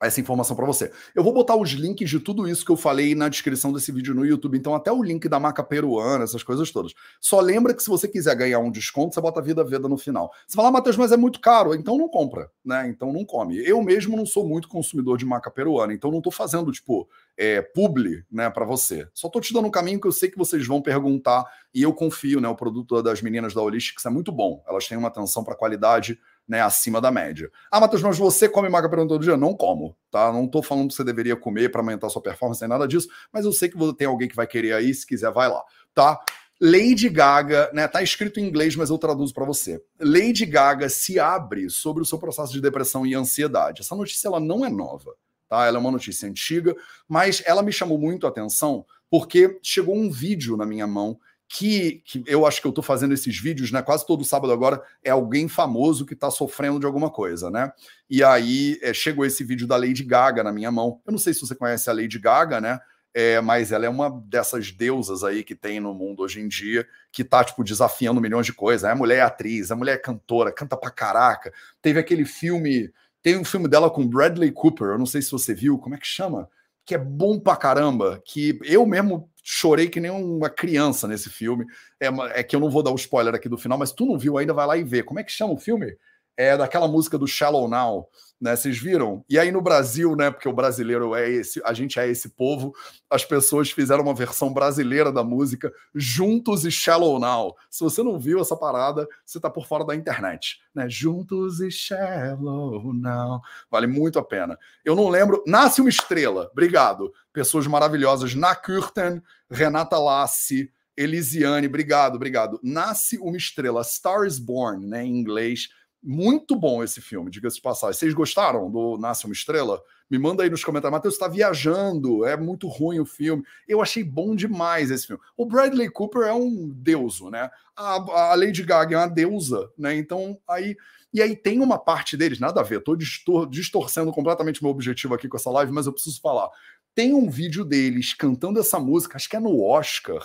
essa 0.00 0.20
informação 0.20 0.54
para 0.54 0.64
você. 0.64 0.92
Eu 1.14 1.24
vou 1.24 1.32
botar 1.32 1.56
os 1.56 1.70
links 1.70 2.08
de 2.08 2.20
tudo 2.20 2.48
isso 2.48 2.64
que 2.64 2.70
eu 2.70 2.76
falei 2.76 3.14
na 3.14 3.28
descrição 3.28 3.72
desse 3.72 3.90
vídeo 3.90 4.14
no 4.14 4.24
YouTube, 4.24 4.56
então 4.56 4.74
até 4.74 4.92
o 4.92 5.02
link 5.02 5.28
da 5.28 5.40
marca 5.40 5.62
peruana, 5.62 6.24
essas 6.24 6.42
coisas 6.42 6.70
todas. 6.70 6.92
Só 7.20 7.40
lembra 7.40 7.74
que 7.74 7.82
se 7.82 7.90
você 7.90 8.06
quiser 8.06 8.34
ganhar 8.36 8.60
um 8.60 8.70
desconto, 8.70 9.14
você 9.14 9.20
bota 9.20 9.42
Vida 9.42 9.64
Veda 9.64 9.88
no 9.88 9.98
final. 9.98 10.30
Você 10.46 10.54
fala, 10.54 10.68
ah, 10.68 10.72
Matheus, 10.72 10.96
mas 10.96 11.10
é 11.10 11.16
muito 11.16 11.40
caro, 11.40 11.74
então 11.74 11.98
não 11.98 12.08
compra, 12.08 12.50
né? 12.64 12.88
Então 12.88 13.12
não 13.12 13.24
come. 13.24 13.58
Eu 13.58 13.82
mesmo 13.82 14.16
não 14.16 14.24
sou 14.24 14.46
muito 14.46 14.68
consumidor 14.68 15.18
de 15.18 15.24
marca 15.24 15.50
peruana, 15.50 15.92
então 15.92 16.10
não 16.10 16.20
tô 16.20 16.30
fazendo, 16.30 16.70
tipo, 16.70 17.08
é, 17.36 17.60
publi, 17.60 18.24
né, 18.30 18.48
para 18.50 18.64
você. 18.64 19.08
Só 19.12 19.28
tô 19.28 19.40
te 19.40 19.52
dando 19.52 19.66
um 19.66 19.70
caminho 19.70 20.00
que 20.00 20.06
eu 20.06 20.12
sei 20.12 20.30
que 20.30 20.38
vocês 20.38 20.66
vão 20.66 20.80
perguntar 20.80 21.44
e 21.74 21.82
eu 21.82 21.92
confio, 21.92 22.40
né? 22.40 22.48
O 22.48 22.56
produto 22.56 23.02
das 23.02 23.20
meninas 23.20 23.54
da 23.54 23.62
Holistics 23.62 24.04
é 24.06 24.10
muito 24.10 24.32
bom. 24.32 24.62
Elas 24.68 24.86
têm 24.86 24.96
uma 24.96 25.08
atenção 25.08 25.44
para 25.44 25.54
qualidade 25.54 26.18
né, 26.48 26.62
acima 26.62 27.00
da 27.00 27.10
média. 27.10 27.50
Ah, 27.70 27.78
Matheus, 27.78 28.02
mas 28.02 28.16
você 28.16 28.48
come 28.48 28.68
maca 28.68 28.88
peruana 28.88 29.08
todo 29.08 29.22
dia? 29.22 29.36
Não 29.36 29.54
como, 29.54 29.94
tá? 30.10 30.32
Não 30.32 30.48
tô 30.48 30.62
falando 30.62 30.88
que 30.88 30.94
você 30.94 31.04
deveria 31.04 31.36
comer 31.36 31.70
para 31.70 31.82
aumentar 31.82 32.08
sua 32.08 32.22
performance, 32.22 32.60
nem 32.60 32.70
nada 32.70 32.88
disso, 32.88 33.08
mas 33.32 33.44
eu 33.44 33.52
sei 33.52 33.68
que 33.68 33.76
tem 33.94 34.06
alguém 34.06 34.28
que 34.28 34.36
vai 34.36 34.46
querer 34.46 34.72
aí, 34.72 34.94
se 34.94 35.06
quiser, 35.06 35.30
vai 35.30 35.48
lá, 35.48 35.62
tá? 35.94 36.18
Lady 36.60 37.08
Gaga, 37.08 37.70
né? 37.72 37.86
Tá 37.86 38.02
escrito 38.02 38.40
em 38.40 38.44
inglês, 38.44 38.74
mas 38.74 38.90
eu 38.90 38.98
traduzo 38.98 39.32
para 39.32 39.44
você. 39.44 39.80
Lady 40.00 40.44
Gaga 40.44 40.88
se 40.88 41.18
abre 41.20 41.70
sobre 41.70 42.02
o 42.02 42.06
seu 42.06 42.18
processo 42.18 42.52
de 42.52 42.60
depressão 42.60 43.06
e 43.06 43.14
ansiedade. 43.14 43.82
Essa 43.82 43.94
notícia 43.94 44.26
ela 44.26 44.40
não 44.40 44.64
é 44.64 44.68
nova, 44.68 45.14
tá? 45.48 45.66
Ela 45.66 45.76
é 45.76 45.80
uma 45.80 45.92
notícia 45.92 46.28
antiga, 46.28 46.74
mas 47.06 47.42
ela 47.46 47.62
me 47.62 47.70
chamou 47.70 47.96
muito 47.96 48.26
a 48.26 48.30
atenção 48.30 48.84
porque 49.10 49.58
chegou 49.62 49.94
um 49.94 50.10
vídeo 50.10 50.56
na 50.56 50.66
minha 50.66 50.86
mão 50.86 51.18
que, 51.48 52.02
que, 52.04 52.22
eu 52.26 52.44
acho 52.46 52.60
que 52.60 52.66
eu 52.66 52.70
estou 52.70 52.84
fazendo 52.84 53.14
esses 53.14 53.40
vídeos, 53.40 53.72
né? 53.72 53.80
Quase 53.80 54.06
todo 54.06 54.22
sábado 54.24 54.52
agora 54.52 54.82
é 55.02 55.10
alguém 55.10 55.48
famoso 55.48 56.04
que 56.04 56.12
está 56.12 56.30
sofrendo 56.30 56.78
de 56.78 56.84
alguma 56.84 57.10
coisa, 57.10 57.50
né? 57.50 57.72
E 58.08 58.22
aí 58.22 58.78
é, 58.82 58.92
chegou 58.92 59.24
esse 59.24 59.42
vídeo 59.42 59.66
da 59.66 59.76
Lady 59.76 60.04
Gaga 60.04 60.44
na 60.44 60.52
minha 60.52 60.70
mão. 60.70 61.00
Eu 61.06 61.12
não 61.12 61.18
sei 61.18 61.32
se 61.32 61.40
você 61.40 61.54
conhece 61.54 61.88
a 61.88 61.92
Lady 61.94 62.18
Gaga, 62.18 62.60
né? 62.60 62.78
É, 63.14 63.40
mas 63.40 63.72
ela 63.72 63.86
é 63.86 63.88
uma 63.88 64.10
dessas 64.26 64.70
deusas 64.70 65.24
aí 65.24 65.42
que 65.42 65.54
tem 65.54 65.80
no 65.80 65.94
mundo 65.94 66.22
hoje 66.22 66.38
em 66.40 66.46
dia, 66.46 66.86
que 67.10 67.24
tá, 67.24 67.42
tipo, 67.42 67.64
desafiando 67.64 68.20
milhões 68.20 68.44
de 68.44 68.52
coisas. 68.52 68.84
A 68.84 68.94
mulher 68.94 69.16
é 69.16 69.22
atriz, 69.22 69.70
a 69.70 69.76
mulher 69.76 69.94
é 69.94 69.98
cantora, 69.98 70.52
canta 70.52 70.76
pra 70.76 70.90
caraca. 70.90 71.50
Teve 71.80 71.98
aquele 71.98 72.26
filme, 72.26 72.92
tem 73.22 73.38
um 73.38 73.44
filme 73.44 73.66
dela 73.66 73.90
com 73.90 74.06
Bradley 74.06 74.52
Cooper, 74.52 74.88
eu 74.88 74.98
não 74.98 75.06
sei 75.06 75.22
se 75.22 75.32
você 75.32 75.54
viu, 75.54 75.78
como 75.78 75.94
é 75.94 75.98
que 75.98 76.06
chama? 76.06 76.46
Que 76.84 76.94
é 76.94 76.98
bom 76.98 77.40
pra 77.40 77.56
caramba, 77.56 78.22
que 78.24 78.58
eu 78.62 78.84
mesmo 78.86 79.30
chorei 79.50 79.88
que 79.88 79.98
nem 79.98 80.10
uma 80.10 80.50
criança 80.50 81.08
nesse 81.08 81.30
filme. 81.30 81.64
É, 81.98 82.08
é, 82.38 82.42
que 82.42 82.54
eu 82.54 82.60
não 82.60 82.70
vou 82.70 82.82
dar 82.82 82.90
o 82.90 82.96
spoiler 82.96 83.34
aqui 83.34 83.48
do 83.48 83.56
final, 83.56 83.78
mas 83.78 83.92
tu 83.92 84.04
não 84.04 84.18
viu 84.18 84.36
ainda, 84.36 84.52
vai 84.52 84.66
lá 84.66 84.76
e 84.76 84.84
vê. 84.84 85.02
Como 85.02 85.18
é 85.18 85.24
que 85.24 85.32
chama 85.32 85.54
o 85.54 85.58
filme? 85.58 85.96
É 86.38 86.56
daquela 86.56 86.88
música 86.88 87.18
do 87.18 87.26
Shallow 87.26 87.68
Now 87.68 88.08
né? 88.40 88.54
Vocês 88.54 88.78
viram? 88.78 89.24
E 89.28 89.38
aí 89.38 89.50
no 89.50 89.60
Brasil, 89.60 90.14
né? 90.14 90.30
Porque 90.30 90.48
o 90.48 90.52
brasileiro 90.52 91.14
é 91.14 91.28
esse, 91.28 91.60
a 91.64 91.72
gente 91.72 91.98
é 91.98 92.08
esse 92.08 92.30
povo. 92.30 92.72
As 93.10 93.24
pessoas 93.24 93.70
fizeram 93.70 94.04
uma 94.04 94.14
versão 94.14 94.52
brasileira 94.52 95.10
da 95.10 95.24
música 95.24 95.72
Juntos 95.94 96.64
e 96.64 96.70
Shallow 96.70 97.18
Now. 97.18 97.56
Se 97.68 97.82
você 97.82 98.02
não 98.02 98.18
viu 98.18 98.40
essa 98.40 98.56
parada, 98.56 99.08
você 99.24 99.40
tá 99.40 99.50
por 99.50 99.66
fora 99.66 99.84
da 99.84 99.94
internet, 99.94 100.60
né? 100.74 100.88
Juntos 100.88 101.60
e 101.60 101.70
Shallow 101.70 102.92
Now. 102.94 103.40
Vale 103.70 103.86
muito 103.86 104.18
a 104.18 104.24
pena. 104.24 104.56
Eu 104.84 104.94
não 104.94 105.08
lembro. 105.08 105.42
Nasce 105.46 105.80
uma 105.80 105.90
estrela. 105.90 106.48
Obrigado. 106.52 107.12
Pessoas 107.32 107.66
maravilhosas. 107.66 108.34
Na 108.34 108.54
Curten, 108.54 109.20
Renata 109.50 109.98
Lassi. 109.98 110.72
Elisiane, 110.96 111.68
obrigado, 111.68 112.16
obrigado. 112.16 112.58
Nasce 112.60 113.18
uma 113.18 113.36
estrela, 113.36 113.84
Star 113.84 114.26
is 114.26 114.40
Born, 114.40 114.84
né, 114.84 115.04
em 115.04 115.16
inglês. 115.16 115.68
Muito 116.02 116.54
bom 116.54 116.82
esse 116.82 117.00
filme, 117.00 117.30
diga-se 117.30 117.56
de 117.56 117.62
passagem. 117.62 117.98
Vocês 117.98 118.14
gostaram 118.14 118.70
do 118.70 118.96
Nasce 118.98 119.24
uma 119.24 119.32
Estrela? 119.32 119.82
Me 120.08 120.18
manda 120.18 120.42
aí 120.42 120.50
nos 120.50 120.64
comentários. 120.64 120.96
Matheus, 120.96 121.14
está 121.14 121.28
viajando, 121.28 122.24
é 122.24 122.36
muito 122.36 122.68
ruim 122.68 123.00
o 123.00 123.04
filme. 123.04 123.42
Eu 123.66 123.82
achei 123.82 124.04
bom 124.04 124.34
demais 124.34 124.90
esse 124.90 125.06
filme. 125.06 125.22
O 125.36 125.44
Bradley 125.44 125.90
Cooper 125.90 126.22
é 126.22 126.32
um 126.32 126.68
deuso, 126.68 127.28
né? 127.30 127.50
A, 127.76 128.30
a 128.30 128.34
Lady 128.34 128.62
Gaga 128.62 128.94
é 128.94 128.98
uma 128.98 129.08
deusa, 129.08 129.70
né? 129.76 129.96
Então, 129.96 130.38
aí. 130.48 130.76
E 131.12 131.22
aí 131.22 131.34
tem 131.34 131.60
uma 131.60 131.78
parte 131.78 132.18
deles, 132.18 132.38
nada 132.38 132.60
a 132.60 132.62
ver, 132.62 132.80
estou 132.80 132.94
distor 132.94 133.48
distorcendo 133.48 134.12
completamente 134.12 134.62
meu 134.62 134.70
objetivo 134.70 135.14
aqui 135.14 135.26
com 135.26 135.38
essa 135.38 135.50
live, 135.50 135.72
mas 135.72 135.86
eu 135.86 135.92
preciso 135.92 136.20
falar. 136.20 136.50
Tem 136.94 137.14
um 137.14 137.30
vídeo 137.30 137.64
deles 137.64 138.12
cantando 138.12 138.60
essa 138.60 138.78
música, 138.78 139.16
acho 139.16 139.28
que 139.28 139.36
é 139.36 139.40
no 139.40 139.62
Oscar, 139.62 140.20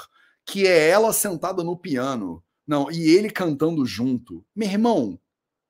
que 0.45 0.67
é 0.67 0.89
ela 0.89 1.13
sentada 1.13 1.63
no 1.63 1.77
piano. 1.77 2.43
Não, 2.67 2.91
e 2.91 3.09
ele 3.09 3.29
cantando 3.29 3.85
junto. 3.85 4.45
Meu 4.55 4.67
irmão, 4.67 5.19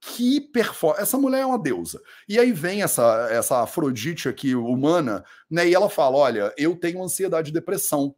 que 0.06 0.42
performance. 0.42 1.02
Essa 1.02 1.18
mulher 1.18 1.42
é 1.42 1.46
uma 1.46 1.58
deusa. 1.58 2.02
E 2.28 2.38
aí 2.38 2.52
vem 2.52 2.84
essa, 2.84 3.28
essa 3.32 3.64
Afrodite 3.64 4.28
aqui, 4.28 4.54
humana, 4.54 5.24
né? 5.50 5.68
E 5.68 5.74
ela 5.74 5.90
fala: 5.90 6.18
olha, 6.18 6.54
eu 6.58 6.76
tenho 6.76 7.02
ansiedade 7.02 7.50
e 7.50 7.54
depressão. 7.54 8.14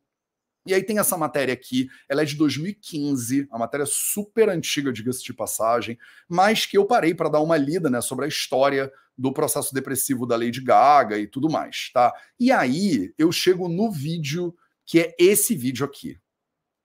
E 0.65 0.73
aí 0.73 0.81
tem 0.81 0.97
essa 0.97 1.15
matéria 1.15 1.53
aqui, 1.53 1.87
ela 2.09 2.23
é 2.23 2.25
de 2.25 2.35
2015, 2.35 3.47
a 3.51 3.57
matéria 3.59 3.85
super 3.87 4.49
antiga, 4.49 4.91
diga-se 4.91 5.23
de 5.23 5.31
passagem, 5.31 5.95
mas 6.27 6.65
que 6.65 6.75
eu 6.75 6.87
parei 6.87 7.13
para 7.13 7.29
dar 7.29 7.39
uma 7.39 7.55
lida, 7.55 7.87
né, 7.87 8.01
sobre 8.01 8.25
a 8.25 8.27
história 8.27 8.91
do 9.15 9.31
processo 9.31 9.71
depressivo 9.75 10.25
da 10.25 10.35
Lady 10.35 10.61
Gaga 10.61 11.19
e 11.19 11.27
tudo 11.27 11.51
mais, 11.51 11.91
tá? 11.93 12.11
E 12.39 12.51
aí 12.51 13.13
eu 13.15 13.31
chego 13.31 13.69
no 13.69 13.91
vídeo 13.91 14.55
que 14.87 14.99
é 14.99 15.15
esse 15.19 15.55
vídeo 15.55 15.85
aqui. 15.85 16.17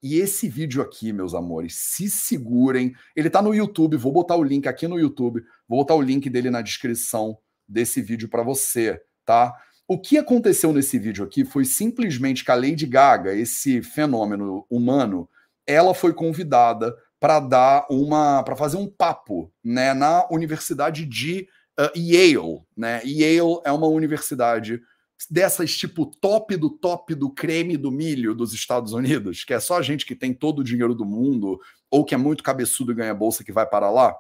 E 0.02 0.18
esse 0.18 0.48
vídeo 0.48 0.80
aqui, 0.80 1.12
meus 1.12 1.34
amores, 1.34 1.74
se 1.74 2.08
segurem. 2.08 2.94
Ele 3.14 3.28
tá 3.28 3.42
no 3.42 3.54
YouTube, 3.54 3.96
vou 3.96 4.12
botar 4.12 4.36
o 4.36 4.42
link 4.42 4.66
aqui 4.66 4.88
no 4.88 4.98
YouTube, 4.98 5.42
vou 5.68 5.80
botar 5.80 5.94
o 5.94 6.00
link 6.00 6.30
dele 6.30 6.50
na 6.50 6.62
descrição 6.62 7.36
desse 7.68 8.00
vídeo 8.00 8.28
para 8.28 8.42
você, 8.42 9.00
tá? 9.24 9.54
O 9.86 9.98
que 9.98 10.16
aconteceu 10.16 10.72
nesse 10.72 10.98
vídeo 10.98 11.24
aqui 11.24 11.44
foi 11.44 11.64
simplesmente 11.64 12.44
que 12.44 12.50
a 12.50 12.54
Lady 12.54 12.86
Gaga, 12.86 13.34
esse 13.34 13.82
fenômeno 13.82 14.64
humano, 14.70 15.28
ela 15.66 15.92
foi 15.92 16.14
convidada 16.14 16.96
para 17.18 17.38
dar 17.38 17.86
uma 17.90 18.42
para 18.42 18.56
fazer 18.56 18.76
um 18.76 18.86
papo 18.86 19.52
né, 19.62 19.92
na 19.92 20.26
Universidade 20.30 21.04
de 21.04 21.48
uh, 21.78 21.98
Yale. 21.98 22.62
Né? 22.76 23.02
Yale 23.04 23.60
é 23.64 23.72
uma 23.72 23.88
universidade 23.88 24.80
dessas 25.28 25.76
tipo 25.76 26.06
top 26.06 26.56
do 26.56 26.70
top 26.70 27.14
do 27.14 27.30
creme 27.30 27.76
do 27.76 27.90
milho 27.90 28.34
dos 28.34 28.52
Estados 28.52 28.92
Unidos, 28.92 29.44
que 29.44 29.52
é 29.52 29.60
só 29.60 29.82
gente 29.82 30.06
que 30.06 30.14
tem 30.14 30.32
todo 30.32 30.60
o 30.60 30.64
dinheiro 30.64 30.94
do 30.94 31.04
mundo 31.04 31.60
ou 31.90 32.04
que 32.04 32.14
é 32.14 32.18
muito 32.18 32.42
cabeçudo 32.42 32.92
e 32.92 32.94
ganha 32.94 33.14
bolsa 33.14 33.44
que 33.44 33.52
vai 33.52 33.66
para 33.66 33.90
lá. 33.90 34.16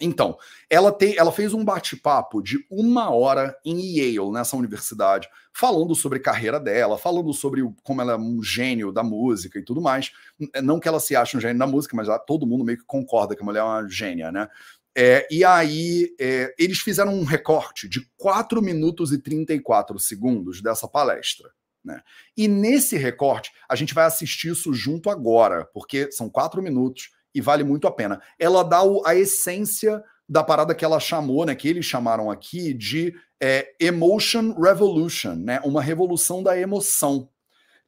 Então, 0.00 0.36
ela, 0.68 0.90
tem, 0.90 1.16
ela 1.16 1.30
fez 1.30 1.54
um 1.54 1.64
bate-papo 1.64 2.42
de 2.42 2.64
uma 2.68 3.10
hora 3.10 3.56
em 3.64 3.78
Yale, 3.98 4.32
nessa 4.32 4.56
universidade, 4.56 5.28
falando 5.52 5.94
sobre 5.94 6.18
carreira 6.18 6.58
dela, 6.58 6.98
falando 6.98 7.32
sobre 7.32 7.62
como 7.84 8.00
ela 8.00 8.14
é 8.14 8.16
um 8.16 8.42
gênio 8.42 8.90
da 8.90 9.04
música 9.04 9.58
e 9.58 9.62
tudo 9.62 9.80
mais. 9.80 10.10
Não 10.62 10.80
que 10.80 10.88
ela 10.88 10.98
se 10.98 11.14
ache 11.14 11.36
um 11.36 11.40
gênio 11.40 11.58
da 11.58 11.66
música, 11.66 11.96
mas 11.96 12.08
todo 12.26 12.46
mundo 12.46 12.64
meio 12.64 12.78
que 12.78 12.84
concorda 12.84 13.36
que 13.36 13.42
a 13.42 13.44
mulher 13.44 13.60
é 13.60 13.64
uma 13.64 13.88
gênia, 13.88 14.32
né? 14.32 14.48
É, 14.96 15.26
e 15.30 15.42
aí, 15.44 16.14
é, 16.20 16.54
eles 16.58 16.80
fizeram 16.80 17.14
um 17.14 17.24
recorte 17.24 17.88
de 17.88 18.06
4 18.16 18.60
minutos 18.60 19.12
e 19.12 19.18
34 19.18 19.98
segundos 19.98 20.60
dessa 20.60 20.86
palestra. 20.86 21.50
Né? 21.84 22.00
E 22.36 22.46
nesse 22.46 22.96
recorte, 22.96 23.50
a 23.68 23.74
gente 23.74 23.94
vai 23.94 24.04
assistir 24.04 24.52
isso 24.52 24.72
junto 24.72 25.10
agora, 25.10 25.64
porque 25.72 26.10
são 26.12 26.28
quatro 26.28 26.62
minutos 26.62 27.10
e 27.34 27.40
vale 27.40 27.64
muito 27.64 27.86
a 27.86 27.92
pena. 27.92 28.20
Ela 28.38 28.62
dá 28.62 28.82
o, 28.82 29.04
a 29.06 29.14
essência 29.14 30.02
da 30.28 30.44
parada 30.44 30.74
que 30.74 30.84
ela 30.84 31.00
chamou, 31.00 31.44
né, 31.44 31.54
que 31.54 31.68
eles 31.68 31.84
chamaram 31.84 32.30
aqui 32.30 32.72
de 32.72 33.14
é, 33.40 33.74
Emotion 33.80 34.54
Revolution, 34.54 35.34
né, 35.34 35.60
uma 35.64 35.82
revolução 35.82 36.42
da 36.42 36.58
emoção. 36.58 37.28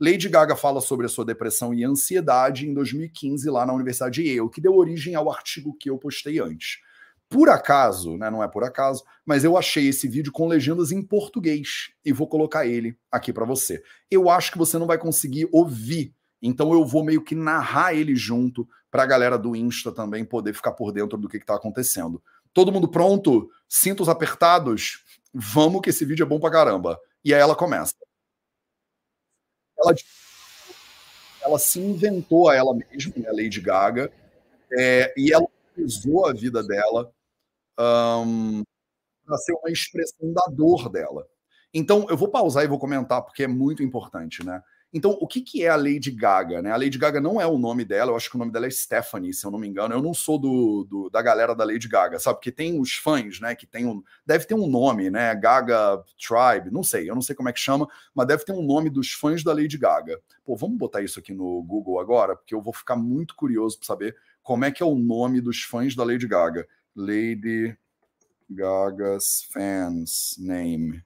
Lady 0.01 0.29
Gaga 0.29 0.57
fala 0.57 0.81
sobre 0.81 1.07
a 1.07 1.09
sua 1.09 1.25
depressão 1.25 1.73
e 1.73 1.85
ansiedade 1.85 2.69
em 2.69 2.75
2015 2.75 3.49
lá 3.49 3.65
na 3.65 3.73
Universidade 3.73 4.23
de 4.23 4.29
Yale, 4.29 4.51
que 4.51 4.61
deu 4.61 4.75
origem 4.75 5.15
ao 5.15 5.31
artigo 5.31 5.77
que 5.79 5.89
eu 5.89 5.97
postei 5.97 6.41
antes. 6.41 6.79
Por 7.29 7.49
acaso, 7.49 8.17
né, 8.17 8.31
não 8.31 8.43
é 8.43 8.49
por 8.49 8.65
acaso, 8.65 9.03
mas 9.25 9.45
eu 9.45 9.57
achei 9.57 9.89
esse 9.89 10.07
vídeo 10.07 10.31
com 10.31 10.47
legendas 10.47 10.93
em 10.93 11.03
português 11.03 11.91
e 12.05 12.13
vou 12.13 12.29
colocar 12.29 12.67
ele 12.67 12.97
aqui 13.11 13.33
para 13.33 13.45
você. 13.45 13.83
Eu 14.11 14.31
acho 14.31 14.53
que 14.53 14.59
você 14.59 14.79
não 14.79 14.87
vai 14.87 14.99
conseguir 14.99 15.49
ouvir 15.51 16.15
então 16.47 16.75
eu 16.75 16.85
vou 16.85 17.03
meio 17.03 17.25
que 17.25 17.35
narrar 17.35 17.95
ele 17.95 18.15
junto 18.15 18.69
para 18.91 19.03
a 19.03 19.07
galera 19.07 19.39
do 19.39 19.57
Insta 19.57 19.91
também 19.91 20.27
poder 20.27 20.53
ficar 20.53 20.73
por 20.73 20.93
dentro 20.93 21.17
do 21.17 21.27
que 21.27 21.39
está 21.39 21.55
acontecendo. 21.55 22.23
Todo 22.53 22.71
mundo 22.71 22.87
pronto? 22.87 23.51
Cintos 23.67 24.11
apertados? 24.11 25.03
Vamos 25.33 25.81
que 25.81 25.89
esse 25.89 26.05
vídeo 26.05 26.23
é 26.23 26.27
bom 26.27 26.39
pra 26.39 26.51
caramba. 26.51 27.01
E 27.25 27.33
aí 27.33 27.41
ela 27.41 27.57
começa. 27.57 27.95
Ela, 29.79 29.95
ela 31.41 31.59
se 31.59 31.81
inventou 31.81 32.51
a 32.51 32.55
ela 32.55 32.75
mesma, 32.75 33.15
né, 33.17 33.33
Lady 33.33 33.63
Gaga, 33.63 34.13
é, 34.71 35.15
e 35.17 35.33
ela 35.33 35.49
usou 35.83 36.27
a 36.27 36.33
vida 36.33 36.63
dela 36.63 37.11
um, 37.79 38.63
para 39.25 39.37
ser 39.39 39.53
uma 39.55 39.71
expressão 39.71 40.33
da 40.33 40.45
dor 40.53 40.89
dela. 40.89 41.27
Então, 41.73 42.07
eu 42.09 42.17
vou 42.17 42.29
pausar 42.29 42.65
e 42.65 42.69
vou 42.69 42.79
comentar, 42.79 43.23
porque 43.23 43.43
é 43.43 43.49
muito 43.49 43.83
importante, 43.83 44.45
né? 44.45 44.63
Então, 44.97 45.11
o 45.21 45.27
que, 45.27 45.41
que 45.41 45.65
é 45.65 45.69
a 45.69 45.75
Lady 45.75 46.13
Gaga? 46.13 46.63
Né? 46.63 46.71
A 46.71 46.77
Lady 46.77 46.97
Gaga 46.97 47.21
não 47.21 47.41
é 47.41 47.47
o 47.49 47.59
nome 47.59 47.85
dela, 47.85 48.13
eu 48.13 48.17
acho 48.17 48.31
que 48.31 48.37
o 48.37 48.39
nome 48.39 48.53
dela 48.53 48.67
é 48.67 48.71
Stephanie, 48.71 49.35
se 49.35 49.45
eu 49.45 49.51
não 49.51 49.59
me 49.59 49.67
engano. 49.67 49.93
Eu 49.93 50.01
não 50.01 50.15
sou 50.15 50.39
do, 50.39 50.87
do 50.89 51.11
da 51.11 51.21
galera 51.21 51.53
da 51.53 51.65
Lady 51.65 51.89
Gaga, 51.89 52.21
sabe? 52.21 52.37
Porque 52.37 52.53
tem 52.53 52.79
os 52.79 52.93
fãs, 52.93 53.41
né? 53.41 53.57
Que 53.57 53.67
tem 53.67 53.87
um. 53.87 54.05
Deve 54.25 54.45
ter 54.47 54.55
um 54.55 54.69
nome, 54.69 55.11
né? 55.11 55.35
Gaga 55.35 56.01
Tribe, 56.17 56.71
não 56.71 56.85
sei, 56.85 57.11
eu 57.11 57.15
não 57.17 57.23
sei 57.23 57.35
como 57.35 57.49
é 57.49 57.53
que 57.53 57.59
chama, 57.59 57.89
mas 58.15 58.29
deve 58.29 58.45
ter 58.45 58.53
um 58.53 58.63
nome 58.63 58.89
dos 58.89 59.11
fãs 59.11 59.43
da 59.43 59.53
Lady 59.53 59.77
Gaga. 59.77 60.21
Pô, 60.45 60.55
vamos 60.55 60.79
botar 60.79 61.03
isso 61.03 61.19
aqui 61.19 61.35
no 61.35 61.61
Google 61.65 61.99
agora, 61.99 62.37
porque 62.37 62.55
eu 62.55 62.63
vou 62.63 62.73
ficar 62.73 62.95
muito 62.95 63.35
curioso 63.35 63.77
para 63.79 63.89
saber 63.89 64.17
como 64.45 64.65
é 64.65 64.71
que 64.71 64.83
é 64.83 64.87
o 64.87 64.95
nome 64.95 65.41
dos 65.41 65.63
fãs 65.63 65.97
da 65.97 66.05
Lady 66.05 66.29
Gaga. 66.29 66.69
Lady 66.95 67.77
Gaga's 68.49 69.43
fans 69.53 70.37
name 70.39 71.03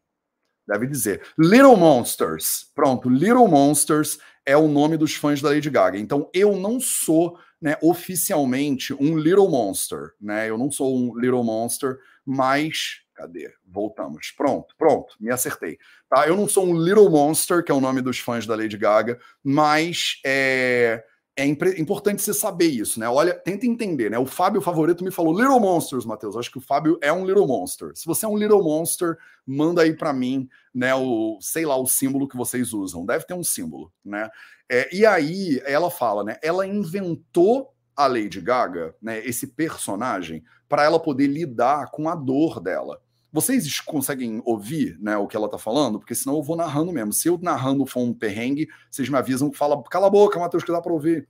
deve 0.67 0.87
dizer. 0.87 1.23
Little 1.39 1.77
Monsters. 1.77 2.71
Pronto, 2.75 3.09
Little 3.09 3.49
Monsters 3.49 4.19
é 4.45 4.57
o 4.57 4.69
nome 4.69 4.99
dos 4.99 5.15
fãs 5.15 5.41
da 5.41 5.49
Lady 5.49 5.71
Gaga. 5.71 5.99
Então 5.99 6.29
eu 6.35 6.57
não 6.57 6.79
sou, 6.79 7.39
né, 7.61 7.77
oficialmente 7.81 8.93
um 8.93 9.17
Little 9.17 9.49
Monster, 9.49 10.13
né? 10.21 10.51
Eu 10.51 10.59
não 10.59 10.71
sou 10.71 10.95
um 10.95 11.19
Little 11.19 11.45
Monster, 11.45 11.99
mas 12.27 13.03
cadê? 13.15 13.53
Voltamos. 13.67 14.33
Pronto, 14.37 14.75
pronto, 14.77 15.17
me 15.19 15.31
acertei. 15.31 15.79
Tá? 16.09 16.29
Eu 16.29 16.37
não 16.37 16.47
sou 16.47 16.67
um 16.67 16.81
Little 16.81 17.11
Monster, 17.11 17.65
que 17.65 17.73
é 17.73 17.75
o 17.75 17.81
nome 17.81 18.01
dos 18.01 18.19
fãs 18.19 18.47
da 18.47 18.55
Lady 18.55 18.77
Gaga, 18.77 19.19
mas 19.43 20.21
é 20.25 21.03
é 21.39 21.47
importante 21.47 22.21
você 22.21 22.35
saber 22.35 22.67
isso, 22.67 22.99
né? 22.99 23.09
Olha, 23.09 23.33
tenta 23.33 23.65
entender, 23.65 24.11
né? 24.11 24.19
O 24.19 24.27
Fábio 24.27 24.61
Favorito 24.61 25.05
me 25.05 25.13
falou 25.13 25.33
Little 25.39 25.61
Monsters, 25.61 26.05
Matheus. 26.05 26.37
Acho 26.37 26.51
que 26.51 26.59
o 26.59 26.61
Fábio 26.61 26.99
é 27.01 27.13
um 27.13 27.25
Little 27.25 27.47
Monster. 27.47 27.93
Se 27.95 28.07
você 28.07 28.27
é 28.27 28.29
um 28.29 28.37
Little 28.37 28.61
Monster, 28.61 29.17
manda 29.47 29.83
aí 29.83 29.97
para 29.97 30.13
mim, 30.13 30.49
né? 30.75 30.93
O 30.97 31.39
sei 31.41 31.65
lá 31.65 31.77
o 31.77 31.87
símbolo 31.87 32.27
que 32.27 32.37
vocês 32.37 32.73
usam. 32.73 33.07
Deve 33.07 33.25
ter 33.25 33.35
um 33.35 33.45
símbolo, 33.45 33.93
né? 34.05 34.29
É, 34.69 34.93
e 34.93 35.07
aí 35.07 35.63
ela 35.65 35.93
fala, 35.93 36.25
né? 36.25 36.37
Ela 36.43 36.67
inventou 36.67 37.73
a 37.95 38.09
Lady 38.09 38.41
Gaga, 38.41 38.97
né? 39.01 39.25
Esse 39.25 39.47
personagem 39.47 40.43
para 40.69 40.83
ela 40.83 40.99
poder 40.99 41.29
lidar 41.29 41.93
com 41.93 42.09
a 42.09 42.17
dor 42.17 42.59
dela. 42.59 43.01
Vocês 43.31 43.81
conseguem 43.81 44.41
ouvir 44.45 44.99
né, 44.99 45.17
o 45.17 45.27
que 45.27 45.37
ela 45.37 45.47
está 45.47 45.59
falando? 45.59 45.99
Porque 45.99 46.15
senão 46.15 46.37
eu 46.37 46.43
vou 46.43 46.57
narrando 46.57 46.93
mesmo. 46.93 47.13
Se 47.13 47.29
eu 47.29 47.39
narrando 47.39 47.85
for 47.85 48.01
um 48.01 48.15
perrengue, 48.15 48.69
vocês 48.91 49.09
me 49.09 49.17
avisam 49.19 49.51
que 49.51 49.59
fala, 49.59 49.83
cala 49.85 50.07
a 50.07 50.11
boca, 50.11 50.39
Matheus, 50.39 50.65
que 50.65 50.73
dá 50.73 50.81
para 50.81 50.93
ouvir. 50.93 51.29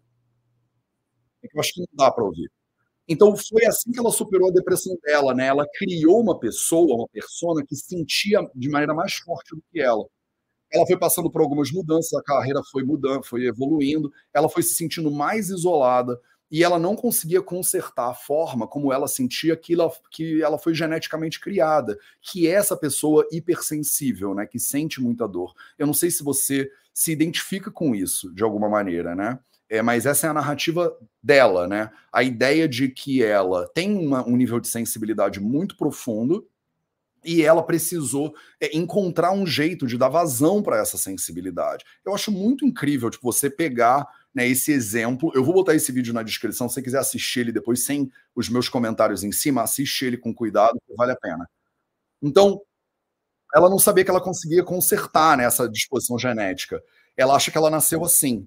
É 1.43 1.49
eu 1.53 1.61
acho 1.61 1.73
que 1.73 1.81
não 1.81 1.89
dá 1.93 2.11
para 2.11 2.25
ouvir. 2.25 2.51
Então 3.09 3.35
foi 3.37 3.65
assim 3.65 3.91
que 3.91 3.99
ela 3.99 4.11
superou 4.13 4.51
a 4.51 4.53
depressão 4.53 4.97
dela, 5.03 5.35
né? 5.35 5.47
Ela 5.47 5.67
criou 5.79 6.21
uma 6.21 6.39
pessoa, 6.39 6.95
uma 6.95 7.09
persona 7.09 7.65
que 7.67 7.75
sentia 7.75 8.41
de 8.55 8.69
maneira 8.69 8.95
mais 8.95 9.15
forte 9.15 9.57
do 9.57 9.63
que 9.73 9.81
ela. 9.81 10.05
Ela 10.71 10.87
foi 10.87 10.99
passando 10.99 11.31
por 11.31 11.41
algumas 11.41 11.73
mudanças, 11.73 12.13
a 12.13 12.23
carreira 12.23 12.61
foi 12.71 12.85
mudando, 12.85 13.25
foi 13.25 13.47
evoluindo, 13.47 14.13
ela 14.35 14.49
foi 14.49 14.63
se 14.63 14.75
sentindo 14.75 15.11
mais 15.11 15.49
isolada, 15.49 16.21
e 16.51 16.65
ela 16.65 16.79
não 16.79 16.97
conseguia 16.97 17.43
consertar 17.43 18.11
a 18.11 18.15
forma 18.15 18.67
como 18.67 18.93
ela 18.93 19.07
sentia 19.07 19.57
que 19.57 19.75
ela, 19.75 19.93
que 20.11 20.43
ela 20.43 20.59
foi 20.59 20.75
geneticamente 20.75 21.39
criada, 21.39 21.99
que 22.23 22.47
é 22.47 22.53
essa 22.53 22.77
pessoa 22.77 23.27
hipersensível, 23.31 24.35
né, 24.35 24.47
que 24.47 24.59
sente 24.59 25.01
muita 25.01 25.29
dor. 25.29 25.55
Eu 25.79 25.87
não 25.87 25.95
sei 25.95 26.11
se 26.11 26.23
você 26.23 26.71
se 26.95 27.13
identifica 27.13 27.71
com 27.71 27.95
isso 27.95 28.35
de 28.35 28.43
alguma 28.43 28.69
maneira, 28.69 29.15
né? 29.15 29.39
É, 29.71 29.83
mas 29.83 30.07
essa 30.07 30.27
é 30.27 30.31
a 30.31 30.35
narrativa 30.35 30.97
dela, 31.23 31.69
né? 31.69 31.91
A 32.11 32.23
ideia 32.23 32.67
de 32.67 32.89
que 32.89 33.23
ela 33.23 33.69
tem 33.75 33.95
uma, 33.95 34.27
um 34.27 34.35
nível 34.35 34.59
de 34.59 34.67
sensibilidade 34.67 35.39
muito 35.39 35.77
profundo 35.77 36.49
e 37.25 37.43
ela 37.43 37.63
precisou 37.63 38.35
é, 38.61 38.77
encontrar 38.77 39.33
um 39.33 39.47
jeito 39.47 39.87
de 39.87 39.99
dar 39.99 40.09
vazão 40.09 40.63
para 40.63 40.79
essa 40.79 40.97
sensibilidade. 40.97 41.85
Eu 42.05 42.15
acho 42.15 42.33
muito 42.33 42.65
incrível, 42.65 43.11
tipo, 43.11 43.31
você 43.31 43.51
pegar 43.51 44.07
né, 44.39 44.47
esse 44.47 44.71
exemplo. 44.71 45.33
Eu 45.35 45.43
vou 45.43 45.53
botar 45.53 45.75
esse 45.75 45.91
vídeo 45.91 46.15
na 46.15 46.23
descrição. 46.23 46.69
Se 46.69 46.75
você 46.75 46.83
quiser 46.83 46.99
assistir 47.01 47.41
ele 47.41 47.51
depois 47.51 47.83
sem 47.83 48.09
os 48.37 48.49
meus 48.49 48.69
comentários 48.69 49.25
em 49.25 49.33
cima, 49.33 49.63
assiste 49.63 50.05
ele 50.05 50.17
com 50.17 50.33
cuidado, 50.33 50.81
vale 50.97 51.11
a 51.11 51.17
pena. 51.17 51.45
Então, 52.23 52.61
ela 53.53 53.69
não 53.69 53.81
sabia 53.81 54.05
que 54.05 54.11
ela 54.11 54.21
conseguia 54.21 54.63
consertar 54.63 55.37
né, 55.37 55.45
essa 55.45 55.69
disposição 55.69 56.17
genética. 56.17 56.81
Ela 57.17 57.35
acha 57.35 57.51
que 57.51 57.59
ela 57.59 57.69
nasceu 57.69 58.05
assim. 58.05 58.47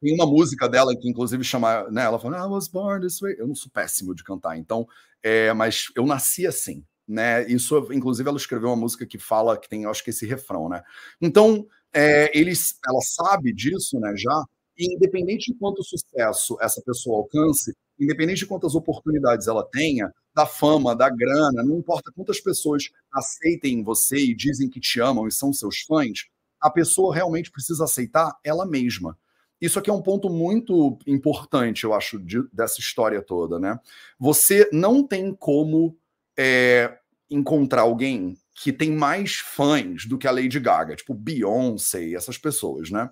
Tem 0.00 0.14
uma 0.14 0.24
música 0.24 0.68
dela 0.68 0.94
que, 0.96 1.10
inclusive, 1.10 1.42
chama. 1.42 1.90
Né, 1.90 2.04
ela 2.04 2.20
fala, 2.20 2.38
I 2.38 2.48
was 2.48 2.68
born 2.68 3.04
this 3.04 3.18
way. 3.18 3.34
Eu 3.36 3.48
não 3.48 3.56
sou 3.56 3.72
péssimo 3.72 4.14
de 4.14 4.22
cantar, 4.22 4.56
então. 4.56 4.86
É, 5.20 5.52
mas 5.52 5.86
eu 5.96 6.06
nasci 6.06 6.46
assim. 6.46 6.84
Né? 7.08 7.44
Isso, 7.48 7.92
inclusive, 7.92 8.28
ela 8.28 8.38
escreveu 8.38 8.68
uma 8.68 8.76
música 8.76 9.04
que 9.04 9.18
fala 9.18 9.58
que 9.58 9.68
tem, 9.68 9.84
acho 9.84 10.04
que 10.04 10.10
esse 10.10 10.26
refrão, 10.26 10.68
né? 10.68 10.80
Então, 11.20 11.66
é, 11.92 12.30
eles, 12.38 12.78
ela 12.86 13.00
sabe 13.00 13.52
disso, 13.52 13.98
né? 13.98 14.14
Já 14.16 14.44
e 14.78 14.94
independente 14.94 15.52
de 15.52 15.58
quanto 15.58 15.82
sucesso 15.82 16.56
essa 16.60 16.80
pessoa 16.82 17.18
alcance, 17.18 17.74
independente 17.98 18.40
de 18.40 18.46
quantas 18.46 18.74
oportunidades 18.74 19.48
ela 19.48 19.64
tenha, 19.64 20.12
da 20.34 20.46
fama, 20.46 20.94
da 20.94 21.10
grana, 21.10 21.64
não 21.64 21.78
importa 21.78 22.12
quantas 22.14 22.40
pessoas 22.40 22.90
aceitem 23.12 23.82
você 23.82 24.18
e 24.18 24.34
dizem 24.34 24.68
que 24.70 24.78
te 24.78 25.00
amam 25.00 25.26
e 25.26 25.32
são 25.32 25.52
seus 25.52 25.80
fãs, 25.80 26.26
a 26.60 26.70
pessoa 26.70 27.14
realmente 27.14 27.50
precisa 27.50 27.84
aceitar 27.84 28.38
ela 28.44 28.64
mesma. 28.64 29.18
Isso 29.60 29.78
aqui 29.78 29.90
é 29.90 29.92
um 29.92 30.02
ponto 30.02 30.30
muito 30.30 30.96
importante, 31.06 31.82
eu 31.82 31.92
acho, 31.92 32.18
de, 32.20 32.42
dessa 32.52 32.78
história 32.78 33.20
toda, 33.20 33.58
né? 33.58 33.78
Você 34.18 34.68
não 34.72 35.04
tem 35.04 35.34
como 35.34 35.96
é, 36.38 36.96
encontrar 37.28 37.82
alguém 37.82 38.36
que 38.54 38.72
tem 38.72 38.92
mais 38.92 39.36
fãs 39.36 40.06
do 40.06 40.16
que 40.16 40.28
a 40.28 40.30
Lady 40.30 40.60
Gaga, 40.60 40.94
tipo 40.94 41.14
Beyoncé 41.14 42.06
e 42.06 42.14
essas 42.14 42.38
pessoas, 42.38 42.90
né? 42.90 43.10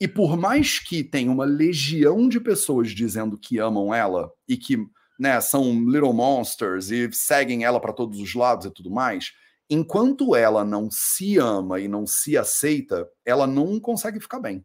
E 0.00 0.08
por 0.08 0.36
mais 0.36 0.78
que 0.78 1.04
tenha 1.04 1.30
uma 1.30 1.44
legião 1.44 2.26
de 2.28 2.40
pessoas 2.40 2.90
dizendo 2.90 3.38
que 3.38 3.58
amam 3.58 3.94
ela 3.94 4.32
e 4.48 4.56
que 4.56 4.78
né, 5.18 5.38
são 5.42 5.72
little 5.84 6.14
monsters 6.14 6.90
e 6.90 7.12
seguem 7.12 7.64
ela 7.64 7.78
para 7.78 7.92
todos 7.92 8.18
os 8.18 8.34
lados 8.34 8.64
e 8.64 8.70
tudo 8.70 8.90
mais, 8.90 9.32
enquanto 9.68 10.34
ela 10.34 10.64
não 10.64 10.88
se 10.90 11.36
ama 11.36 11.78
e 11.78 11.86
não 11.86 12.06
se 12.06 12.38
aceita, 12.38 13.06
ela 13.26 13.46
não 13.46 13.78
consegue 13.78 14.18
ficar 14.18 14.40
bem. 14.40 14.64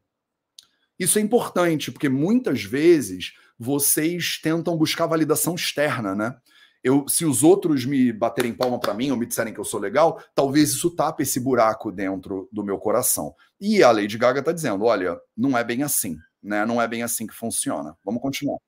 Isso 0.98 1.20
é 1.20 1.22
importante, 1.22 1.92
porque 1.92 2.08
muitas 2.08 2.64
vezes 2.64 3.34
vocês 3.60 4.40
tentam 4.42 4.78
buscar 4.78 5.06
validação 5.06 5.56
externa, 5.56 6.16
né? 6.16 6.38
Eu, 6.86 7.08
se 7.08 7.26
os 7.26 7.42
outros 7.42 7.84
me 7.84 8.14
baterem 8.14 8.54
palma 8.54 8.80
para 8.80 8.94
mim 8.94 9.10
ou 9.10 9.18
me 9.18 9.26
disserem 9.26 9.52
que 9.52 9.60
eu 9.60 9.66
sou 9.66 9.80
legal, 9.80 10.24
talvez 10.36 10.70
isso 10.70 10.92
tape 10.96 11.24
esse 11.24 11.40
buraco 11.40 11.92
dentro 11.92 12.48
do 12.52 12.64
meu 12.64 12.78
coração. 12.78 13.34
E 13.60 13.82
a 13.82 13.92
Lady 13.92 14.20
Gaga 14.20 14.40
está 14.40 14.52
dizendo: 14.52 14.86
olha, 14.86 15.20
não 15.36 15.58
é 15.58 15.64
bem 15.64 15.82
assim, 15.82 16.16
né? 16.44 16.64
Não 16.64 16.80
é 16.80 16.88
bem 16.88 17.02
assim 17.02 17.26
que 17.26 17.34
funciona. 17.34 17.98
Vamos 18.06 18.22
continuar. 18.22 18.60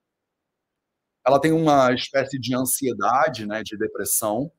Ela 1.23 1.39
tem 1.39 1.51
uma 1.51 1.93
espécie 1.93 2.39
de 2.39 2.55
ansiedade, 2.55 3.45
né, 3.45 3.61
de 3.61 3.77
depressão, 3.77 4.51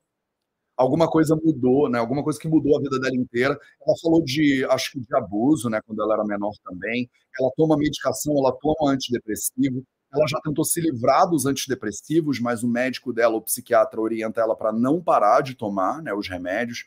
alguma 0.79 1.09
coisa 1.09 1.35
mudou, 1.35 1.89
né? 1.89 1.99
Alguma 1.99 2.23
coisa 2.23 2.39
que 2.39 2.47
mudou 2.47 2.77
a 2.77 2.81
vida 2.81 2.97
dela 2.99 3.15
inteira. 3.15 3.59
Ela 3.85 3.95
falou 4.01 4.23
de, 4.23 4.65
acho 4.69 4.93
que 4.93 4.99
de 5.01 5.15
abuso, 5.17 5.69
né? 5.69 5.81
Quando 5.85 6.01
ela 6.01 6.13
era 6.13 6.23
menor 6.23 6.53
também. 6.63 7.09
Ela 7.37 7.51
toma 7.57 7.77
medicação, 7.77 8.33
ela 8.37 8.55
toma 8.61 8.91
antidepressivo. 8.91 9.83
Ela 10.13 10.25
já 10.27 10.39
tentou 10.41 10.65
se 10.65 10.81
livrar 10.81 11.29
dos 11.29 11.45
antidepressivos, 11.45 12.39
mas 12.39 12.63
o 12.63 12.67
médico 12.67 13.13
dela, 13.13 13.35
o 13.35 13.41
psiquiatra, 13.41 14.01
orienta 14.01 14.41
ela 14.41 14.55
para 14.55 14.71
não 14.71 15.01
parar 15.01 15.41
de 15.41 15.55
tomar, 15.55 16.01
né? 16.01 16.13
Os 16.13 16.27
remédios. 16.27 16.85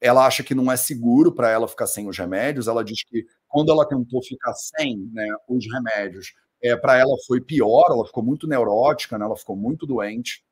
Ela 0.00 0.26
acha 0.26 0.42
que 0.42 0.54
não 0.54 0.70
é 0.70 0.76
seguro 0.76 1.32
para 1.32 1.48
ela 1.50 1.68
ficar 1.68 1.86
sem 1.86 2.08
os 2.08 2.18
remédios. 2.18 2.66
Ela 2.66 2.84
diz 2.84 3.04
que 3.04 3.24
quando 3.48 3.70
ela 3.70 3.86
tentou 3.88 4.22
ficar 4.22 4.52
sem, 4.54 5.08
né? 5.12 5.26
Os 5.48 5.64
remédios, 5.72 6.34
é, 6.62 6.76
para 6.76 6.96
ela 6.96 7.16
foi 7.26 7.40
pior. 7.40 7.86
Ela 7.90 8.06
ficou 8.06 8.24
muito 8.24 8.46
neurótica, 8.48 9.16
né? 9.18 9.24
Ela 9.24 9.36
ficou 9.36 9.56
muito 9.56 9.86
doente. 9.86 10.44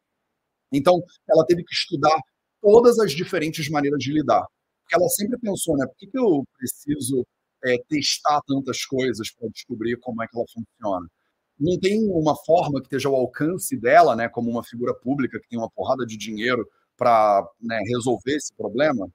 Então, 0.72 1.02
ela 1.28 1.44
teve 1.46 1.64
que 1.64 1.74
estudar 1.74 2.18
todas 2.62 2.98
as 3.00 3.12
diferentes 3.12 3.68
maneiras 3.68 3.98
de 3.98 4.12
lidar. 4.12 4.46
Porque 4.82 4.94
ela 4.94 5.08
sempre 5.08 5.38
pensou, 5.38 5.76
né? 5.76 5.86
Por 5.86 5.96
que, 5.96 6.06
que 6.06 6.18
eu 6.18 6.44
preciso 6.56 7.26
é, 7.64 7.78
testar 7.88 8.40
tantas 8.46 8.84
coisas 8.84 9.30
para 9.32 9.48
descobrir 9.48 9.98
como 9.98 10.22
é 10.22 10.26
que 10.28 10.36
ela 10.36 10.46
funciona? 10.52 11.08
Não 11.62 11.78
tem 11.78 12.10
uma 12.10 12.34
forma 12.34 12.80
que 12.80 12.86
esteja 12.86 13.08
ao 13.08 13.14
alcance 13.14 13.76
dela, 13.76 14.16
né? 14.16 14.28
Como 14.28 14.50
uma 14.50 14.64
figura 14.64 14.92
pública 14.92 15.38
que 15.38 15.48
tem 15.48 15.56
uma 15.56 15.70
porrada 15.70 16.04
de 16.04 16.16
dinheiro 16.16 16.68
para 16.96 17.48
né, 17.60 17.78
resolver 17.86 18.34
esse 18.34 18.52
problema. 18.52 19.08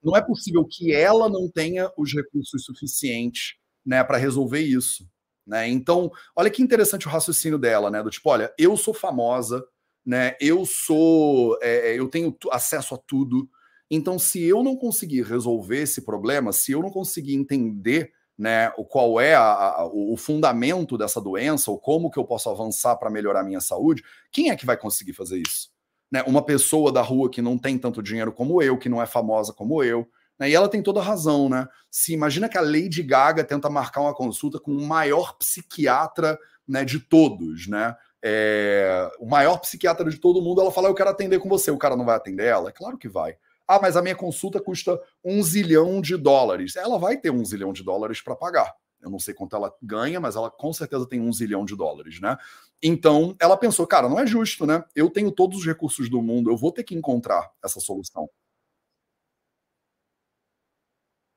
Não 0.00 0.16
é 0.16 0.22
possível 0.22 0.64
que 0.64 0.92
ela 0.92 1.28
não 1.28 1.50
tenha 1.50 1.90
os 1.98 2.14
recursos 2.14 2.64
suficientes 2.64 3.56
né, 3.84 4.04
para 4.04 4.18
resolver 4.18 4.60
isso. 4.60 5.04
Né? 5.44 5.68
Então, 5.68 6.12
olha 6.36 6.48
que 6.48 6.62
interessante 6.62 7.08
o 7.08 7.10
raciocínio 7.10 7.58
dela, 7.58 7.90
né? 7.90 8.04
Do 8.04 8.10
tipo, 8.10 8.30
olha, 8.30 8.54
eu 8.56 8.76
sou 8.76 8.94
famosa, 8.94 9.66
né? 10.06 10.36
Eu 10.40 10.64
sou, 10.64 11.58
é, 11.60 11.90
é 11.90 11.98
eu 11.98 12.06
tenho 12.08 12.36
acesso 12.52 12.94
a 12.94 12.98
tudo. 12.98 13.50
Então, 13.90 14.16
se 14.16 14.40
eu 14.40 14.62
não 14.62 14.76
conseguir 14.76 15.22
resolver 15.22 15.82
esse 15.82 16.02
problema, 16.02 16.52
se 16.52 16.70
eu 16.70 16.80
não 16.80 16.90
conseguir 16.90 17.34
entender 17.34 18.12
né, 18.36 18.72
o 18.76 18.84
qual 18.84 19.20
é 19.20 19.34
a, 19.34 19.42
a, 19.42 19.86
o 19.86 20.16
fundamento 20.16 20.98
dessa 20.98 21.20
doença, 21.20 21.70
ou 21.70 21.78
como 21.78 22.10
que 22.10 22.18
eu 22.18 22.24
posso 22.24 22.50
avançar 22.50 22.96
para 22.96 23.10
melhorar 23.10 23.40
a 23.40 23.44
minha 23.44 23.60
saúde, 23.60 24.02
quem 24.32 24.50
é 24.50 24.56
que 24.56 24.66
vai 24.66 24.76
conseguir 24.76 25.12
fazer 25.12 25.40
isso? 25.40 25.70
Né, 26.10 26.22
uma 26.26 26.42
pessoa 26.42 26.92
da 26.92 27.02
rua 27.02 27.30
que 27.30 27.42
não 27.42 27.58
tem 27.58 27.78
tanto 27.78 28.02
dinheiro 28.02 28.32
como 28.32 28.60
eu, 28.62 28.78
que 28.78 28.88
não 28.88 29.00
é 29.00 29.06
famosa 29.06 29.52
como 29.52 29.82
eu, 29.82 30.06
né, 30.38 30.50
e 30.50 30.54
ela 30.54 30.68
tem 30.68 30.82
toda 30.82 31.00
razão, 31.00 31.48
né? 31.48 31.68
Se 31.90 32.12
imagina 32.12 32.48
que 32.48 32.58
a 32.58 32.60
Lady 32.60 33.02
Gaga 33.04 33.44
tenta 33.44 33.70
marcar 33.70 34.00
uma 34.00 34.14
consulta 34.14 34.58
com 34.58 34.72
o 34.72 34.84
maior 34.84 35.36
psiquiatra 35.38 36.36
né, 36.66 36.84
de 36.84 36.98
todos, 36.98 37.68
né? 37.68 37.94
é, 38.26 39.10
o 39.18 39.26
maior 39.26 39.58
psiquiatra 39.58 40.08
de 40.08 40.16
todo 40.16 40.40
mundo, 40.40 40.62
ela 40.62 40.72
fala, 40.72 40.88
eu 40.88 40.94
quero 40.94 41.10
atender 41.10 41.38
com 41.38 41.48
você, 41.48 41.70
o 41.70 41.76
cara 41.76 41.94
não 41.94 42.06
vai 42.06 42.16
atender 42.16 42.46
ela? 42.46 42.70
É 42.70 42.72
claro 42.72 42.96
que 42.96 43.06
vai. 43.06 43.36
Ah, 43.66 43.78
mas 43.80 43.96
a 43.96 44.02
minha 44.02 44.14
consulta 44.16 44.60
custa 44.60 45.00
um 45.24 45.42
zilhão 45.42 46.00
de 46.00 46.16
dólares. 46.16 46.76
Ela 46.76 46.98
vai 46.98 47.16
ter 47.16 47.30
um 47.30 47.44
zilhão 47.44 47.72
de 47.72 47.82
dólares 47.82 48.20
para 48.20 48.36
pagar. 48.36 48.74
Eu 49.00 49.10
não 49.10 49.18
sei 49.18 49.34
quanto 49.34 49.54
ela 49.54 49.72
ganha, 49.82 50.18
mas 50.20 50.34
ela 50.36 50.50
com 50.50 50.72
certeza 50.72 51.06
tem 51.06 51.20
um 51.20 51.32
zilhão 51.32 51.64
de 51.64 51.76
dólares, 51.76 52.20
né? 52.20 52.36
Então, 52.82 53.36
ela 53.40 53.56
pensou, 53.56 53.86
cara, 53.86 54.08
não 54.08 54.18
é 54.18 54.26
justo, 54.26 54.66
né? 54.66 54.82
Eu 54.94 55.10
tenho 55.10 55.30
todos 55.30 55.58
os 55.58 55.66
recursos 55.66 56.08
do 56.10 56.22
mundo, 56.22 56.50
eu 56.50 56.56
vou 56.56 56.72
ter 56.72 56.84
que 56.84 56.94
encontrar 56.94 57.50
essa 57.62 57.80
solução. 57.80 58.28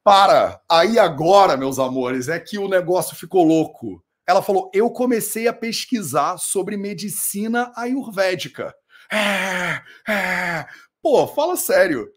Para! 0.04 0.62
Aí 0.70 0.98
agora, 0.98 1.58
meus 1.58 1.80
amores, 1.80 2.30
é 2.30 2.40
que 2.40 2.58
o 2.58 2.68
negócio 2.70 3.16
ficou 3.16 3.44
louco. 3.44 4.02
Ela 4.28 4.42
falou: 4.42 4.70
eu 4.74 4.90
comecei 4.90 5.48
a 5.48 5.54
pesquisar 5.54 6.38
sobre 6.38 6.78
medicina 6.78 7.72
ayurvédica. 7.76 8.74
É, 9.12 9.82
é. 10.12 10.66
Pô, 11.02 11.28
fala 11.28 11.56
sério. 11.56 12.08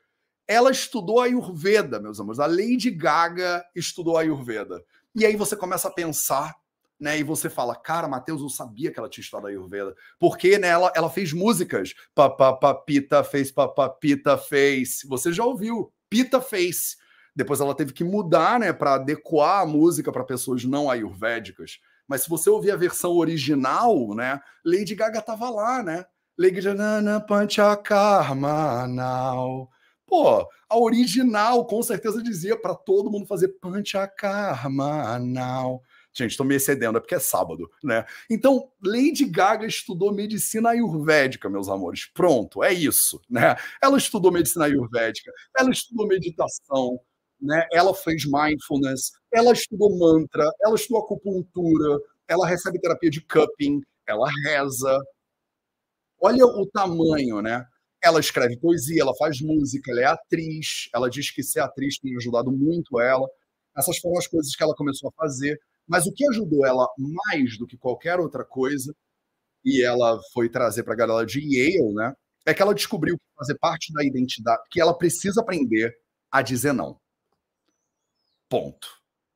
Ela 0.50 0.72
estudou 0.72 1.20
Ayurveda, 1.20 2.00
meus 2.00 2.18
amores. 2.18 2.40
A 2.40 2.46
Lady 2.46 2.90
Gaga 2.90 3.64
estudou 3.72 4.18
Ayurveda. 4.18 4.82
E 5.14 5.24
aí 5.24 5.36
você 5.36 5.54
começa 5.54 5.86
a 5.86 5.92
pensar, 5.92 6.56
né? 6.98 7.16
E 7.20 7.22
você 7.22 7.48
fala, 7.48 7.76
cara, 7.76 8.08
Matheus, 8.08 8.42
eu 8.42 8.48
sabia 8.48 8.90
que 8.90 8.98
ela 8.98 9.08
tinha 9.08 9.22
estudado 9.22 9.46
Ayurveda. 9.46 9.94
Porque 10.18 10.58
né, 10.58 10.66
ela, 10.66 10.92
ela 10.96 11.08
fez 11.08 11.32
músicas. 11.32 11.94
Papapita 12.16 13.22
fez, 13.22 13.52
papapita 13.52 14.36
fez. 14.36 15.02
Você 15.08 15.32
já 15.32 15.44
ouviu? 15.44 15.92
Pita 16.08 16.40
fez. 16.40 16.96
Depois 17.32 17.60
ela 17.60 17.72
teve 17.72 17.92
que 17.92 18.02
mudar, 18.02 18.58
né, 18.58 18.72
para 18.72 18.94
adequar 18.94 19.60
a 19.60 19.66
música 19.66 20.10
para 20.10 20.24
pessoas 20.24 20.64
não 20.64 20.90
ayurvédicas. 20.90 21.78
Mas 22.08 22.22
se 22.22 22.28
você 22.28 22.50
ouvir 22.50 22.72
a 22.72 22.76
versão 22.76 23.12
original, 23.12 24.16
né, 24.16 24.40
Lady 24.64 24.96
Gaga 24.96 25.22
tava 25.22 25.48
lá, 25.48 25.80
né? 25.80 26.04
Lady 26.36 26.60
Gaga 26.60 27.20
Panchakarma 27.20 28.88
now. 28.88 29.70
Pô, 30.10 30.44
a 30.68 30.76
original 30.76 31.64
com 31.64 31.80
certeza 31.84 32.20
dizia 32.20 32.60
para 32.60 32.74
todo 32.74 33.08
mundo 33.08 33.28
fazer 33.28 33.46
Panchakarma 33.60 35.20
now. 35.20 35.80
Gente, 36.12 36.32
estou 36.32 36.44
me 36.44 36.56
excedendo, 36.56 36.98
é 36.98 37.00
porque 37.00 37.14
é 37.14 37.20
sábado, 37.20 37.70
né? 37.80 38.04
Então, 38.28 38.72
Lady 38.82 39.24
Gaga 39.24 39.64
estudou 39.64 40.12
medicina 40.12 40.70
ayurvédica, 40.70 41.48
meus 41.48 41.68
amores. 41.68 42.06
Pronto, 42.06 42.64
é 42.64 42.72
isso, 42.72 43.20
né? 43.30 43.54
Ela 43.80 43.96
estudou 43.98 44.32
medicina 44.32 44.64
ayurvédica, 44.64 45.30
ela 45.56 45.70
estudou 45.70 46.08
meditação, 46.08 46.98
né? 47.40 47.68
Ela 47.72 47.94
fez 47.94 48.24
mindfulness, 48.24 49.12
ela 49.32 49.52
estudou 49.52 49.96
mantra, 49.96 50.50
ela 50.60 50.74
estudou 50.74 51.04
acupuntura, 51.04 52.00
ela 52.26 52.48
recebe 52.48 52.80
terapia 52.80 53.10
de 53.10 53.20
cupping, 53.20 53.80
ela 54.08 54.28
reza. 54.44 54.98
Olha 56.20 56.44
o 56.44 56.66
tamanho, 56.66 57.40
né? 57.40 57.64
Ela 58.02 58.20
escreve 58.20 58.56
poesia, 58.58 59.02
ela 59.02 59.14
faz 59.16 59.40
música, 59.40 59.90
ela 59.90 60.00
é 60.00 60.04
atriz. 60.04 60.88
Ela 60.94 61.10
diz 61.10 61.30
que 61.30 61.42
ser 61.42 61.60
atriz 61.60 61.98
tem 61.98 62.16
ajudado 62.16 62.50
muito 62.50 63.00
ela. 63.00 63.28
Essas 63.76 63.98
foram 63.98 64.18
as 64.18 64.26
coisas 64.26 64.54
que 64.54 64.62
ela 64.62 64.74
começou 64.74 65.08
a 65.10 65.12
fazer. 65.12 65.60
Mas 65.86 66.06
o 66.06 66.12
que 66.12 66.26
ajudou 66.28 66.64
ela 66.64 66.88
mais 66.96 67.58
do 67.58 67.66
que 67.66 67.76
qualquer 67.76 68.20
outra 68.20 68.44
coisa, 68.44 68.94
e 69.64 69.82
ela 69.82 70.20
foi 70.32 70.48
trazer 70.48 70.84
para 70.84 70.94
a 70.94 70.96
galera 70.96 71.26
de 71.26 71.40
Yale, 71.40 71.92
né? 71.92 72.14
É 72.46 72.54
que 72.54 72.62
ela 72.62 72.74
descobriu 72.74 73.18
que 73.18 73.24
fazer 73.36 73.58
parte 73.58 73.92
da 73.92 74.04
identidade, 74.04 74.62
que 74.70 74.80
ela 74.80 74.96
precisa 74.96 75.40
aprender 75.40 75.94
a 76.30 76.42
dizer 76.42 76.72
não. 76.72 76.98
Ponto. 78.48 78.88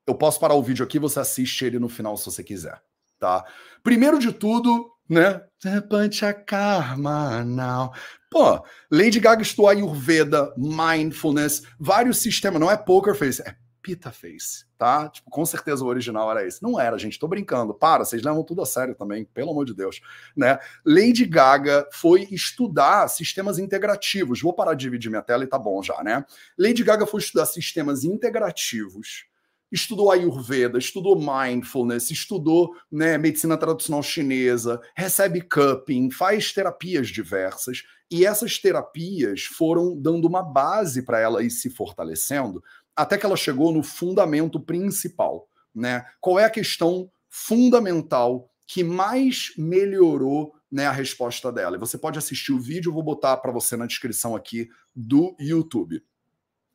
Eu 0.07 0.15
posso 0.15 0.39
parar 0.39 0.55
o 0.55 0.63
vídeo 0.63 0.85
aqui, 0.85 0.99
você 0.99 1.21
assiste 1.21 1.65
ele 1.65 1.79
no 1.79 1.89
final 1.89 2.17
se 2.17 2.27
você 2.27 2.45
quiser, 2.45 2.81
tá? 3.19 3.45
Primeiro 3.83 4.19
de 4.19 4.33
tudo, 4.33 4.94
né? 5.09 5.41
Panchakarma 5.89 7.45
now. 7.45 7.93
Pô, 8.31 8.65
Lady 8.91 9.21
Gaga 9.21 9.43
estudou 9.43 9.69
Ayurveda, 9.69 10.53
Mindfulness, 10.57 11.63
vários 11.79 12.19
sistemas, 12.19 12.61
não 12.61 12.71
é 12.71 12.77
Poker 12.77 13.15
Face, 13.15 13.43
é 13.43 13.55
Pita 13.81 14.11
Face, 14.11 14.65
tá? 14.79 15.09
Tipo, 15.11 15.31
com 15.31 15.45
certeza 15.45 15.85
o 15.85 15.89
original 15.89 16.31
era 16.31 16.47
esse. 16.47 16.63
Não 16.63 16.81
era, 16.81 16.97
gente, 16.97 17.19
tô 17.19 17.29
brincando. 17.29 17.75
Para, 17.75 18.05
vocês 18.05 18.23
levam 18.23 18.43
tudo 18.43 18.63
a 18.63 18.67
sério 18.67 18.95
também, 18.95 19.27
pelo 19.27 19.51
amor 19.51 19.67
de 19.67 19.75
Deus, 19.75 20.01
né? 20.35 20.59
Lady 20.87 21.27
Gaga 21.27 21.87
foi 21.93 22.27
estudar 22.31 23.07
sistemas 23.09 23.59
integrativos. 23.59 24.41
Vou 24.41 24.55
parar 24.55 24.73
de 24.73 24.81
dividir 24.81 25.11
minha 25.11 25.23
tela 25.23 25.45
e 25.45 25.47
tá 25.47 25.59
bom 25.59 25.83
já, 25.83 26.03
né? 26.03 26.25
Lady 26.59 26.83
Gaga 26.83 27.07
foi 27.07 27.21
estudar 27.21 27.45
sistemas 27.45 28.05
integrativos 28.05 29.27
estudou 29.75 30.13
Ayurveda, 30.13 30.79
estudou 30.79 31.19
mindfulness, 31.19 32.09
estudou 32.13 32.77
né, 32.91 33.19
medicina 33.19 33.57
tradicional 33.57 34.05
chinesa, 34.05 34.81
recebe 34.97 35.41
cupping, 35.43 36.13
faz 36.13 36.53
terapias 36.53 37.09
diversas, 37.09 37.83
e 38.09 38.25
essas 38.25 38.57
terapias 38.57 39.43
foram 39.43 40.01
dando 40.01 40.29
uma 40.29 40.45
base 40.45 41.03
para 41.03 41.19
ela 41.19 41.43
ir 41.43 41.51
se 41.51 41.69
fortalecendo 41.69 42.63
até 42.95 43.19
que 43.19 43.27
ela 43.27 43.37
chegou 43.37 43.73
no 43.73 43.83
fundamento 43.83 44.61
principal, 44.61 45.49
né? 45.75 46.07
Qual 46.21 46.39
é 46.39 46.45
a 46.45 46.51
questão 46.51 47.11
fundamental 47.29 48.49
que 48.69 48.85
mais 48.85 49.53
melhorou 49.59 50.55
né, 50.71 50.87
a 50.87 50.93
resposta 50.93 51.51
dela? 51.51 51.75
E 51.75 51.81
você 51.81 51.99
pode 51.99 52.17
assistir 52.17 52.53
o 52.53 52.61
vídeo, 52.61 52.91
eu 52.91 52.95
vou 52.95 53.03
botar 53.03 53.37
para 53.39 53.51
você 53.51 53.77
na 53.77 53.87
descrição 53.87 54.37
aqui 54.37 54.69
do 54.95 55.35
YouTube. 55.41 56.01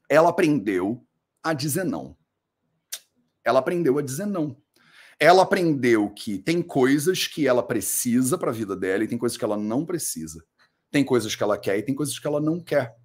Ela 0.09 0.27
aprendeu 0.27 1.01
a 1.41 1.53
dizer 1.53 1.85
não. 1.85 2.18
Ela 3.49 3.59
aprendeu 3.59 3.97
a 3.97 4.01
dizer 4.01 4.25
não. 4.25 4.55
Ela 5.19 5.43
aprendeu 5.43 6.09
que 6.09 6.37
tem 6.37 6.61
coisas 6.61 7.27
que 7.27 7.45
ela 7.45 7.61
precisa 7.61 8.37
para 8.37 8.51
a 8.51 8.53
vida 8.53 8.75
dela 8.75 9.03
e 9.03 9.07
tem 9.07 9.17
coisas 9.17 9.37
que 9.37 9.43
ela 9.43 9.57
não 9.57 9.85
precisa. 9.85 10.43
Tem 10.89 11.03
coisas 11.03 11.35
que 11.35 11.43
ela 11.43 11.57
quer 11.57 11.77
e 11.77 11.83
tem 11.83 11.93
coisas 11.93 12.17
que 12.17 12.25
ela 12.25 12.39
não 12.39 12.59
quer. 12.59 12.95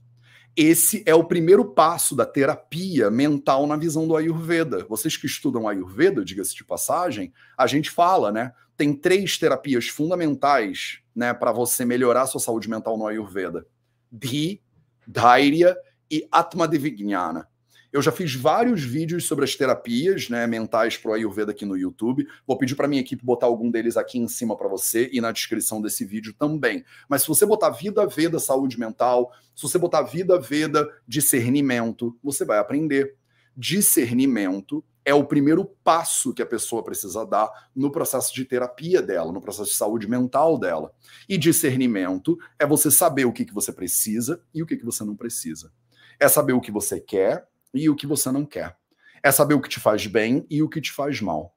Esse 0.57 1.03
é 1.05 1.15
o 1.15 1.25
primeiro 1.25 1.65
passo 1.65 2.15
da 2.15 2.25
terapia 2.25 3.11
mental 3.11 3.67
na 3.67 3.77
visão 3.77 4.07
do 4.07 4.17
Ayurveda. 4.17 4.87
Vocês 4.89 5.17
que 5.17 5.27
estudam 5.27 5.67
Ayurveda, 5.67 6.25
diga-se 6.25 6.55
de 6.55 6.65
passagem, 6.65 7.33
a 7.59 7.67
gente 7.67 7.91
fala, 7.91 8.31
né? 8.31 8.53
Tem 8.77 8.95
três 8.95 9.37
terapias 9.37 9.89
fundamentais, 9.89 11.01
né, 11.15 11.35
para 11.35 11.53
você 11.53 11.85
melhorar 11.85 12.23
a 12.23 12.27
sua 12.27 12.41
saúde 12.41 12.69
mental 12.69 12.97
no 12.97 13.07
Ayurveda: 13.07 13.67
Dhi, 14.11 14.63
Dhairya 15.07 15.77
e 16.09 16.29
Atmadevijnana. 16.31 17.49
Eu 17.95 18.03
já 18.03 18.11
fiz 18.11 18.35
vários 18.35 18.83
vídeos 18.83 19.25
sobre 19.25 19.45
as 19.45 19.55
terapias 19.55 20.29
né, 20.29 20.49
mentais 20.49 20.97
para 20.97 21.13
o 21.13 21.15
Ayurveda 21.15 21.53
aqui 21.53 21.65
no 21.65 21.77
YouTube. 21.77 22.27
Vou 22.45 22.59
pedir 22.59 22.75
para 22.75 22.89
minha 22.89 23.01
equipe 23.01 23.25
botar 23.25 23.47
algum 23.47 23.71
deles 23.71 23.97
aqui 23.97 24.19
em 24.19 24.27
cima 24.27 24.57
para 24.57 24.67
você 24.67 25.09
e 25.13 25.21
na 25.21 25.31
descrição 25.31 25.81
desse 25.81 26.05
vídeo 26.05 26.35
também. 26.37 26.85
Mas 27.09 27.23
se 27.23 27.29
você 27.29 27.47
botar 27.47 27.71
Vida 27.71 28.05
Veda 28.05 28.41
Saúde 28.41 28.81
Mental, 28.81 29.31
se 29.55 29.63
você 29.63 29.79
botar 29.79 30.03
Vida 30.03 30.41
Veda 30.41 30.93
Discernimento, 31.07 32.19
você 32.21 32.45
vai 32.45 32.59
aprender. 32.59 33.15
Discernimento 33.57 34.85
é 35.05 35.15
o 35.15 35.23
primeiro 35.23 35.65
passo 35.85 36.35
que 36.35 36.43
a 36.43 36.47
pessoa 36.47 36.83
precisa 36.83 37.25
dar 37.25 37.49
no 37.77 37.93
processo 37.93 38.35
de 38.35 38.45
terapia 38.45 39.01
dela, 39.01 39.31
no 39.31 39.41
processo 39.41 39.71
de 39.71 39.77
saúde 39.77 40.09
mental 40.09 40.59
dela. 40.59 40.93
E 41.29 41.39
discernimento 41.39 42.37
é 42.59 42.67
você 42.67 42.91
saber 42.91 43.25
o 43.25 43.33
que, 43.33 43.45
que 43.45 43.55
você 43.55 43.73
precisa 43.73 44.43
e 44.53 44.65
o 44.65 44.67
que, 44.67 44.77
que 44.77 44.85
você 44.85 45.05
não 45.05 45.15
precisa. 45.15 45.71
É 46.19 46.27
saber 46.27 46.55
o 46.55 46.61
que 46.61 46.73
você 46.73 46.99
quer 46.99 47.47
e 47.75 47.91
o 47.91 47.97
que 47.97 48.07
você 48.07 48.31
não 48.31 48.47
quer. 48.47 48.77
É 49.23 49.33
saber 49.33 49.55
o 49.55 49.61
que 49.61 49.69
te 49.69 49.81
faz 49.81 50.07
bem 50.07 50.47
e 50.49 50.63
o 50.63 50.69
que 50.69 50.81
te 50.81 50.93
faz 50.93 51.21
mal. 51.21 51.55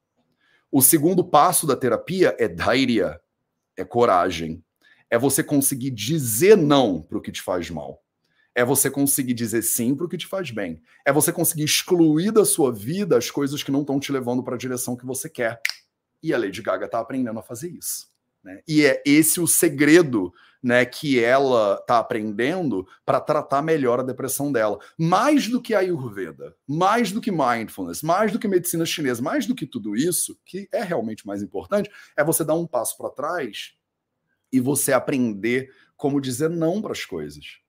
O 0.72 0.82
segundo 0.82 1.24
passo 1.24 1.66
da 1.66 1.76
terapia 1.76 2.36
é 2.40 2.48
dhairya, 2.48 3.20
é 3.78 3.86
coragem. 3.86 4.64
É 5.10 5.18
você 5.18 5.44
conseguir 5.44 5.92
dizer 5.92 6.58
não 6.58 7.02
para 7.02 7.18
o 7.18 7.22
que 7.22 7.32
te 7.32 7.42
faz 7.42 7.70
mal. 7.70 8.04
É 8.54 8.66
você 8.66 8.90
conseguir 8.90 9.34
dizer 9.34 9.62
sim 9.62 9.96
para 9.96 10.06
o 10.06 10.10
que 10.10 10.18
te 10.18 10.26
faz 10.26 10.52
bem. 10.52 10.82
É 11.06 11.14
você 11.14 11.32
conseguir 11.32 11.64
excluir 11.64 12.32
da 12.32 12.44
sua 12.44 12.74
vida 12.74 13.18
as 13.18 13.30
coisas 13.30 13.62
que 13.62 13.72
não 13.72 13.82
estão 13.82 14.00
te 14.00 14.12
levando 14.12 14.44
para 14.44 14.56
a 14.56 14.58
direção 14.58 14.98
que 14.98 15.06
você 15.06 15.30
quer. 15.30 15.62
E 16.22 16.34
a 16.34 16.38
Lady 16.38 16.62
Gaga 16.62 16.88
está 16.88 17.00
aprendendo 17.00 17.40
a 17.40 17.44
fazer 17.44 17.70
isso. 17.70 18.08
Né? 18.44 18.62
E 18.68 18.84
é 18.86 19.02
esse 19.06 19.40
o 19.40 19.48
segredo 19.48 20.34
né, 20.68 20.86
que 20.86 21.18
ela 21.18 21.78
está 21.80 21.98
aprendendo 21.98 22.86
para 23.06 23.22
tratar 23.22 23.62
melhor 23.62 24.02
a 24.02 24.04
depressão 24.04 24.52
dela. 24.52 24.78
Mais 24.98 25.48
do 25.48 25.62
que 25.62 25.74
a 25.74 25.80
Ayurveda, 25.80 26.54
mais 26.68 27.10
do 27.10 27.22
que 27.22 27.32
mindfulness, 27.32 28.02
mais 28.02 28.34
do 28.34 28.38
que 28.38 28.50
medicina 28.50 28.86
chinesa, 28.86 29.22
mais 29.22 29.46
do 29.46 29.56
que 29.56 29.66
tudo 29.66 29.96
isso, 29.96 30.38
que 30.46 30.68
é 30.74 30.84
realmente 30.84 31.26
mais 31.26 31.42
importante, 31.42 31.90
é 32.18 32.24
você 32.24 32.44
dar 32.44 32.56
um 32.56 32.68
passo 32.68 32.98
para 32.98 33.10
trás 33.10 33.76
e 34.52 34.60
você 34.60 34.92
aprender 34.92 35.74
como 35.96 36.20
dizer 36.20 36.50
não 36.50 36.82
para 36.82 36.92
as 36.92 37.06
coisas. 37.06 37.60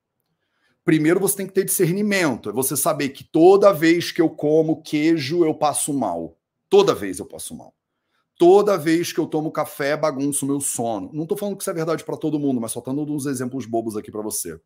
Primeiro 0.84 1.20
você 1.20 1.36
tem 1.36 1.46
que 1.46 1.52
ter 1.52 1.64
discernimento, 1.64 2.50
é 2.50 2.52
você 2.52 2.76
saber 2.76 3.10
que 3.10 3.22
toda 3.22 3.72
vez 3.72 4.10
que 4.10 4.20
eu 4.20 4.28
como 4.28 4.82
queijo 4.82 5.44
eu 5.44 5.54
passo 5.54 5.94
mal. 5.94 6.36
Toda 6.68 6.96
vez 6.96 7.20
eu 7.20 7.26
passo 7.26 7.54
mal 7.54 7.77
toda 8.38 8.78
vez 8.78 9.12
que 9.12 9.20
eu 9.20 9.26
tomo 9.26 9.52
café, 9.52 9.96
bagunço 9.96 10.46
meu 10.46 10.60
sono. 10.60 11.10
Não 11.12 11.24
estou 11.24 11.38
falando 11.38 11.56
que 11.56 11.62
isso 11.62 11.70
é 11.70 11.74
verdade 11.74 12.04
para 12.04 12.16
todo 12.16 12.38
mundo, 12.40 12.60
mas 12.60 12.72
só 12.72 12.80
dando 12.80 13.02
uns 13.12 13.26
exemplos 13.26 13.66
bobos 13.66 13.96
aqui 13.96 14.10
para 14.12 14.22
você. 14.22 14.60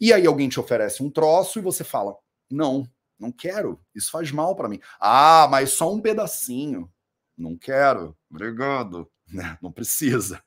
E 0.00 0.12
aí 0.12 0.26
alguém 0.26 0.48
te 0.48 0.60
oferece 0.60 1.02
um 1.02 1.10
troço 1.10 1.58
e 1.58 1.62
você 1.62 1.84
fala: 1.84 2.16
"Não, 2.50 2.88
não 3.20 3.32
quero. 3.32 3.80
Isso 3.94 4.10
faz 4.10 4.32
mal 4.32 4.56
para 4.56 4.68
mim". 4.68 4.80
"Ah, 5.00 5.48
mas 5.50 5.70
só 5.72 5.92
um 5.92 6.00
pedacinho". 6.00 6.90
"Não 7.38 7.56
quero. 7.58 8.16
Obrigado". 8.30 9.08
Né? 9.32 9.58
Não 9.62 9.72
precisa. 9.72 10.42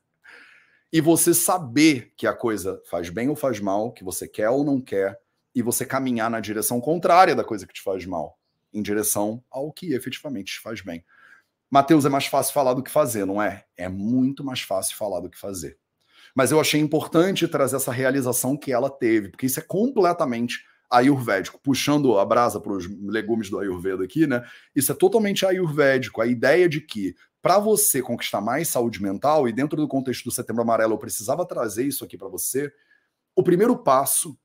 E 0.92 1.00
você 1.00 1.34
saber 1.34 2.12
que 2.16 2.26
a 2.26 2.32
coisa 2.34 2.80
faz 2.88 3.10
bem 3.10 3.28
ou 3.28 3.36
faz 3.36 3.60
mal, 3.60 3.92
que 3.92 4.04
você 4.04 4.28
quer 4.28 4.48
ou 4.50 4.64
não 4.64 4.80
quer, 4.80 5.18
e 5.54 5.62
você 5.62 5.84
caminhar 5.84 6.30
na 6.30 6.40
direção 6.40 6.80
contrária 6.80 7.34
da 7.34 7.44
coisa 7.44 7.66
que 7.66 7.74
te 7.74 7.82
faz 7.82 8.06
mal, 8.06 8.38
em 8.72 8.82
direção 8.82 9.42
ao 9.50 9.72
que 9.72 9.92
efetivamente 9.94 10.54
te 10.54 10.60
faz 10.60 10.80
bem. 10.80 11.04
Mateus, 11.70 12.04
é 12.04 12.08
mais 12.08 12.26
fácil 12.26 12.54
falar 12.54 12.74
do 12.74 12.82
que 12.82 12.90
fazer, 12.90 13.24
não 13.24 13.42
é? 13.42 13.64
É 13.76 13.88
muito 13.88 14.44
mais 14.44 14.60
fácil 14.60 14.96
falar 14.96 15.20
do 15.20 15.30
que 15.30 15.38
fazer. 15.38 15.78
Mas 16.34 16.50
eu 16.52 16.60
achei 16.60 16.80
importante 16.80 17.48
trazer 17.48 17.76
essa 17.76 17.90
realização 17.90 18.56
que 18.56 18.72
ela 18.72 18.90
teve, 18.90 19.30
porque 19.30 19.46
isso 19.46 19.58
é 19.58 19.62
completamente 19.62 20.62
ayurvédico, 20.90 21.60
puxando 21.62 22.18
a 22.18 22.24
brasa 22.24 22.60
para 22.60 22.72
os 22.72 22.86
legumes 23.02 23.50
do 23.50 23.58
ayurveda 23.58 24.04
aqui, 24.04 24.26
né? 24.26 24.44
Isso 24.74 24.92
é 24.92 24.94
totalmente 24.94 25.44
ayurvédico, 25.44 26.20
a 26.20 26.26
ideia 26.26 26.68
de 26.68 26.80
que 26.80 27.14
para 27.42 27.58
você 27.58 28.02
conquistar 28.02 28.40
mais 28.40 28.68
saúde 28.68 29.02
mental 29.02 29.48
e 29.48 29.52
dentro 29.52 29.76
do 29.76 29.88
contexto 29.88 30.24
do 30.24 30.30
Setembro 30.30 30.62
Amarelo 30.62 30.94
eu 30.94 30.98
precisava 30.98 31.46
trazer 31.46 31.86
isso 31.86 32.04
aqui 32.04 32.16
para 32.16 32.28
você, 32.28 32.72
o 33.34 33.42
primeiro 33.42 33.76
passo 33.76 34.38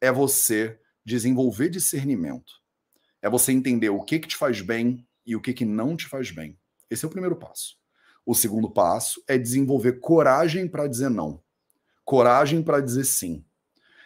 é 0.00 0.10
você 0.10 0.78
desenvolver 1.04 1.68
discernimento. 1.68 2.52
É 3.22 3.28
você 3.28 3.52
entender 3.52 3.90
o 3.90 4.02
que 4.02 4.18
que 4.18 4.28
te 4.28 4.36
faz 4.36 4.60
bem 4.60 5.06
e 5.24 5.34
o 5.36 5.40
que 5.40 5.52
que 5.52 5.64
não 5.64 5.96
te 5.96 6.06
faz 6.06 6.30
bem. 6.30 6.58
Esse 6.90 7.04
é 7.04 7.08
o 7.08 7.10
primeiro 7.10 7.36
passo. 7.36 7.76
O 8.24 8.34
segundo 8.34 8.70
passo 8.70 9.22
é 9.28 9.38
desenvolver 9.38 10.00
coragem 10.00 10.68
para 10.68 10.88
dizer 10.88 11.08
não. 11.08 11.42
Coragem 12.04 12.62
para 12.62 12.80
dizer 12.80 13.04
sim. 13.04 13.44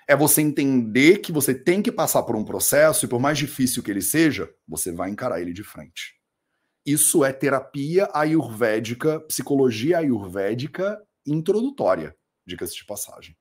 É 0.06 0.16
você 0.16 0.42
entender 0.42 1.18
que 1.18 1.32
você 1.32 1.54
tem 1.54 1.80
que 1.80 1.92
passar 1.92 2.22
por 2.24 2.34
um 2.34 2.44
processo 2.44 3.04
e, 3.04 3.08
por 3.08 3.20
mais 3.20 3.38
difícil 3.38 3.82
que 3.82 3.90
ele 3.90 4.02
seja, 4.02 4.52
você 4.66 4.92
vai 4.92 5.08
encarar 5.08 5.40
ele 5.40 5.52
de 5.52 5.62
frente. 5.62 6.20
Isso 6.84 7.24
é 7.24 7.32
terapia 7.32 8.08
ayurvédica, 8.12 9.20
psicologia 9.20 9.98
ayurvédica 9.98 11.00
introdutória, 11.26 12.16
dicas 12.46 12.74
de 12.74 12.84
passagem. 12.84 13.36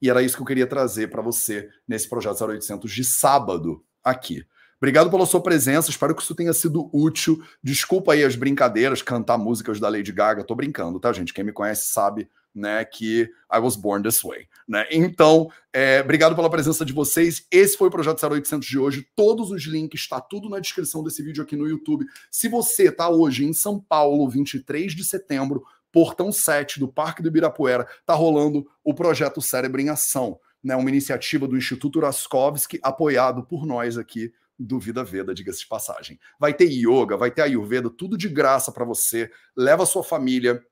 E 0.00 0.08
era 0.08 0.22
isso 0.22 0.36
que 0.36 0.42
eu 0.42 0.46
queria 0.46 0.66
trazer 0.66 1.08
para 1.08 1.22
você 1.22 1.68
nesse 1.86 2.08
projeto 2.08 2.42
0800 2.44 2.90
de 2.90 3.04
sábado 3.04 3.84
aqui. 4.02 4.44
Obrigado 4.80 5.10
pela 5.10 5.26
sua 5.26 5.42
presença, 5.42 5.90
espero 5.90 6.14
que 6.14 6.22
isso 6.22 6.36
tenha 6.36 6.52
sido 6.52 6.88
útil. 6.92 7.42
Desculpa 7.62 8.12
aí 8.12 8.22
as 8.22 8.36
brincadeiras, 8.36 9.02
cantar 9.02 9.36
músicas 9.36 9.80
da 9.80 9.88
Lady 9.88 10.12
Gaga, 10.12 10.44
tô 10.44 10.54
brincando, 10.54 11.00
tá, 11.00 11.12
gente? 11.12 11.34
Quem 11.34 11.42
me 11.42 11.52
conhece 11.52 11.88
sabe, 11.88 12.28
né, 12.54 12.84
que 12.84 13.28
I 13.52 13.58
was 13.58 13.74
born 13.74 14.04
this 14.04 14.22
way, 14.22 14.46
né? 14.68 14.86
Então, 14.92 15.50
é, 15.72 16.00
obrigado 16.00 16.36
pela 16.36 16.48
presença 16.48 16.84
de 16.84 16.92
vocês. 16.92 17.44
Esse 17.50 17.76
foi 17.76 17.88
o 17.88 17.90
Projeto 17.90 18.24
0800 18.24 18.68
de 18.68 18.78
hoje. 18.78 19.06
Todos 19.16 19.50
os 19.50 19.64
links, 19.64 20.00
está 20.00 20.20
tudo 20.20 20.48
na 20.48 20.60
descrição 20.60 21.02
desse 21.02 21.24
vídeo 21.24 21.42
aqui 21.42 21.56
no 21.56 21.66
YouTube. 21.66 22.06
Se 22.30 22.48
você 22.48 22.92
tá 22.92 23.08
hoje 23.08 23.44
em 23.44 23.52
São 23.52 23.80
Paulo, 23.80 24.28
23 24.28 24.94
de 24.94 25.04
setembro, 25.04 25.64
portão 25.90 26.30
7 26.30 26.78
do 26.78 26.86
Parque 26.86 27.20
do 27.20 27.28
Ibirapuera, 27.28 27.88
tá 28.06 28.14
rolando 28.14 28.64
o 28.84 28.94
Projeto 28.94 29.42
Cérebro 29.42 29.80
em 29.80 29.88
Ação, 29.88 30.38
né? 30.62 30.76
Uma 30.76 30.88
iniciativa 30.88 31.48
do 31.48 31.56
Instituto 31.56 31.98
Raskowski, 31.98 32.78
apoiado 32.80 33.42
por 33.42 33.66
nós 33.66 33.98
aqui 33.98 34.32
do 34.58 34.78
Vida 34.78 35.04
Veda, 35.04 35.34
diga-se 35.34 35.60
de 35.60 35.66
passagem. 35.66 36.18
Vai 36.38 36.52
ter 36.52 36.66
yoga, 36.66 37.16
vai 37.16 37.30
ter 37.30 37.42
Ayurveda, 37.42 37.88
tudo 37.88 38.16
de 38.16 38.28
graça 38.28 38.72
para 38.72 38.84
você. 38.84 39.30
Leva 39.56 39.84
a 39.84 39.86
sua 39.86 40.02
família, 40.02 40.62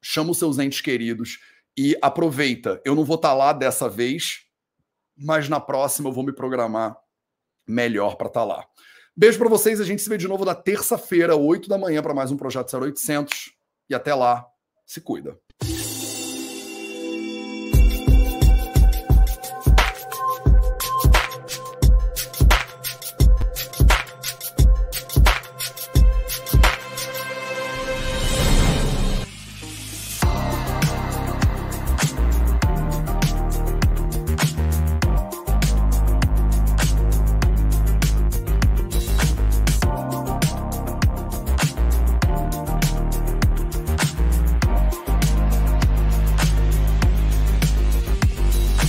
chama 0.00 0.30
os 0.30 0.38
seus 0.38 0.58
entes 0.58 0.80
queridos 0.80 1.40
e 1.76 1.96
aproveita. 2.00 2.80
Eu 2.84 2.94
não 2.94 3.04
vou 3.04 3.16
estar 3.16 3.30
tá 3.30 3.34
lá 3.34 3.52
dessa 3.52 3.88
vez, 3.88 4.46
mas 5.16 5.48
na 5.48 5.58
próxima 5.58 6.08
eu 6.08 6.12
vou 6.12 6.24
me 6.24 6.32
programar 6.32 6.96
melhor 7.66 8.16
para 8.16 8.28
estar 8.28 8.40
tá 8.40 8.46
lá. 8.46 8.66
Beijo 9.16 9.38
para 9.38 9.48
vocês, 9.48 9.80
a 9.80 9.84
gente 9.84 10.02
se 10.02 10.08
vê 10.08 10.18
de 10.18 10.28
novo 10.28 10.44
na 10.44 10.54
terça-feira, 10.54 11.34
8 11.34 11.68
da 11.68 11.78
manhã, 11.78 12.02
para 12.02 12.14
mais 12.14 12.30
um 12.30 12.36
Projeto 12.36 12.76
0800. 12.76 13.52
E 13.88 13.94
até 13.94 14.14
lá, 14.14 14.46
se 14.84 15.00
cuida. 15.00 15.38